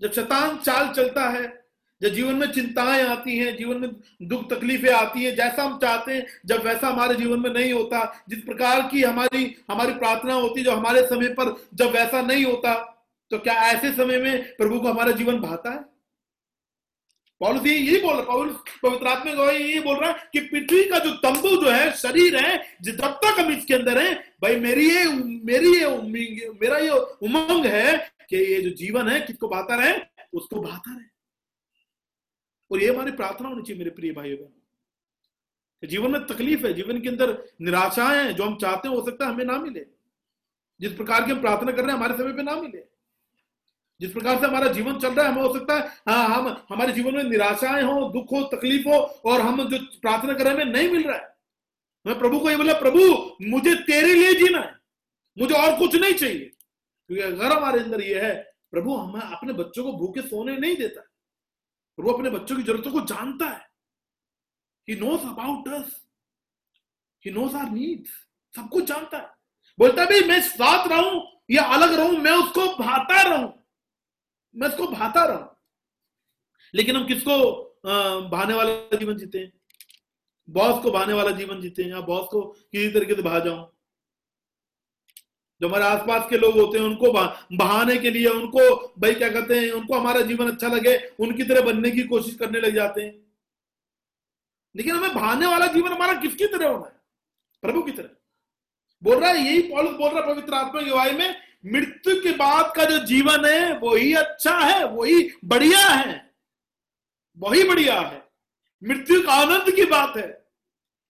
जब 0.00 0.12
शतान 0.12 0.58
चाल 0.58 0.88
चलता 0.88 1.28
है 1.30 1.65
जब 2.02 2.08
जीवन 2.08 2.34
में 2.34 2.46
चिंताएँ 2.52 3.02
आती 3.02 3.36
हैं, 3.38 3.56
जीवन 3.56 3.80
में 3.80 3.90
दुख 4.22 4.48
तकलीफें 4.50 4.90
आती 4.90 5.24
हैं, 5.24 5.34
जैसा 5.36 5.62
हम 5.62 5.78
चाहते 5.78 6.14
हैं, 6.14 6.26
जब 6.46 6.64
वैसा 6.64 6.88
हमारे 6.88 7.14
जीवन 7.14 7.40
में 7.40 7.50
नहीं 7.50 7.72
होता, 7.72 8.24
जिस 8.28 8.40
प्रकार 8.40 8.80
की 8.90 9.02
हमारी 9.02 9.44
हमारी 9.70 9.92
प्रार्थना 9.94 10.34
होती 10.34 10.62
जो 10.62 10.72
हमारे 10.72 11.02
समय 11.06 11.28
पर 11.28 11.54
जब 11.74 11.90
वैसा 11.92 12.22
नहीं 12.22 12.44
होता 12.44 12.74
तो 13.30 13.38
क्या 13.38 13.54
ऐसे 13.62 13.90
समय 13.92 14.18
में 14.18 14.56
प्रभु 14.56 14.78
को 14.80 14.88
हमारा 14.88 15.12
जीवन 15.12 15.38
भाता 15.40 15.70
है? 15.70 15.78
पॉलिस 17.40 17.66
यही 17.66 18.00
बोल 18.00 18.14
रहा 18.14 18.22
पॉलिस 18.24 18.56
पवित्रात्मा 18.82 19.32
गवाही 19.32 19.64
यही 19.64 19.80
बोल 19.80 19.96
रहा 19.96 20.10
है 20.10 20.28
कि 20.32 20.40
पृथ्वी 20.40 20.84
का 20.84 20.98
जो 20.98 21.10
तंबू 21.16 21.48
जो 21.64 21.70
है, 21.70 21.90
शरीर 21.92 22.36
है 22.36 22.56
जब 22.82 23.00
तक 23.00 23.40
हम 23.40 23.52
इसके 23.52 23.74
अंदर 23.74 24.02
हैं, 24.02 24.14
भाई 24.42 24.56
मेरी 24.56 24.88
ये 24.90 25.04
मेरी 25.44 25.72
ये 25.76 26.50
मेरा 26.62 26.78
ये 26.78 26.90
उमंग 26.90 27.66
है 27.66 27.96
कि 28.30 28.36
ये 28.36 28.60
जो 28.62 28.70
जीवन 28.76 29.08
है, 29.08 29.20
किसको 29.20 29.48
बहाता 29.48 29.76
रहे? 29.76 29.94
उसको 30.32 30.60
बहाता 30.60 30.94
रहे। 30.94 31.15
और 32.70 32.82
ये 32.82 32.94
हमारी 32.94 33.12
प्रार्थना 33.12 33.48
होनी 33.48 33.62
चाहिए 33.62 33.78
मेरे 33.78 33.90
प्रिय 33.90 34.12
भाई 34.12 34.34
बहन 34.34 34.62
जीवन 35.88 36.10
में 36.10 36.26
तकलीफ़ 36.26 36.66
है, 36.66 36.72
जीवन 36.72 37.00
के 37.00 37.08
अंदर 37.08 37.44
निराशाएँ 37.60 38.24
हैं, 38.24 38.36
जो 38.36 38.44
हम 38.44 38.56
चाहते 38.56 38.88
हैं, 38.88 38.96
हो 38.96 39.04
सकता 39.04 39.26
है 39.26 39.34
हमें 39.34 39.44
ना 39.44 39.58
मिले। 39.58 39.86
जिस 40.80 40.92
प्रकार 40.92 41.24
की 41.24 41.30
हम 41.30 41.40
प्रार्थना 41.40 41.72
कर 41.72 41.78
रहे 41.78 41.86
हैं, 41.86 41.98
हमारे 41.98 42.16
समय 42.16 42.32
पे 42.32 42.42
ना 42.42 42.56
मिले। 42.56 42.84
जिस 44.00 44.12
प्रकार 44.12 44.40
से 44.40 44.46
हमारा 44.46 44.72
जीवन 44.72 44.98
चल 44.98 45.14
रहा 45.14 45.26
है, 45.26 45.32
हमें 45.32 45.42
हो 45.42 45.58
सकता 45.58 45.74
है 45.74 45.88
हाँ 46.08 46.28
हम, 46.28 46.56
हमारे 46.68 46.92
जीवन 46.92 47.14
में 47.14 47.24
निराशाएँ 47.24 47.82
हो, 47.82 48.12
दुख 48.12 48.26
हो, 48.32 48.56
तकलीफ़ 48.56 48.88
हो, 48.88 48.98
और 48.98 49.40
हम 49.40 49.68
जो 49.68 49.78
प्रार्थना 49.78 50.32
कर 50.32 50.44
रहे 50.44 50.54
हैं, 50.54 50.62
हमें 50.62 50.72
नहीं 50.72 50.90
मिल 50.90 51.08
रहा 51.08 51.16
है। 51.16 51.36
मैं 52.06 52.18
प्रभु 52.18 52.40
को 52.40 52.50
ये 52.50 52.56
बोला, 52.56 52.72
प्रभु, 52.72 53.36
मुझे 53.42 53.74
तेरे 53.74 54.14
लिए 54.14 54.34
जीना 54.34 54.60
है। 54.60 54.76
मुझे 55.38 55.54
और 55.54 55.78
कुछ 55.78 55.96
नहीं 55.96 56.14
चाहिए। 56.14 56.52
क्योंकि 57.06 57.22
अगर 57.22 57.56
हमारे 57.56 57.80
अंदर 57.80 58.00
ये 58.00 58.20
है, 58.20 58.54
प्रभु, 58.70 58.94
हमें 58.94 59.20
अपने 59.20 59.52
बच्चों 59.52 59.84
को 59.84 59.92
भूखे 59.92 60.22
सोने 60.22 60.56
नहीं 60.56 60.76
देता 60.76 61.06
प्रभु 61.98 62.12
अपने 62.12 62.30
बच्चों 62.30 62.56
की 62.56 62.62
जरूरतों 62.62 62.92
को 62.92 63.00
जानता 63.06 63.46
है। 63.46 63.64
He 64.88 64.94
knows 64.96 65.20
about 65.22 65.68
us 65.70 65.94
he 67.24 67.30
knows 67.32 67.54
our 67.54 67.70
needs 67.70 68.10
सब 68.54 68.68
कुछ 68.68 68.84
जानता 68.84 69.18
है। 69.18 69.28
बोलता 69.78 70.02
है, 70.02 70.08
भाई, 70.08 70.28
मैं 70.28 70.40
साथ 70.42 70.88
रहूँ, 70.88 71.22
या 71.50 71.62
अलग 71.74 71.92
रहूँ, 71.94 72.18
मैं 72.18 72.32
उसको 72.34 72.66
भाता 72.76 73.22
रहूँ, 73.22 73.52
मैं 74.56 74.68
उसको 74.68 74.86
भाता 74.88 75.24
रहा। 75.24 75.52
लेकिन 76.74 76.96
हम 76.96 77.06
किसको 77.06 77.36
बहाने 78.30 78.54
वाला 78.54 78.96
जीवन 78.98 79.16
जीते 79.16 79.38
हैं? 79.38 79.52
बॉस 80.48 80.82
को 80.82 80.90
बहाने 80.90 81.12
वाला 81.12 81.30
जीवन 81.32 81.60
जीते 81.60 81.82
हैं, 81.82 81.90
या 81.90 82.00
बॉस 82.02 82.28
को 82.28 82.42
किसी 82.42 82.90
तरीके 82.90 83.14
से 83.14 83.22
बहा 83.22 83.38
जाऊँ? 83.38 83.75
जो 85.60 85.68
हमारे 85.68 85.84
आसपास 85.84 86.26
के 86.30 86.38
लोग 86.38 86.58
होते 86.58 86.78
हैं, 86.78 86.84
उनको 86.84 87.12
बहाने 87.56 87.96
के 87.96 88.10
लिए, 88.10 88.26
उनको, 88.26 88.94
भाई 88.98 89.14
क्या 89.14 89.28
कहते 89.28 89.54
हैं, 89.54 89.70
उनको 89.72 89.94
हमारा 89.94 90.20
जीवन 90.20 90.50
अच्छा 90.50 90.68
लगे, 90.68 90.96
उनकी 91.18 91.42
तरह 91.42 91.60
बनने 91.60 91.90
की 91.90 92.02
कोशिश 92.02 92.34
करने 92.34 92.60
लग 92.60 92.74
जाते 92.74 93.02
हैं। 93.02 93.26
लेकिन 94.76 94.96
हमें 94.96 95.14
बहाने 95.14 95.46
वाला 95.46 95.66
जीवन 95.66 95.92
हमारा 95.92 96.14
किसकी 96.14 96.46
तरह 96.46 96.68
होना 96.68 96.86
है? 96.86 96.92
प्रभु 97.62 97.82
की 97.82 97.92
तरह। 97.92 98.08
बोल 99.02 99.16
रहा 99.16 99.30
है, 99.30 99.38
यही 99.38 99.62
पॉलिस 99.62 99.92
बोल 99.92 100.10
रहा 100.10 100.20
है 100.20 100.34
पवित्र 100.34 100.54
आत्मा 100.54 100.82
की 100.82 100.90
वाई 100.90 101.12
में, 101.12 101.34
मृत्यु 101.66 102.22
के 102.22 102.32
बाद 102.32 102.72
का 102.76 102.84
जो 102.84 102.98
जीवन 102.98 103.44
है, 103.44 103.78
वही 103.78 104.14
अच्छा 104.14 104.58
है, 104.58 104.86
वही 104.86 105.30
बढ़िया 105.44 105.86
है, 105.86 106.34
वही 107.38 107.68
बढ़िया 107.68 108.00
है। 108.00 108.28
मृत्यु 108.84 109.22
का 109.22 109.32
आनंद 109.32 109.74
की 109.74 109.84
बात 109.84 110.16
है। 110.16 110.46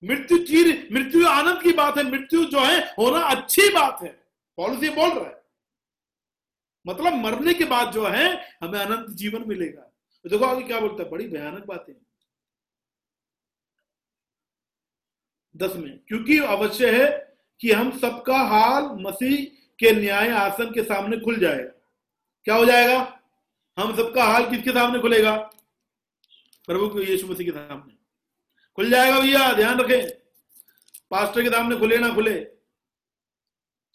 मृत्यु 0.05 0.39
चीर, 0.39 0.89
मृत्यु 0.93 1.27
आनंद 1.27 1.63
की 1.63 1.73
बात 1.73 1.99
है। 1.99 2.05
मृत्यु 2.05 2.45
जो 2.45 2.59
है, 2.59 2.95
होना 2.99 3.19
अच्छी 3.19 3.69
बात 3.69 4.03
है। 4.03 4.26
पॉलिस 4.57 4.93
बोल 4.93 5.11
रहा 5.11 5.29
है। 5.31 5.43
मतलब 6.87 7.13
मरने 7.13 7.55
के 7.55 7.65
बाद 7.65 7.93
जो 7.93 8.07
है, 8.07 8.57
हमें 8.63 8.79
अनंत 8.81 9.11
जीवन 9.11 9.49
मिलेगा। 9.49 9.83
तो 10.23 10.29
देखो 10.29 10.45
आगे 10.45 10.63
क्या 10.63 10.81
बोलता 10.81 11.03
है, 11.03 11.11
बड़ी 11.11 11.29
भयानक 11.29 11.65
बातें 11.65 11.95
दस 15.57 15.77
में, 15.77 15.99
क्योंकि 15.99 16.39
अवश्य 16.39 17.03
है 17.03 17.37
कि 17.61 17.73
हम 17.73 17.99
सबका 17.99 18.39
हाल 18.39 18.83
मसीह 18.85 19.45
के 19.79 19.93
न्याय 19.93 20.31
आसन 20.31 20.75
के 20.75 20.83
सामने 20.83 21.17
खुल 21.17 21.39
जाएगा। 21.39 21.91
क्या 22.45 22.55
हो 22.55 22.65
जाएगा? 22.65 23.21
हम 23.79 23.97
सबका 23.97 24.25
हाल 24.25 24.51
किसके 24.51 24.71
सामने 24.71 24.99
खुलेगा? 24.99 25.37
प्रभु 26.67 27.01
यीशु 27.01 27.27
मसीह 27.27 27.47
के 27.47 27.53
सामने। 27.53 27.95
खुल 28.77 28.91
जाएगा 28.91 29.21
भैया, 29.21 29.53
ध्यान 29.53 29.79
रखें। 29.79 30.11
पास्टर 31.11 31.43
के 31.43 31.49
सामने 31.49 31.77
खुले 31.77 31.99
ना 31.99 32.15
खुले। 32.15 32.45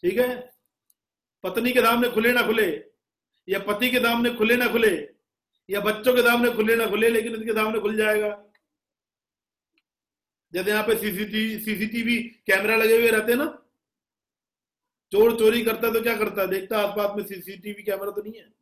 ठीक 0.02 0.18
है? 0.18 0.51
पत्नी 1.44 1.72
के 1.72 1.80
सामने 1.80 2.08
खुले 2.08 2.32
ना 2.32 2.42
खुले, 2.42 2.68
या 3.48 3.58
पति 3.58 3.90
के 3.90 3.98
सामने 3.98 4.30
खुले 4.30 4.56
ना 4.56 4.66
खुले, 4.66 4.90
या 5.68 5.80
बच्चों 5.80 6.14
के 6.14 6.22
सामने 6.22 6.50
खुले 6.50 6.76
ना 6.76 6.86
खुले, 6.86 7.08
लेकिन 7.08 7.34
इसके 7.34 7.52
सामने 7.52 7.80
खुल 7.80 7.96
जाएगा। 7.96 8.30
जैसे 10.52 10.70
यहाँ 10.70 10.82
पे 10.82 10.96
सीसीटीवी 10.96 11.58
सीसीटीवी 11.60 12.16
कैमरा 12.46 12.76
लगे 12.76 12.96
हुए 12.96 13.10
रहते 13.10 13.32
हैं 13.32 13.38
ना, 13.38 13.46
चोर 15.12 15.38
चोरी 15.38 15.62
करता 15.64 15.90
तो 15.92 16.00
क्या 16.02 16.16
करता 16.16 16.44
देखता 16.46 16.78
आसपास 16.78 17.16
में 17.16 17.24
सीसीटीवी 17.24 17.82
कैमरा 17.82 18.10
तो 18.10 18.22
नहीं 18.22 18.34
है। 18.34 18.52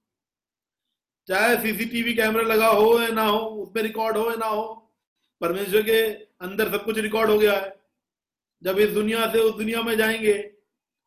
चाहे 1.28 1.56
सीसीटीवी 1.56 2.14
कैमरा 2.14 2.42
लगा 2.42 2.66
हो 2.66 3.00
या 3.00 3.08
ना 3.08 3.24
हो, 3.24 3.38
उसमें 3.38 3.82
रिकॉर्ड 3.82 4.16
हो 4.16 4.30
या 4.30 4.36
ना 4.36 4.46
हो, 4.46 4.62
परमेश्वर 5.40 5.82
के 5.82 6.00
अंदर 6.40 6.70
सब 6.72 6.84
कुछ 6.84 6.98
रिकॉर्ड 6.98 7.30
हो 7.30 7.38
गया 7.38 7.52
है। 7.52 7.78
जब 8.62 8.78
इस 8.78 8.90
दुनिया 8.90 9.30
से 9.32 9.38
उस 9.38 9.54
दुनिया 9.56 9.82
में 9.82 9.96
जाएँगे 9.96 10.32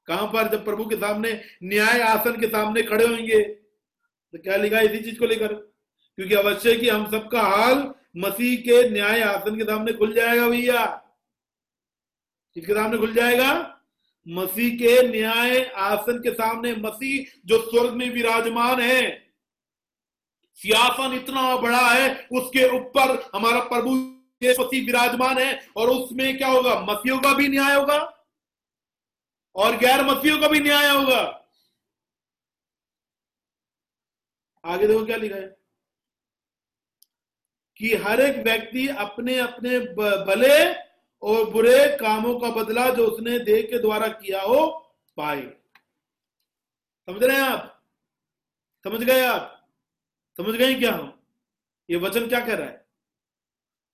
कहाँ 0.08 0.28
पर? 0.28 0.48
जब 0.48 0.66
प्रभु 0.66 0.86
के 0.86 0.96
सामने, 0.96 1.42
न्याय 1.64 2.02
आसन 2.02 2.40
के 2.40 2.48
सामने 2.48 2.82
खड़े 2.82 3.06
होंगे। 3.06 3.44
तो 3.44 4.38
क्या 4.38 4.56
लिखा 4.56 4.78
है 4.78 4.86
इसी 4.86 5.04
चीज़ 5.04 5.20
को 5.20 5.26
लेकर? 5.26 5.54
क्योंकि 6.16 6.36
अवश्य 6.36 6.76
कि 6.76 6.90
हम 6.90 7.12
सबका 7.12 7.42
हाल 7.42 7.94
मसीह 8.18 8.58
के 8.58 8.90
न्याय 8.90 9.22
आसन 9.22 9.58
के 9.58 9.64
सामने 9.64 9.94
खुल 9.94 10.14
जाएगा 10.14 10.50
भैया। 10.50 10.86
किसके 12.54 12.74
सामने 12.74 12.98
खुल 12.98 13.14
जाएगा? 13.14 13.82
मसीह 14.28 14.76
के 14.76 15.08
न्याय 15.08 15.64
आसन 15.76 16.20
के 16.20 16.32
सामने। 16.32 16.76
मसीह 16.76 17.42
जो 17.46 17.72
स्वर्ग 17.72 17.94
में 17.94 18.10
विराजमान 18.10 18.82
है 18.82 19.24
सियासन 20.56 21.14
इतना 21.14 21.58
बड़ा 21.58 21.90
है, 21.90 22.28
उसके 22.32 22.76
ऊपर 22.78 23.32
हमारा 23.36 23.60
प्रभु 23.60 23.90
मसीह 24.44 24.86
विराजमान 24.86 25.38
है, 25.38 25.68
और 25.76 25.90
उसमें 25.90 26.38
क्या 26.38 26.48
होगा? 26.48 26.80
मसीहों 26.80 27.20
का 27.20 27.34
भी 27.34 27.48
न्याय 27.48 27.76
होगा। 27.76 28.23
और 29.56 29.78
गैर 29.78 30.06
मसीहों 30.06 30.40
का 30.40 30.48
भी 30.48 30.60
न्याय 30.60 30.90
होगा। 30.90 31.40
आगे 34.66 34.88
देखो 34.88 35.06
क्या 35.06 35.18
लिखा 35.18 35.36
है। 35.36 35.58
कि 37.78 37.96
हर 37.96 38.22
एक 38.22 38.38
व्यक्ति 38.38 38.88
अपने 38.88 39.40
अपने 39.40 39.80
भले 40.26 40.74
और 41.22 41.50
बुरे 41.50 41.98
कामों 41.98 42.40
का 42.40 42.50
बदला 42.50 42.90
जो 42.90 43.08
उसने 43.08 43.40
देह 43.40 43.62
के 43.62 43.80
द्वारा 43.80 44.08
किया 44.08 44.42
हो, 44.42 44.80
पाए। 45.18 45.54
समझ 47.06 47.24
रहे 47.24 47.38
हैं 47.38 47.44
आप? 47.44 47.84
समझ 48.84 49.04
गए 49.04 49.26
आप? 49.26 49.70
समझ 50.38 50.56
गए 50.56 50.74
क्या 50.74 50.94
हम? 50.94 51.24
ये 51.90 51.98
वचन 51.98 52.30
क्या 52.30 52.40
कह 52.40 52.56
रहा 52.56 52.68
है? 52.68 52.88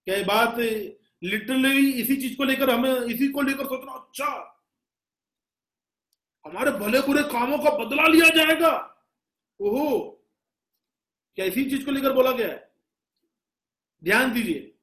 क्या 0.05 0.15
ये 0.15 0.23
बात 0.23 0.55
लिटरली 1.23 1.91
इसी 1.91 2.15
चीज़ 2.15 2.37
को 2.37 2.43
लेकर 2.43 2.69
हमें, 2.69 3.01
इसी 3.01 3.27
को 3.27 3.41
लेकर 3.41 3.65
सोचना 3.65 3.91
अच्छा? 3.91 4.58
हमारे 6.49 6.71
भले 6.71 7.01
बुरे 7.01 7.23
कामों 7.23 7.57
का 7.57 7.69
बदला 7.69 8.07
लिया 8.07 8.29
जाएगा। 8.29 9.03
ओहो, 9.59 10.25
क्या 11.35 11.45
इसी 11.45 11.69
चीज़ 11.69 11.85
को 11.85 11.91
लेकर 11.91 12.13
बोला 12.13 12.31
गया 12.31 12.47
है? 12.47 12.71
ध्यान 14.03 14.33
दीजिए। 14.33 14.75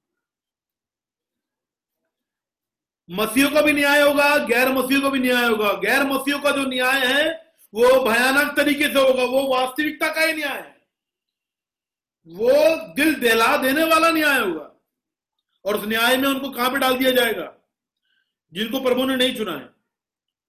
मसीहों 3.10 3.50
का 3.50 3.62
भी 3.62 3.72
न्याय 3.72 4.00
होगा, 4.00 4.36
गैर 4.36 4.68
मसीहों 4.68 5.02
का 5.02 5.08
भी 5.08 5.18
न्याय 5.18 5.48
होगा। 5.48 5.72
गैर 5.72 6.02
मसीहों 6.04 6.40
का 6.40 6.50
जो 6.50 6.64
न्याय 6.64 7.06
है, 7.06 7.54
वो 7.74 8.04
भयानक 8.04 8.56
तरीके 8.56 8.84
से 8.84 9.00
होगा। 9.00 9.22
वो 9.22 9.54
वास्तविकता 9.54 10.12
का 10.12 10.20
ही 10.20 10.32
न्याय 10.32 10.60
है। 10.60 10.88
वो 12.26 12.76
दिल 12.94 13.14
दहला 13.14 13.56
देने 13.56 13.84
वाला 13.84 14.10
न्याय 14.10 14.40
होगा। 14.40 14.72
और 15.64 15.76
उस 15.76 15.88
न्याय 15.88 16.16
में 16.16 16.28
उनको 16.28 16.50
कहाँ 16.50 16.70
पे 16.70 16.78
डाल 16.78 16.98
दिया 16.98 17.10
जाएगा? 17.10 17.56
जिनको 18.52 18.80
प्रभु 18.80 19.04
ने 19.04 19.16
नहीं 19.16 19.36
चुना 19.36 19.52
है। 19.52 19.75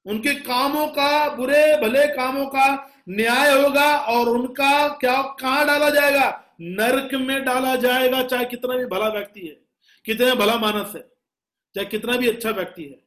उनके 0.08 0.34
कामों 0.34 0.88
का, 0.88 1.30
बुरे, 1.30 1.78
भले 1.78 2.08
कामों 2.08 2.45
का 2.45 2.93
न्याय 3.10 3.62
होगा 3.62 3.97
और 3.97 4.30
उनका 4.30 4.88
क्या, 4.88 5.22
कहाँ 5.22 5.66
डाला 5.68 5.89
जाएगा? 5.89 6.43
नरक 6.62 7.14
में 7.14 7.43
डाला 7.45 7.76
जाएगा, 7.76 8.24
चाहे 8.24 8.45
कितना 8.45 8.78
भी 8.78 8.86
भला 8.86 9.08
व्यक्ति 9.08 9.39
है, 9.39 9.58
कितना 10.05 10.36
भला 10.36 10.58
मानस 10.58 10.95
है, 10.95 11.01
चाहे 11.76 11.86
कितना 11.86 12.18
भी 12.18 12.30
अच्छा 12.30 12.49
व्यक्ति 12.49 12.84
है। 12.84 12.99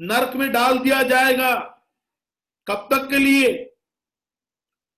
नरक 0.00 0.36
में 0.36 0.52
डाल 0.52 0.78
दिया 0.78 1.02
जाएगा 1.02 1.54
कब 2.68 2.88
तक 2.92 3.08
के 3.10 3.18
लिए? 3.18 3.74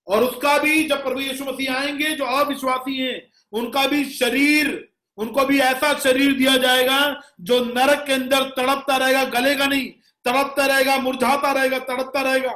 और 0.07 0.23
उसका 0.23 0.57
भी, 0.57 0.83
जब 0.83 1.03
प्रभु 1.03 1.19
यीशु 1.19 1.45
मसीह 1.45 1.75
आएँगे, 1.75 2.11
जो 2.11 2.25
अविश्वासी 2.25 2.97
हैं, 2.97 3.31
उनका 3.51 3.87
भी 3.87 4.05
शरीर, 4.05 4.89
उनको 5.17 5.45
भी 5.45 5.59
ऐसा 5.59 5.99
शरीर 5.99 6.33
दिया 6.33 6.57
जाएगा, 6.57 7.21
जो 7.41 7.65
नरक 7.65 8.03
के 8.07 8.13
अंदर 8.13 8.43
तड़पता 8.43 8.97
रहेगा, 8.97 9.23
गलेगा 9.23 9.67
नहीं। 9.67 9.91
तड़पता 10.25 10.65
रहेगा, 10.65 10.97
मुरझाता 10.97 11.51
रहेगा, 11.51 11.79
तड़पता 11.79 12.21
रहेगा। 12.21 12.53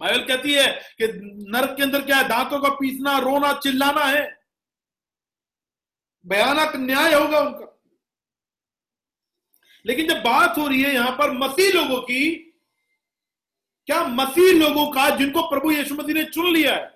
बाइबल 0.00 0.26
कहती 0.26 0.52
है 0.52 0.72
कि 0.72 1.06
नरक 1.48 1.76
के 1.76 1.82
अंदर 1.82 2.02
क्या 2.02 2.16
है? 2.16 2.28
दांतों 2.28 2.60
का 2.60 2.68
पीसना, 2.68 3.18
रोना, 3.18 3.52
चिल्लाना 3.52 4.04
है। 4.04 4.40
भयानक 6.26 6.72
न्याय 6.76 7.14
होगा 7.14 7.40
उनका। 7.40 7.80
लेकिन 9.86 10.08
जब 10.08 10.16
बात 10.16 10.58
हो 10.58 10.68
रही 10.68 10.82
है 10.82 10.94
यहाँ 10.94 11.12
पर 11.12 11.30
मसीह 11.30 11.72
लोगों 11.72 12.02
की, 12.02 12.36
क्या 13.86 14.04
मसीह 14.04 14.52
लोगों 14.52 14.92
का, 14.92 15.10
जिनको 15.10 15.42
प्रभु 15.42 15.70
यीशु 15.70 15.94
मसीह 15.94 16.14
ने 16.14 16.24
चुन 16.24 16.46
लिया 16.46 16.74
है 16.74 16.95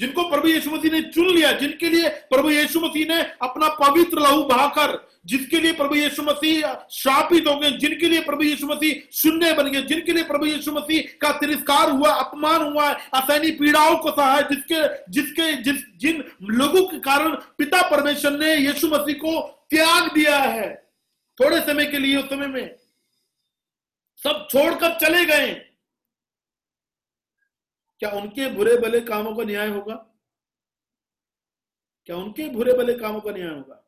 जिनको 0.00 0.22
प्रभु 0.30 0.48
यीशु 0.48 0.70
मसीह 0.70 0.92
ने 0.92 1.00
चुन 1.02 1.26
लिया, 1.26 1.52
जिनके 1.52 1.88
लिए 1.88 2.08
प्रभु 2.08 2.50
यीशु 2.50 2.80
मसीह 2.80 3.06
ने 3.08 3.22
अपना 3.42 3.68
पवित्र 3.68 4.20
लहू 4.20 4.42
बहाकर, 4.42 5.08
जिसके 5.26 5.60
लिए 5.60 5.72
प्रभु 5.72 5.94
यीशु 5.94 6.22
मसीह 6.22 6.66
श्रापित 6.90 7.46
हो 7.48 7.56
गए, 7.56 7.70
जिनके 7.70 8.08
लिए 8.08 8.20
प्रभु 8.20 8.42
यीशु 8.42 8.66
मसीह 8.66 9.00
शून्य 9.12 9.52
बन 9.52 9.70
गए, 9.70 9.82
जिनके 9.82 10.12
लिए 10.12 10.24
प्रभु 10.24 10.46
यीशु 10.46 10.72
मसीह 10.72 11.16
का 11.20 11.32
तिरस्कार 11.32 11.90
हुआ, 11.90 12.10
अपमान 12.10 12.62
हुआ 12.62 12.90
असैनी 12.90 13.50
पीड़ाओं 13.50 13.96
को 13.96 14.10
सहा 14.10 14.40
जिसके 14.40 15.12
जिसके, 15.12 15.52
जिस, 15.52 15.82
जिन 15.96 16.24
लोगों 16.42 16.82
के 16.82 16.98
कारण 16.98 17.34
पिता 17.58 17.82
परमेश्वर 17.90 18.32
ने 18.32 18.54
यीशु 18.54 18.88
मसीह 18.88 19.14
को 19.14 19.40
त्याग 19.70 20.14
दिया 20.14 20.38
है। 20.38 20.74
थोड़े 21.40 21.60
समय 21.60 21.86
के 21.86 21.98
लिए, 21.98 22.16
उस 22.16 22.24
समय 22.24 22.46
में 22.46 22.76
सब 24.24 24.46
छोड़कर 24.50 24.98
चले 24.98 25.24
गए। 25.24 25.65
क्या 28.02 28.10
उनके 28.10 28.48
बुरे 28.50 28.76
भले 28.78 29.00
कामों 29.00 29.34
का 29.36 29.44
न्याय 29.44 29.68
होगा? 29.68 29.94
क्या 32.08 32.16
उनके 32.16 32.48
बुरे 32.48 32.72
भले 32.72 32.94
कामों 32.94 33.20
का 33.20 33.30
न्याय 33.30 33.48
होगा? 33.48 33.82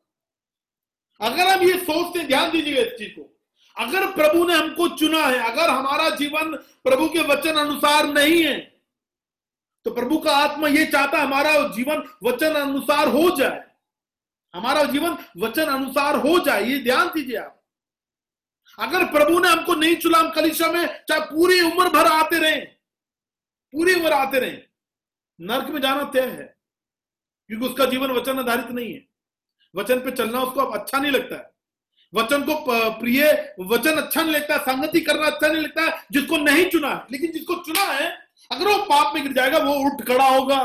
अगर 1.21 1.47
हम 1.47 1.61
ये 1.61 1.77
सोचते, 1.79 2.23
ध्यान 2.27 2.51
दीजिएगा 2.51 2.81
इस 2.81 2.97
चीज़ 2.97 3.11
को। 3.11 3.35
अगर 3.77 4.05
प्रभु 4.13 4.47
ने 4.47 4.53
हमको 4.53 4.87
चुना 4.97 5.19
है, 5.19 5.37
अगर 5.51 5.69
हमारा 5.69 6.09
जीवन 6.15 6.55
प्रभु 6.85 7.07
के 7.09 7.21
वचन 7.25 7.55
अनुसार 7.57 8.07
नहीं 8.07 8.43
है 8.43 8.57
तो 9.85 9.91
प्रभु 9.91 10.17
का 10.17 10.35
आत्मा 10.37 10.67
यह 10.67 10.89
चाहता 10.91 11.17
हमारा 11.17 11.51
जीवन 11.67 12.03
वचन 12.23 12.55
अनुसार 12.55 13.07
हो 13.07 13.29
जाए। 13.37 13.63
हमारा 14.53 14.83
जीवन 14.83 15.17
वचन 15.37 15.65
अनुसार 15.65 16.15
हो 16.17 16.37
जाए, 16.39 16.63
ये 16.63 16.79
ध्यान 16.79 17.07
दीजिए 17.07 17.37
आप। 17.37 17.55
अगर 18.77 19.05
प्रभु 19.05 19.39
ने 19.39 19.49
हमको 19.49 19.75
नहीं 19.75 19.95
चुना, 19.95 20.17
हम 20.17 20.29
कलिशा 20.31 20.71
में 20.71 20.85
चाहे 21.09 21.21
पूरी 21.21 21.61
उम्र 21.61 21.89
भर 21.89 22.07
आते 22.07 22.39
रहे 22.39 22.59
पूरी 23.73 23.93
उम्र 23.93 24.13
आते 24.13 24.39
रहे। 24.39 24.57
नर्क 25.39 25.69
में 25.69 25.79
जाना 25.81 26.03
तय 26.03 26.21
है, 26.21 26.55
क्योंकि 27.49 27.65
उसका 27.67 27.85
जीवन 27.85 28.11
वचन 28.11 28.39
आधारित 28.39 28.71
नहीं 28.71 28.93
है। 28.93 29.07
वचन 29.75 29.99
पे 29.99 30.11
चलना 30.11 30.41
उसको 30.41 30.61
अब 30.61 30.79
अच्छा 30.79 30.97
नहीं 30.97 31.11
लगता 31.11 31.35
है। 31.35 31.49
वचन 32.13 32.43
को 32.43 32.55
प्रिय 32.99 33.23
वचन 33.61 33.97
अच्छा 33.97 34.21
नहीं 34.21 34.33
लगता, 34.33 34.57
संगति 34.57 34.99
करना 34.99 35.25
अच्छा 35.25 35.47
नहीं 35.47 35.61
लगता, 35.63 36.07
जिसको 36.11 36.37
नहीं 36.37 36.69
चुना 36.69 36.89
है। 36.89 37.05
लेकिन 37.11 37.31
जिसको 37.31 37.55
चुना 37.55 37.81
है, 37.83 38.09
अगर 38.51 38.67
वो 38.67 38.77
पाप 38.85 39.13
में 39.15 39.23
गिर 39.23 39.33
जाएगा, 39.33 39.57
वो 39.57 39.73
उठ 39.85 40.01
खड़ा 40.07 40.27
होगा। 40.27 40.59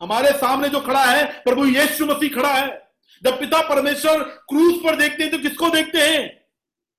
हमारे 0.00 0.32
सामने 0.32 0.68
जो 0.68 0.80
खड़ा 0.80 1.04
है, 1.04 1.26
प्रभु 1.44 1.66
यीशु 1.66 2.06
मसीह 2.06 2.34
खड़ा 2.34 2.52
है। 2.54 2.82
जब 3.22 3.38
पिता 3.40 3.60
परमेश्वर 3.68 4.22
क्रूज 4.48 4.82
पर 4.84 4.96
देखते 4.96 5.22
हैं 5.22 5.30
तो 5.32 5.38
किसको 5.38 5.68
देखते 5.70 5.98
हैं? 6.00 6.46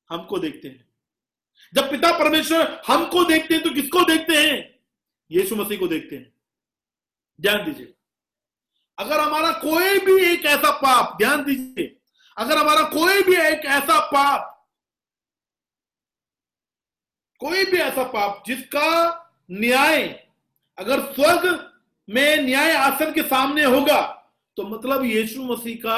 हमको 0.10 0.40
देखते 0.40 0.68
हैं। 0.68 0.85
जब 1.74 1.90
पिता 1.92 2.12
परमेश्वर 2.20 2.82
हमको 2.88 3.24
देखते 3.24 3.54
हैं 3.54 3.64
तो 3.64 3.70
किसको 3.70 4.04
देखते 4.04 4.34
हैं? 4.38 4.80
यीशु 5.32 5.56
मसीह 5.56 5.80
को 5.80 5.88
देखते 5.88 6.16
हैं। 6.16 6.34
ध्यान 7.42 7.64
दीजिए। 7.66 7.94
अगर 8.98 9.20
हमारा 9.20 9.52
कोई 9.52 10.00
भी 10.00 10.24
एक 10.26 10.46
ऐसा 10.46 10.72
पाप, 10.72 11.18
ध्यान 11.18 11.44
दीजिए, 11.44 11.96
अगर 12.38 12.58
हमारा 12.58 12.82
कोई 12.90 13.22
भी 13.24 13.36
एक 13.36 13.66
ऐसा 13.66 14.00
पाप, 14.06 14.52
कोई 17.40 17.66
भी 17.66 17.78
ऐसा 17.78 18.04
पाप 18.04 18.44
जिसका 18.48 18.90
न्याय, 19.52 20.08
अगर 20.78 21.02
स्वर्ग 21.14 21.74
में 22.10 22.42
न्याय 22.42 22.74
आसन 22.74 23.12
के 23.14 23.24
सामने 23.24 23.64
होगा 23.64 24.02
तो 24.58 24.64
मतलब 24.64 25.04
यीशु 25.04 25.44
मसीह 25.44 25.76
का 25.76 25.98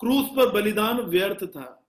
क्रूस 0.00 0.26
पर 0.36 0.50
बलिदान 0.52 1.00
व्यर्थ 1.00 1.44
था। 1.46 1.81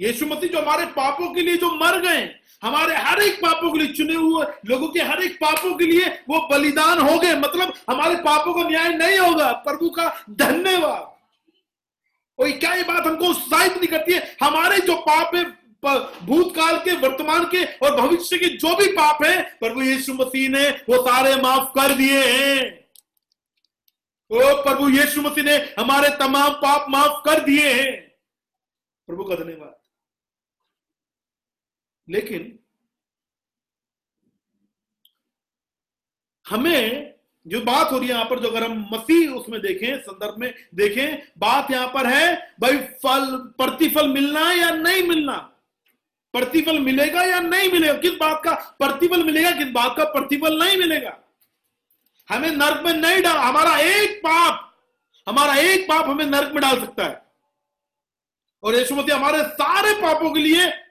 यीशु 0.00 0.26
मसीह 0.26 0.50
जो 0.50 0.60
हमारे 0.60 0.86
पापों 0.86 1.32
के 1.34 1.40
लिए 1.40 1.56
जो 1.56 1.70
मर 1.74 2.00
गए, 2.00 2.34
हमारे 2.62 2.96
हर 2.96 3.20
एक 3.22 3.36
पापों 3.36 3.72
के 3.72 3.78
लिए 3.78 3.92
चुने 3.94 4.14
हुए, 4.14 4.46
लोगों 4.66 4.88
के 4.88 5.00
हर 5.00 5.22
एक 5.22 5.36
पापों 5.36 5.74
के 5.74 5.84
लिए 5.84 6.06
वो 6.28 6.48
बलिदान 6.50 6.98
हो 6.98 7.18
गए। 7.18 7.34
मतलब 7.34 7.72
हमारे 7.90 8.14
पापों 8.14 8.54
का 8.54 8.68
न्याय 8.68 8.88
नहीं 8.88 9.18
होगा, 9.18 9.52
प्रभु 9.52 9.90
का 9.90 10.24
धन्यवाद। 10.30 11.12
और 12.38 12.50
क्या 12.50 12.74
ये 12.74 12.82
बात 12.82 13.06
हमको 13.06 13.26
उत्साहित 13.26 13.72
नहीं 13.72 13.88
करती 13.88 14.12
है? 14.12 14.36
हमारे 14.42 14.78
जो 14.78 14.96
पाप 14.96 15.34
है 15.34 15.44
भूतकाल 16.26 16.76
के, 16.78 16.92
वर्तमान 16.96 17.44
के 17.44 17.64
और 17.64 18.00
भविष्य 18.00 18.38
के 18.38 18.46
जो 18.46 18.76
भी 18.76 18.86
पाप 18.92 19.22
है, 19.24 19.42
प्रभु 19.60 19.82
यीशु 19.82 20.14
मसीह 20.14 20.48
ने 20.48 20.68
वो 20.70 21.02
सारे 21.02 21.34
माफ़ 21.36 21.68
कर 21.70 21.94
दिए 21.94 22.24
हैं। 22.24 22.86
ओ 24.30 24.62
प्रभु 24.62 24.88
यीशु 24.88 25.22
मसीह 25.22 25.44
ने 25.44 25.56
हमारे 25.78 26.08
तमाम 26.16 26.52
पाप 26.54 26.86
माफ़ 26.90 27.22
कर 27.24 27.40
दिए 27.40 27.72
हैं। 27.72 27.92
प्रभु 29.08 29.24
का 29.24 29.34
धन्यवाद। 29.34 29.75
लेकिन 32.10 32.58
हमें 36.48 37.14
जो 37.46 37.60
बात 37.60 37.92
हो 37.92 37.98
रही 37.98 38.08
है 38.08 38.14
यहाँ 38.14 38.26
पर, 38.30 38.38
जो 38.38 38.48
अगर 38.48 38.64
हम 38.64 38.88
मसीह 38.92 39.30
उसमें 39.30 39.60
देखें, 39.60 39.98
संदर्भ 39.98 40.38
में 40.38 40.54
देखें, 40.74 41.32
बात 41.38 41.70
यहाँ 41.70 41.88
पर 41.88 42.06
है, 42.06 42.54
भाई, 42.60 42.78
फल, 42.78 43.36
प्रतिफल 43.36 44.08
मिलना 44.08 44.52
या 44.52 44.70
नहीं 44.70 45.02
मिलना? 45.02 45.36
प्रतिफल 46.32 46.78
मिलेगा 46.78 47.22
या 47.22 47.40
नहीं 47.40 47.72
मिलेगा? 47.72 47.94
किस 47.94 48.10
बात 48.10 48.42
का 48.44 48.54
प्रतिफल 48.54 49.24
मिलेगा, 49.24 49.50
किस 49.50 49.68
बात 49.68 49.96
का 49.96 50.04
प्रतिफल 50.04 50.64
नहीं 50.64 50.76
मिलेगा? 50.76 51.18
हमें 52.30 52.50
नर्क 52.50 52.82
में 52.84 52.92
नहीं 52.92 53.22
डाल, 53.22 53.36
हमारा 53.36 53.78
एक 53.78 54.18
पाप, 54.18 54.76
हमारा 55.28 55.54
एक 55.54 55.84
पाप 55.84 56.04
हमें 56.04 56.26
नर्क 56.26 56.52
में 56.52 56.60
डाल 56.60 56.80
सकता 56.80 57.04
है। 57.04 57.26
और 58.62 58.74
यशुमती 58.74 59.12
हमारे 59.12 59.42
सारे 59.42 59.94
पापों 59.94 60.34
के 60.34 60.40
लिए 60.40 60.85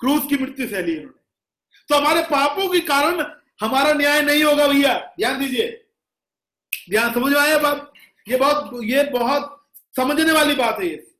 क्रूज 0.00 0.22
की 0.28 0.36
मृत्यु 0.36 0.66
सहली 0.66 0.92
उन्होंने 0.92 1.22
तो 1.88 1.96
हमारे 1.96 2.22
पापों 2.22 2.68
के 2.68 2.80
कारण 2.80 3.22
हमारा 3.60 3.92
न्याय 3.92 4.22
नहीं 4.22 4.44
होगा 4.44 4.66
भैया, 4.68 4.98
ध्यान 5.18 5.38
दीजिए। 5.40 5.84
ध्यान 6.90 7.12
समझ 7.14 7.34
आया 7.36 7.58
बात? 7.58 7.92
ये 8.28 8.36
बहुत 8.36 8.70
ये 8.84 9.02
बहुत 9.10 9.66
समझने 9.96 10.32
वाली 10.32 10.54
बात 10.54 10.80
है 10.80 10.86
ये। 10.86 11.10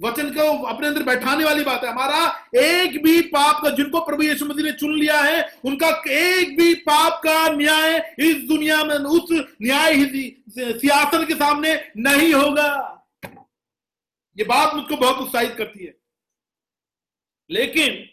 वचन 0.00 0.30
को 0.30 0.62
अपने 0.62 0.86
अंदर 0.86 1.02
बैठाने 1.02 1.44
वाली 1.44 1.64
बात 1.64 1.84
है। 1.84 1.90
हमारा 1.90 2.50
एक 2.56 3.02
भी 3.02 3.20
पाप 3.22 3.62
का, 3.62 3.70
जिनको 3.70 4.00
प्रभु 4.00 4.22
यीशु 4.22 4.46
मसीह 4.46 4.64
ने 4.64 4.72
चुन 4.72 4.94
लिया 4.94 5.20
है, 5.20 5.60
उनका 5.64 5.88
एक 6.10 6.56
भी 6.58 6.74
पाप 6.74 7.20
का 7.24 7.48
न्याय 7.48 8.14
इस 8.18 8.36
दुनिया 8.36 8.82
में, 8.84 8.96
उस 8.96 9.56
न्याय 9.62 9.94
सियासत 9.98 11.26
के 11.28 11.34
सामने 11.34 11.74
नहीं 11.96 12.32
होगा। 12.34 12.70
ये 14.38 14.44
बात 14.44 14.74
मुझको 14.74 14.96
बहुत 14.96 15.18
उत्साहित 15.18 15.54
करती 15.58 15.84
है। 15.84 15.94
लेकिन 17.50 18.10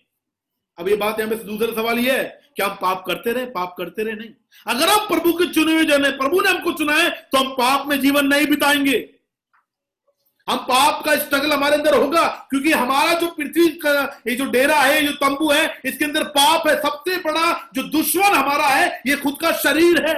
अब 0.78 0.88
ये 0.89 0.95
बात 0.95 1.19
से 1.19 1.26
दूसरा 1.38 1.74
सवाल 1.74 1.99
ये 1.99 2.11
है 2.11 2.24
कि 2.57 2.63
हम 2.63 2.76
पाप 2.82 3.03
करते 3.07 3.32
रहे, 3.32 3.45
पाप 3.47 3.76
करते 3.78 4.03
रहे 4.03 4.15
नहीं। 4.15 4.30
अगर 4.67 4.89
हम 4.89 5.07
प्रभु 5.07 5.34
के 5.34 5.45
चुने 5.53 5.74
हुए 5.74 5.86
जन 5.86 6.05
है 6.05 6.11
प्रभु 6.17 6.41
ने 6.41 6.49
हमको 6.49 6.72
चुना 6.74 6.93
है 6.93 7.09
तो 7.09 7.38
हम 7.38 7.49
पाप 7.53 7.88
में 7.88 7.99
जीवन 8.01 8.28
नहीं 8.28 8.47
बिताएँगे। 8.47 8.97
हम 10.47 10.57
पाप 10.59 11.03
का 11.05 11.15
स्ट्रगल 11.15 11.51
हमारे 11.53 11.76
अंदर 11.76 11.95
होगा, 11.95 12.28
क्योंकि 12.49 12.72
हमारा 12.72 13.13
जो 13.13 13.28
पृथ्वी 13.28 13.67
का, 13.78 14.22
ये 14.28 14.36
जो 14.36 14.45
डेरा 14.45 14.78
है 14.78 15.01
जो 15.05 15.11
तंबू 15.17 15.51
है, 15.51 15.82
इसके 15.86 16.05
अंदर 16.05 16.24
पाप 16.30 16.67
है। 16.67 16.76
सबसे 16.82 17.17
बड़ा 17.19 17.69
जो 17.74 17.84
दुश्मन 17.89 18.36
हमारा 18.36 18.67
है, 18.67 19.01
ये 19.07 19.15
खुद 19.15 19.38
का 19.41 19.51
शरीर 19.57 20.05
है, 20.07 20.15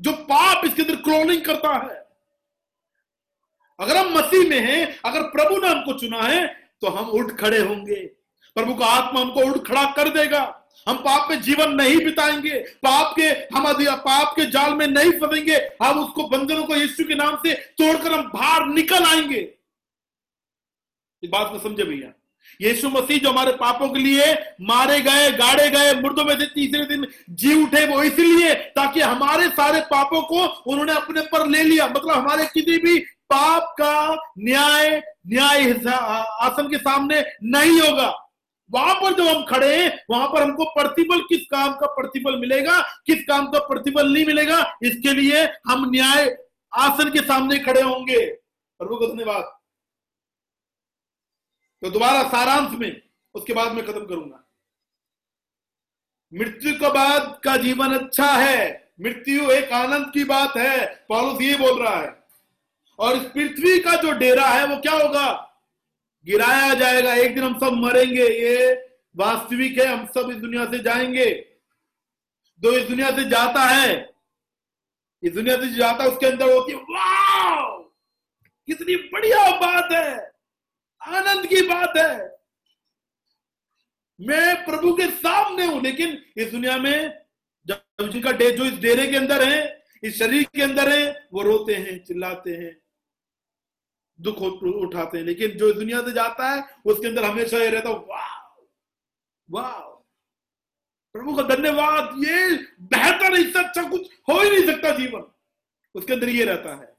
जो 0.00 0.12
पाप 0.12 0.64
इसके 0.64 0.82
अंदर 0.82 0.96
क्रोलिंग 1.02 1.42
करता 1.44 1.72
है। 1.74 1.96
अगर 3.78 3.96
हम 3.96 4.12
मसीह 4.12 4.48
में 4.50 4.60
हैं, 4.60 4.98
अगर 5.04 5.22
प्रभु 5.30 5.56
ने 5.56 5.68
हमको 5.68 5.92
चुना 5.98 6.22
है 6.22 6.46
तो 6.82 6.88
हम 6.88 7.08
उठ 7.10 7.32
खड़े 7.32 7.58
होंगे। 7.58 8.17
प्रभु 8.58 8.74
का 8.74 8.86
आत्मा 8.88 9.20
हमको 9.20 9.40
उड़ 9.42 9.58
खड़ा 9.60 9.84
कर 9.96 10.08
देगा। 10.12 10.42
हम 10.86 10.96
पाप 10.98 11.30
में 11.30 11.40
जीवन 11.42 11.72
नहीं 11.72 11.96
बिताएँगे, 11.98 12.58
पाप 12.82 13.14
के, 13.16 13.26
हम 13.54 13.64
पाप 13.98 14.32
के 14.36 14.44
जाल 14.50 14.74
में 14.74 14.86
नहीं 14.88 15.10
फंसेंगे। 15.12 15.56
हम 15.82 15.98
उसको 16.00 16.26
बंधनों 16.28 16.62
को 16.64 16.76
यीशु 16.76 17.04
के 17.04 17.14
नाम 17.14 17.36
से 17.36 17.54
तोड़कर 17.54 18.12
हम 18.12 18.30
बाहर 18.30 18.66
निकल 18.68 19.04
आएँगे। 19.06 19.40
इस 21.22 21.30
बात 21.30 21.50
को 21.52 21.58
समझे 21.58 21.84
भैया, 21.84 22.12
यीशु 22.60 22.88
मसीह 22.88 23.18
जो 23.18 23.30
हमारे 23.30 23.52
पापों 23.54 23.88
के 23.88 24.00
लिए 24.00 24.32
मारे 24.62 25.00
गए, 25.00 25.30
गाड़े 25.32 25.68
गए, 25.70 25.92
मुर्दों 25.94 26.24
में 26.24 26.38
से 26.38 26.46
तीसरे 26.46 26.84
दिन 26.86 27.06
जी 27.32 27.54
उठे, 27.64 27.86
वो 27.86 28.02
इसलिए 28.02 28.54
ताकि 28.54 29.00
हमारे 29.00 29.48
सारे 29.50 29.80
पापों 29.90 30.22
को 30.22 30.46
उन्होंने 30.70 30.92
अपने 30.92 31.20
पर 31.22 31.46
ले 31.48 31.62
लिया। 31.62 31.86
मतलब 31.88 32.10
हमारे 32.10 32.46
किसी 32.46 32.78
भी 32.78 32.98
पाप 33.30 33.74
का 33.80 34.14
न्याय 34.38 35.02
न्याय 35.26 35.70
आसन 35.70 36.68
के 36.70 36.78
सामने 36.78 37.20
नहीं 37.44 37.80
होगा। 37.80 38.08
वहाँ 38.72 38.94
पर 38.94 39.12
जब 39.12 39.28
हम 39.28 39.44
खड़े 39.44 39.84
हैं, 39.84 40.04
वहाँ 40.10 40.28
पर 40.28 40.42
हमको 40.42 40.64
प्रतिफल 40.64 41.20
किस 41.20 41.46
काम 41.46 41.72
का 41.72 41.86
प्रतिफल 41.86 42.40
मिलेगा, 42.40 42.80
किस 43.06 43.22
काम 43.22 43.46
का 43.46 43.58
प्रतिफल 43.58 44.12
नहीं 44.12 44.26
मिलेगा, 44.26 44.78
इसके 44.82 45.12
लिए 45.12 45.44
हम 45.66 45.90
न्याय 45.90 46.38
आसन 46.74 47.10
के 47.10 47.18
सामने 47.18 47.58
खड़े 47.58 47.80
होंगे। 47.80 48.26
प्रभु 48.80 48.96
का 48.96 49.06
धन्यवाद। 49.06 49.58
तो 51.82 51.90
दोबारा 51.90 52.22
सारांश 52.28 52.78
में, 52.78 53.02
उसके 53.34 53.52
बाद 53.52 53.72
मैं 53.72 53.86
खत्म 53.86 54.06
करूँगा। 54.06 54.44
मृत्यु 56.34 56.74
के 56.74 56.88
बाद 56.88 57.40
का 57.44 57.56
जीवन 57.56 57.94
अच्छा 57.94 58.32
है, 58.32 58.92
मृत्यु 59.00 59.50
एक 59.50 59.72
आनंद 59.72 60.10
की 60.14 60.24
बात 60.24 60.56
है, 60.56 60.86
पॉलुस 61.08 61.42
ये 61.42 61.56
बोल 61.56 61.82
रहा 61.82 61.96
है। 61.96 62.24
और 62.98 63.16
इस 63.16 63.22
पृथ्वी 63.22 63.78
का 63.78 63.94
जो 63.94 64.12
डेरा 64.12 64.46
है, 64.46 64.66
वो 64.66 64.76
क्या 64.76 64.92
होगा? 64.92 65.47
गिराया 66.24 66.74
जाएगा। 66.74 67.14
एक 67.14 67.34
दिन 67.34 67.44
हम 67.44 67.58
सब 67.58 67.72
मरेंगे। 67.72 68.26
ये 68.26 68.74
वास्तविक 69.16 69.78
है। 69.78 69.86
हम 69.86 70.06
सब 70.06 70.30
इस 70.30 70.36
दुनिया 70.36 70.64
से 70.64 70.78
जाएँगे। 70.78 71.48
जो 72.60 72.72
इस 72.72 72.88
दुनिया 72.88 73.10
से 73.10 73.24
जाता 73.24 73.64
है, 73.64 74.10
इस 75.22 75.32
दुनिया 75.32 75.56
से 75.56 75.74
जाता 75.74 76.04
है, 76.04 76.10
उसके 76.10 76.26
अंदर 76.26 76.52
होती 76.52 76.72
है 76.72 76.78
वाह 76.78 77.78
कितनी 78.66 78.96
बढ़िया 78.96 79.50
बात 79.50 79.92
है। 79.92 80.32
आनंद 81.02 81.46
की 81.46 81.62
बात 81.62 81.92
है। 81.96 82.38
मैं 84.20 84.64
प्रभु 84.64 84.94
के 84.94 85.06
सामने 85.06 85.66
हूँ, 85.66 85.82
लेकिन 85.82 86.24
इस 86.36 86.50
दुनिया 86.50 86.76
में 86.76 87.18
जब 87.66 88.08
जिनका 88.08 88.30
डे, 88.30 88.50
जो 88.50 88.64
इस 88.64 88.72
डेरे 88.72 89.06
के 89.06 89.16
अंदर 89.16 89.48
है, 89.48 89.84
इस 90.02 90.18
शरीर 90.18 90.42
के 90.42 90.62
अंदर 90.62 90.88
है, 90.88 91.28
वो 91.32 91.42
रोते 91.42 91.74
हैं, 91.74 92.04
चिल्लाते 92.04 92.50
हैं। 92.50 92.80
दुख 94.20 94.42
उठाते 94.62 95.18
हैं, 95.18 95.24
लेकिन 95.24 95.50
जो 95.50 95.72
दुनिया 95.72 96.02
से 96.02 96.12
जाता 96.12 96.50
है, 96.50 96.64
उसके 96.86 97.08
अंदर 97.08 97.24
हमेशा 97.24 97.58
ये 97.58 97.70
रहता 97.70 97.90
वाह 97.90 98.36
वाह, 99.50 99.80
प्रभु 101.12 101.36
का 101.36 101.42
धन्यवाद, 101.42 102.14
ये 102.18 102.56
बेहतर, 102.80 103.34
इससे 103.34 103.58
अच्छा 103.58 103.88
कुछ 103.88 104.12
हो 104.28 104.40
ही 104.40 104.50
नहीं 104.50 104.66
सकता 104.66 104.90
जीवन। 104.96 105.24
उसके 105.94 106.12
अंदर 106.12 106.28
ये 106.28 106.44
रहता 106.44 106.74
है। 106.74 106.96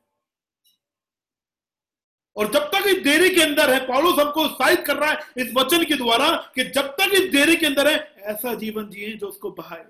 और 2.35 2.51
जब 2.51 2.59
तक 2.59 2.87
इस 2.87 3.03
देरी 3.03 3.35
के 3.35 3.41
अंदर 3.41 3.73
है, 3.73 3.87
पॉलोस 3.87 4.19
हमको 4.19 4.43
उत्साहित 4.43 4.83
कर 4.87 4.97
रहा 4.97 5.11
है 5.11 5.19
इस 5.37 5.53
वचन 5.53 5.83
के 5.83 5.95
द्वारा 5.95 6.51
कि 6.55 6.63
जब 6.63 6.87
तक 6.87 7.13
इस 7.13 7.31
देरी 7.31 7.55
के 7.55 7.65
अंदर 7.65 7.87
है, 7.87 8.15
ऐसा 8.17 8.53
जीवन 8.53 8.89
जिए 8.89 9.13
जो 9.13 9.27
उसको 9.27 9.51
बहाए 9.51 9.85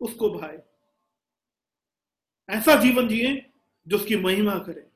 उसको 0.00 0.30
बहाए। 0.30 0.62
ऐसा 2.48 2.74
जीवन 2.74 3.08
जिए 3.08 3.52
जो 3.86 3.96
उसकी 3.96 4.16
महिमा 4.16 4.58
करे। 4.58 4.91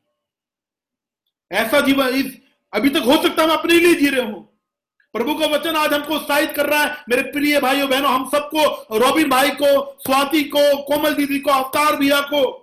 ऐसा 1.53 1.81
जीवन 1.81 2.07
अभी 2.73 2.89
तक 2.89 2.97
हो 2.97 3.23
सकता 3.23 3.43
हम 3.43 3.51
अपने 3.51 3.75
लिए 3.75 3.95
जी 3.95 4.09
रहे 4.09 4.31
हो। 4.31 4.41
प्रभु 5.13 5.35
का 5.35 5.47
वचन 5.47 5.77
आज 5.77 5.93
हमको 5.93 6.15
उत्साहित 6.15 6.53
कर 6.53 6.67
रहा 6.67 6.83
है। 6.83 7.05
मेरे 7.09 7.23
प्रिय 7.23 7.61
भाइयों, 7.61 7.91
बहनों, 7.91 8.13
हम 8.13 8.31
सबको, 8.31 8.99
रॉबिन 8.99 9.29
भाई 9.31 9.51
को, 9.51 9.99
स्वाति 10.01 10.45
को, 10.45 10.83
कोमल 10.83 11.15
दीदी 11.15 11.39
को, 11.39 11.51
अवतार 11.51 11.97
भैया 11.97 12.21
को, 12.21 12.63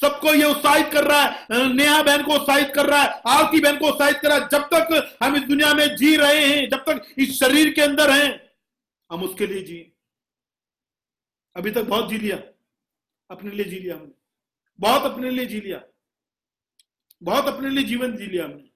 सबको 0.00 0.34
ये 0.34 0.44
उत्साहित 0.44 0.88
कर 0.92 1.04
रहा 1.04 1.22
है। 1.22 1.46
नेहा 1.74 2.02
बहन 2.02 2.22
को 2.22 2.34
उत्साहित 2.34 2.72
कर 2.74 2.86
रहा 2.86 3.02
है। 3.02 3.22
आरती 3.26 3.60
बहन 3.60 3.76
को 3.76 3.88
उत्साहित 3.88 4.16
कर 4.16 4.28
रहा 4.28 4.38
है। 4.38 4.48
जब 4.52 4.62
तक 4.74 5.16
हम 5.22 5.36
इस 5.36 5.42
दुनिया 5.42 5.74
में 5.74 5.96
जी 5.96 6.16
रहे 6.16 6.46
हैं, 6.46 6.68
जब 6.68 6.78
तक 6.78 7.14
इस 7.18 7.40
शरीर 7.40 7.72
के 7.72 7.82
अंदर 7.82 8.10
हैं, 8.10 8.50
हम 9.12 9.22
उसके 9.22 9.46
लिए 9.46 9.62
जी। 9.62 9.92
अभी 11.56 11.70
तक 11.70 11.82
बहुत 11.82 12.08
जी 12.08 12.18
लिया। 12.18 12.36
अपने 13.30 13.50
लिए 13.50 13.64
जी 13.64 13.78
लिया 13.78 13.94
हमने। 13.94 14.14
बहुत 14.80 15.02
अपने 15.02 15.30
लिए 15.30 15.46
जी 15.46 15.60
लिया। 15.60 15.82
बहुत 17.22 17.46
अपने 17.46 17.70
लिए 17.70 17.84
जीवन 17.84 18.16
जी 18.16 18.26
लिया 18.26 18.44
हमने। 18.44 18.68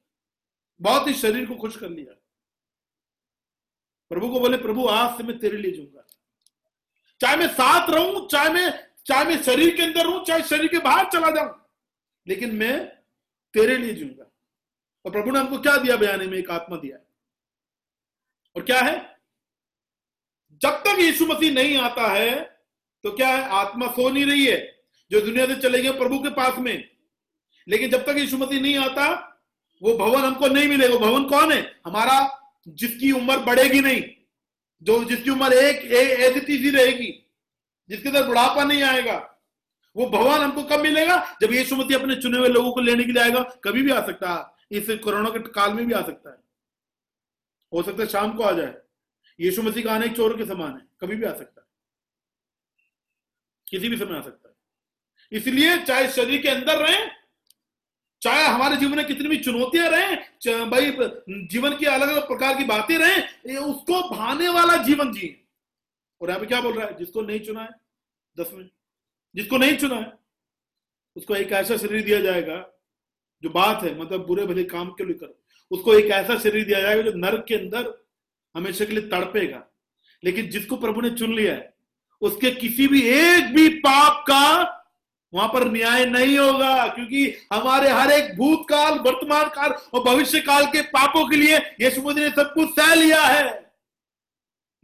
बहुत 0.80 1.08
ही 1.08 1.14
शरीर 1.14 1.46
को 1.46 1.54
खुश 1.54 1.76
कर 1.76 1.88
लिया। 1.88 2.14
प्रभु 4.10 4.28
को 4.28 4.40
बोले, 4.40 4.56
प्रभु, 4.56 4.86
आज 4.86 5.16
से 5.16 5.22
मैं 5.22 5.38
तेरे 5.38 5.56
लिए 5.56 5.72
जूँगा 5.72 6.06
चाहे 7.20 7.36
मैं 7.36 7.48
साथ 7.48 7.90
रहूँ, 7.90 8.26
चाहे 8.28 8.48
मैं 8.48 8.70
चाहे 9.06 9.24
मैं 9.24 9.42
शरीर 9.42 9.74
के 9.76 9.82
अंदर 9.82 10.06
हूँ 10.06 10.24
चाहे 10.24 10.42
शरीर 10.42 10.68
के 10.68 10.78
बाहर 10.78 11.08
चला 11.10 11.30
जाऊँ, 11.30 11.54
लेकिन 12.26 12.54
मैं 12.56 12.86
तेरे 13.54 13.76
लिए 13.76 13.94
जूँगा 13.94 14.24
और 15.04 15.12
प्रभु 15.12 15.30
ने 15.30 15.38
हमको 15.38 15.58
क्या 15.58 15.76
दिया 15.76 15.96
बयाने 15.96 16.26
में? 16.26 16.36
एक 16.38 16.50
आत्मा 16.50 16.76
दिया 16.76 16.98
और 18.56 18.62
क्या 18.62 18.80
है? 18.80 18.96
जब 20.62 20.82
तक 20.86 20.98
यीशु 20.98 21.26
मसीह 21.26 21.52
नहीं 21.52 21.76
आता 21.78 22.08
है 22.08 22.40
तो 23.04 23.10
क्या 23.12 23.28
है? 23.28 23.42
आत्मा 23.42 23.86
सो 23.88 24.08
नहीं 24.10 24.24
रही 24.26 24.46
है। 24.46 24.58
जो 25.10 25.20
दुनिया 25.20 25.46
से 25.46 25.56
चले 25.56 25.82
गए 25.82 25.92
प्रभु 25.98 26.18
के 26.18 26.30
पास 26.30 26.58
में 26.58 26.88
लेकिन 27.70 27.90
जब 27.90 28.06
तक 28.06 28.16
यीशु 28.18 28.38
मसीह 28.38 28.60
नहीं 28.60 28.76
आता, 28.76 29.26
वो 29.82 29.98
भवन 29.98 30.20
हमको 30.20 30.48
नहीं 30.48 30.68
मिलेगा। 30.68 30.96
भवन 30.96 31.24
कौन 31.24 31.52
है? 31.52 31.80
हमारा 31.86 32.40
जिसकी 32.68 33.12
उम्र 33.12 33.38
बढ़ेगी 33.38 33.80
नहीं। 33.80 34.02
जो 34.82 35.04
जिसकी 35.04 35.30
उम्र 35.30 35.52
एक 35.52 35.92
ऐसी 36.20 36.40
तीसरी 36.40 36.70
रहेगी, 36.70 37.32
जिसके 37.88 38.08
अंदर 38.08 38.26
बुढ़ापा 38.26 38.64
नहीं 38.64 38.82
आएगा, 38.82 39.36
वो 39.96 40.06
भवन 40.06 40.38
हमको 40.38 40.62
कब 40.62 40.80
मिलेगा? 40.80 41.36
जब 41.42 41.52
यीशु 41.52 41.76
मसीह 41.76 41.98
अपने 41.98 42.16
चुने 42.16 42.38
हुए 42.38 42.48
लोगों 42.48 42.72
को 42.72 42.80
लेने 42.80 43.04
के 43.04 43.12
लिए 43.12 43.22
आएगा, 43.22 43.42
कभी 43.42 43.82
भी 43.82 43.90
आ 43.90 44.06
सकता 44.06 44.34
है। 44.34 44.78
इस 44.78 44.86
कोरोना 44.90 45.30
के 45.30 45.38
काल 45.38 45.74
में 45.74 45.86
भी 45.86 45.92
आ 45.92 46.02
सकता 46.02 46.30
है। 46.30 46.36
हो 47.74 47.82
सकता 47.82 48.02
है 48.02 48.08
शाम 48.08 48.36
को 48.36 48.42
आ 48.42 48.52
जाए। 48.52 48.74
यीशु 49.40 49.62
मसीह 49.62 49.84
का 49.84 49.92
आने 49.92 50.06
एक 50.06 50.16
चोर 50.16 50.36
के 50.36 50.44
समान 50.44 50.74
है। 50.74 50.86
कभी 51.00 51.16
भी 51.16 51.24
आ 51.24 51.32
सकता 51.32 51.60
है। 51.60 51.66
किसी 53.68 53.88
भी 53.88 53.96
समय 53.96 54.18
आ 54.18 54.22
सकता 54.22 54.48
है। 54.48 54.54
इसलिए 55.38 55.78
चाहे 55.78 56.08
शरीर 56.08 56.42
के 56.42 56.48
अंदर 56.48 56.76
रहे 56.76 57.19
चाहे 58.22 58.44
हमारे 58.44 58.76
जीवन 58.76 58.96
में 58.96 59.06
कितनी 59.06 59.28
भी 59.28 59.36
चुनौतियाँ 59.38 59.88
रहे 59.88 60.64
भाई, 60.66 60.90
जीवन 61.46 61.76
की 61.76 61.86
अलग 61.86 62.08
अलग 62.08 62.26
प्रकार 62.28 62.56
की 62.58 62.64
बातें 62.64 62.96
रहे 62.98 63.56
उसको 63.56 64.00
भाने 64.08 64.48
वाला 64.48 64.76
जीवन 64.82 65.12
जी 65.12 65.36
और 66.20 66.28
यहाँ 66.28 66.40
पे 66.40 66.46
क्या 66.46 66.60
बोल 66.60 66.72
रहा 66.74 66.86
है? 66.86 66.96
जिसको 66.98 67.22
नहीं 67.22 67.40
चुना 67.40 67.62
है, 67.62 67.68
दस 68.36 68.50
में 68.54 68.68
जिसको 69.34 69.58
नहीं 69.58 69.76
चुना 69.76 69.96
है, 69.96 70.12
उसको 71.16 71.34
एक 71.34 71.52
ऐसा 71.52 71.76
शरीर 71.76 72.04
दिया 72.04 72.20
जाएगा, 72.20 72.56
जो 73.42 73.50
बात 73.50 73.82
है 73.84 73.98
मतलब 74.00 74.26
बुरे 74.26 74.46
भले 74.46 74.64
काम 74.64 74.90
के 74.90 75.04
लिए 75.04 75.14
करो, 75.14 75.38
उसको 75.70 75.94
एक 75.94 76.06
ऐसा 76.06 76.38
शरीर 76.38 76.64
दिया 76.64 76.80
जाएगा 76.80 77.02
जो 77.02 77.12
नर्क 77.16 77.44
के 77.48 77.54
अंदर 77.54 77.92
हमेशा 78.54 78.84
के 78.84 78.92
लिए 78.92 79.08
तड़पेगा। 79.08 79.62
लेकिन 80.22 80.48
जिसको 80.50 80.76
प्रभु 80.76 81.00
ने 81.00 81.10
चुन 81.10 81.34
लिया 81.34 81.54
है, 81.54 81.74
उसके 82.22 82.50
किसी 82.50 82.86
भी 82.88 83.02
एक 83.02 83.54
भी 83.54 83.68
पाप 83.78 84.24
का 84.30 84.76
वहाँ 85.34 85.48
पर 85.48 85.68
न्याय 85.68 86.04
नहीं 86.04 86.38
होगा, 86.38 86.86
क्योंकि 86.86 87.30
हमारे 87.52 87.88
हर 87.88 88.10
एक 88.10 88.36
भूतकाल, 88.36 88.98
वर्तमान 88.98 89.48
काल 89.48 89.70
और 89.70 90.04
भविष्य 90.04 90.40
काल 90.40 90.66
के 90.66 90.82
पापों 90.82 91.28
के 91.28 91.36
लिए 91.36 91.56
यीशु 91.58 92.02
मसीह 92.02 92.22
ने 92.22 92.30
सब 92.30 92.54
कुछ 92.54 92.68
सह 92.68 92.94
लिया 92.94 93.22
है। 93.22 93.74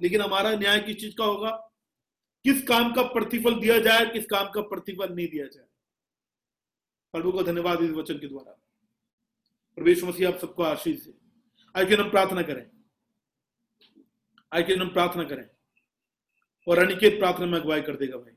लेकिन 0.01 0.21
हमारा 0.21 0.51
न्याय 0.51 0.81
किस 0.81 0.97
चीज़ 0.97 1.17
का 1.17 1.25
होगा? 1.25 1.51
किस 2.45 2.63
काम 2.63 2.93
का 2.93 3.03
प्रतिफल 3.03 3.55
दिया 3.55 3.79
जाए, 3.79 4.07
किस 4.07 4.27
काम 4.27 4.51
का 4.51 4.61
प्रतिफल 4.61 5.15
नहीं 5.15 5.29
दिया 5.29 5.47
जाए? 5.47 5.65
प्रभु 7.13 7.33
को 7.33 7.43
धन्यवाद 7.43 7.83
इस 7.83 7.91
वचन 7.91 8.15
के 8.15 8.29
द्वारा। 8.29 8.53
प्रवेश 9.77 10.05
मसीह, 10.05 10.29
आप 10.29 10.39
सबको 10.39 10.63
आशीष 10.63 11.05
से 11.05 11.15
आज 11.77 11.93
हम 11.93 12.11
प्रार्थना 12.11 12.43
करें। 12.43 12.67
आज 14.53 14.73
हम 14.73 14.89
प्रार्थना 14.89 15.25
करें। 15.25 15.47
और 16.69 16.79
अनिकेत 16.79 17.19
प्रार्थना 17.19 17.47
में 17.47 17.61
अगुवाई 17.61 17.81
कर 17.81 17.97
देगा 17.97 18.17
भाई। 18.17 18.36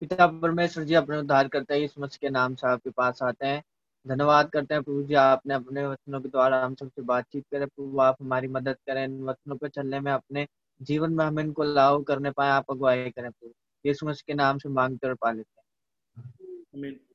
पिता 0.00 0.26
परमेश्वर 0.26 0.84
जी 0.84 0.94
अपने 0.94 1.18
उद्धार 1.18 1.48
करते 1.48 1.74
हैं 1.74 1.88
मसीह 1.98 2.18
के 2.20 2.30
नाम 2.30 2.54
से 2.54 2.66
आपके 2.66 2.90
पास 2.90 3.22
आते 3.22 3.46
हैं। 3.46 3.62
धन्यवाद 4.06 4.50
करते 4.50 4.74
हैं 4.74 4.82
प्रभु 4.82 5.02
जी, 5.02 5.14
आपने 5.14 5.54
अपने 5.54 5.86
वचनों 5.86 6.20
के 6.20 6.28
द्वारा 6.28 6.64
हम 6.64 6.74
सबसे 6.74 7.02
बातचीत 7.02 7.44
करें। 7.52 7.66
प्रभु 7.66 8.00
आप 8.00 8.16
हमारी 8.22 8.48
मदद 8.48 8.76
करें, 8.86 9.04
इन 9.04 9.22
वचनों 9.22 9.56
पर 9.56 9.68
चलने 9.68 10.00
में 10.00 10.12
अपने 10.12 10.46
जीवन 10.82 11.12
में 11.12 11.24
हम 11.24 11.40
इनको 11.40 11.64
लागू 11.64 12.02
करने 12.02 12.30
पाए, 12.30 12.50
आप 12.50 12.64
अगुवाई 12.70 13.10
करें 13.10 13.30
प्रभु। 13.30 13.52
यीशु 13.86 14.06
मसीह 14.06 14.24
के 14.26 14.34
नाम 14.34 14.58
से 14.58 14.68
मांगते 14.68 15.08
और 15.08 15.14
पा 15.14 15.32
लेते 15.32 15.60
हैं 16.80 17.05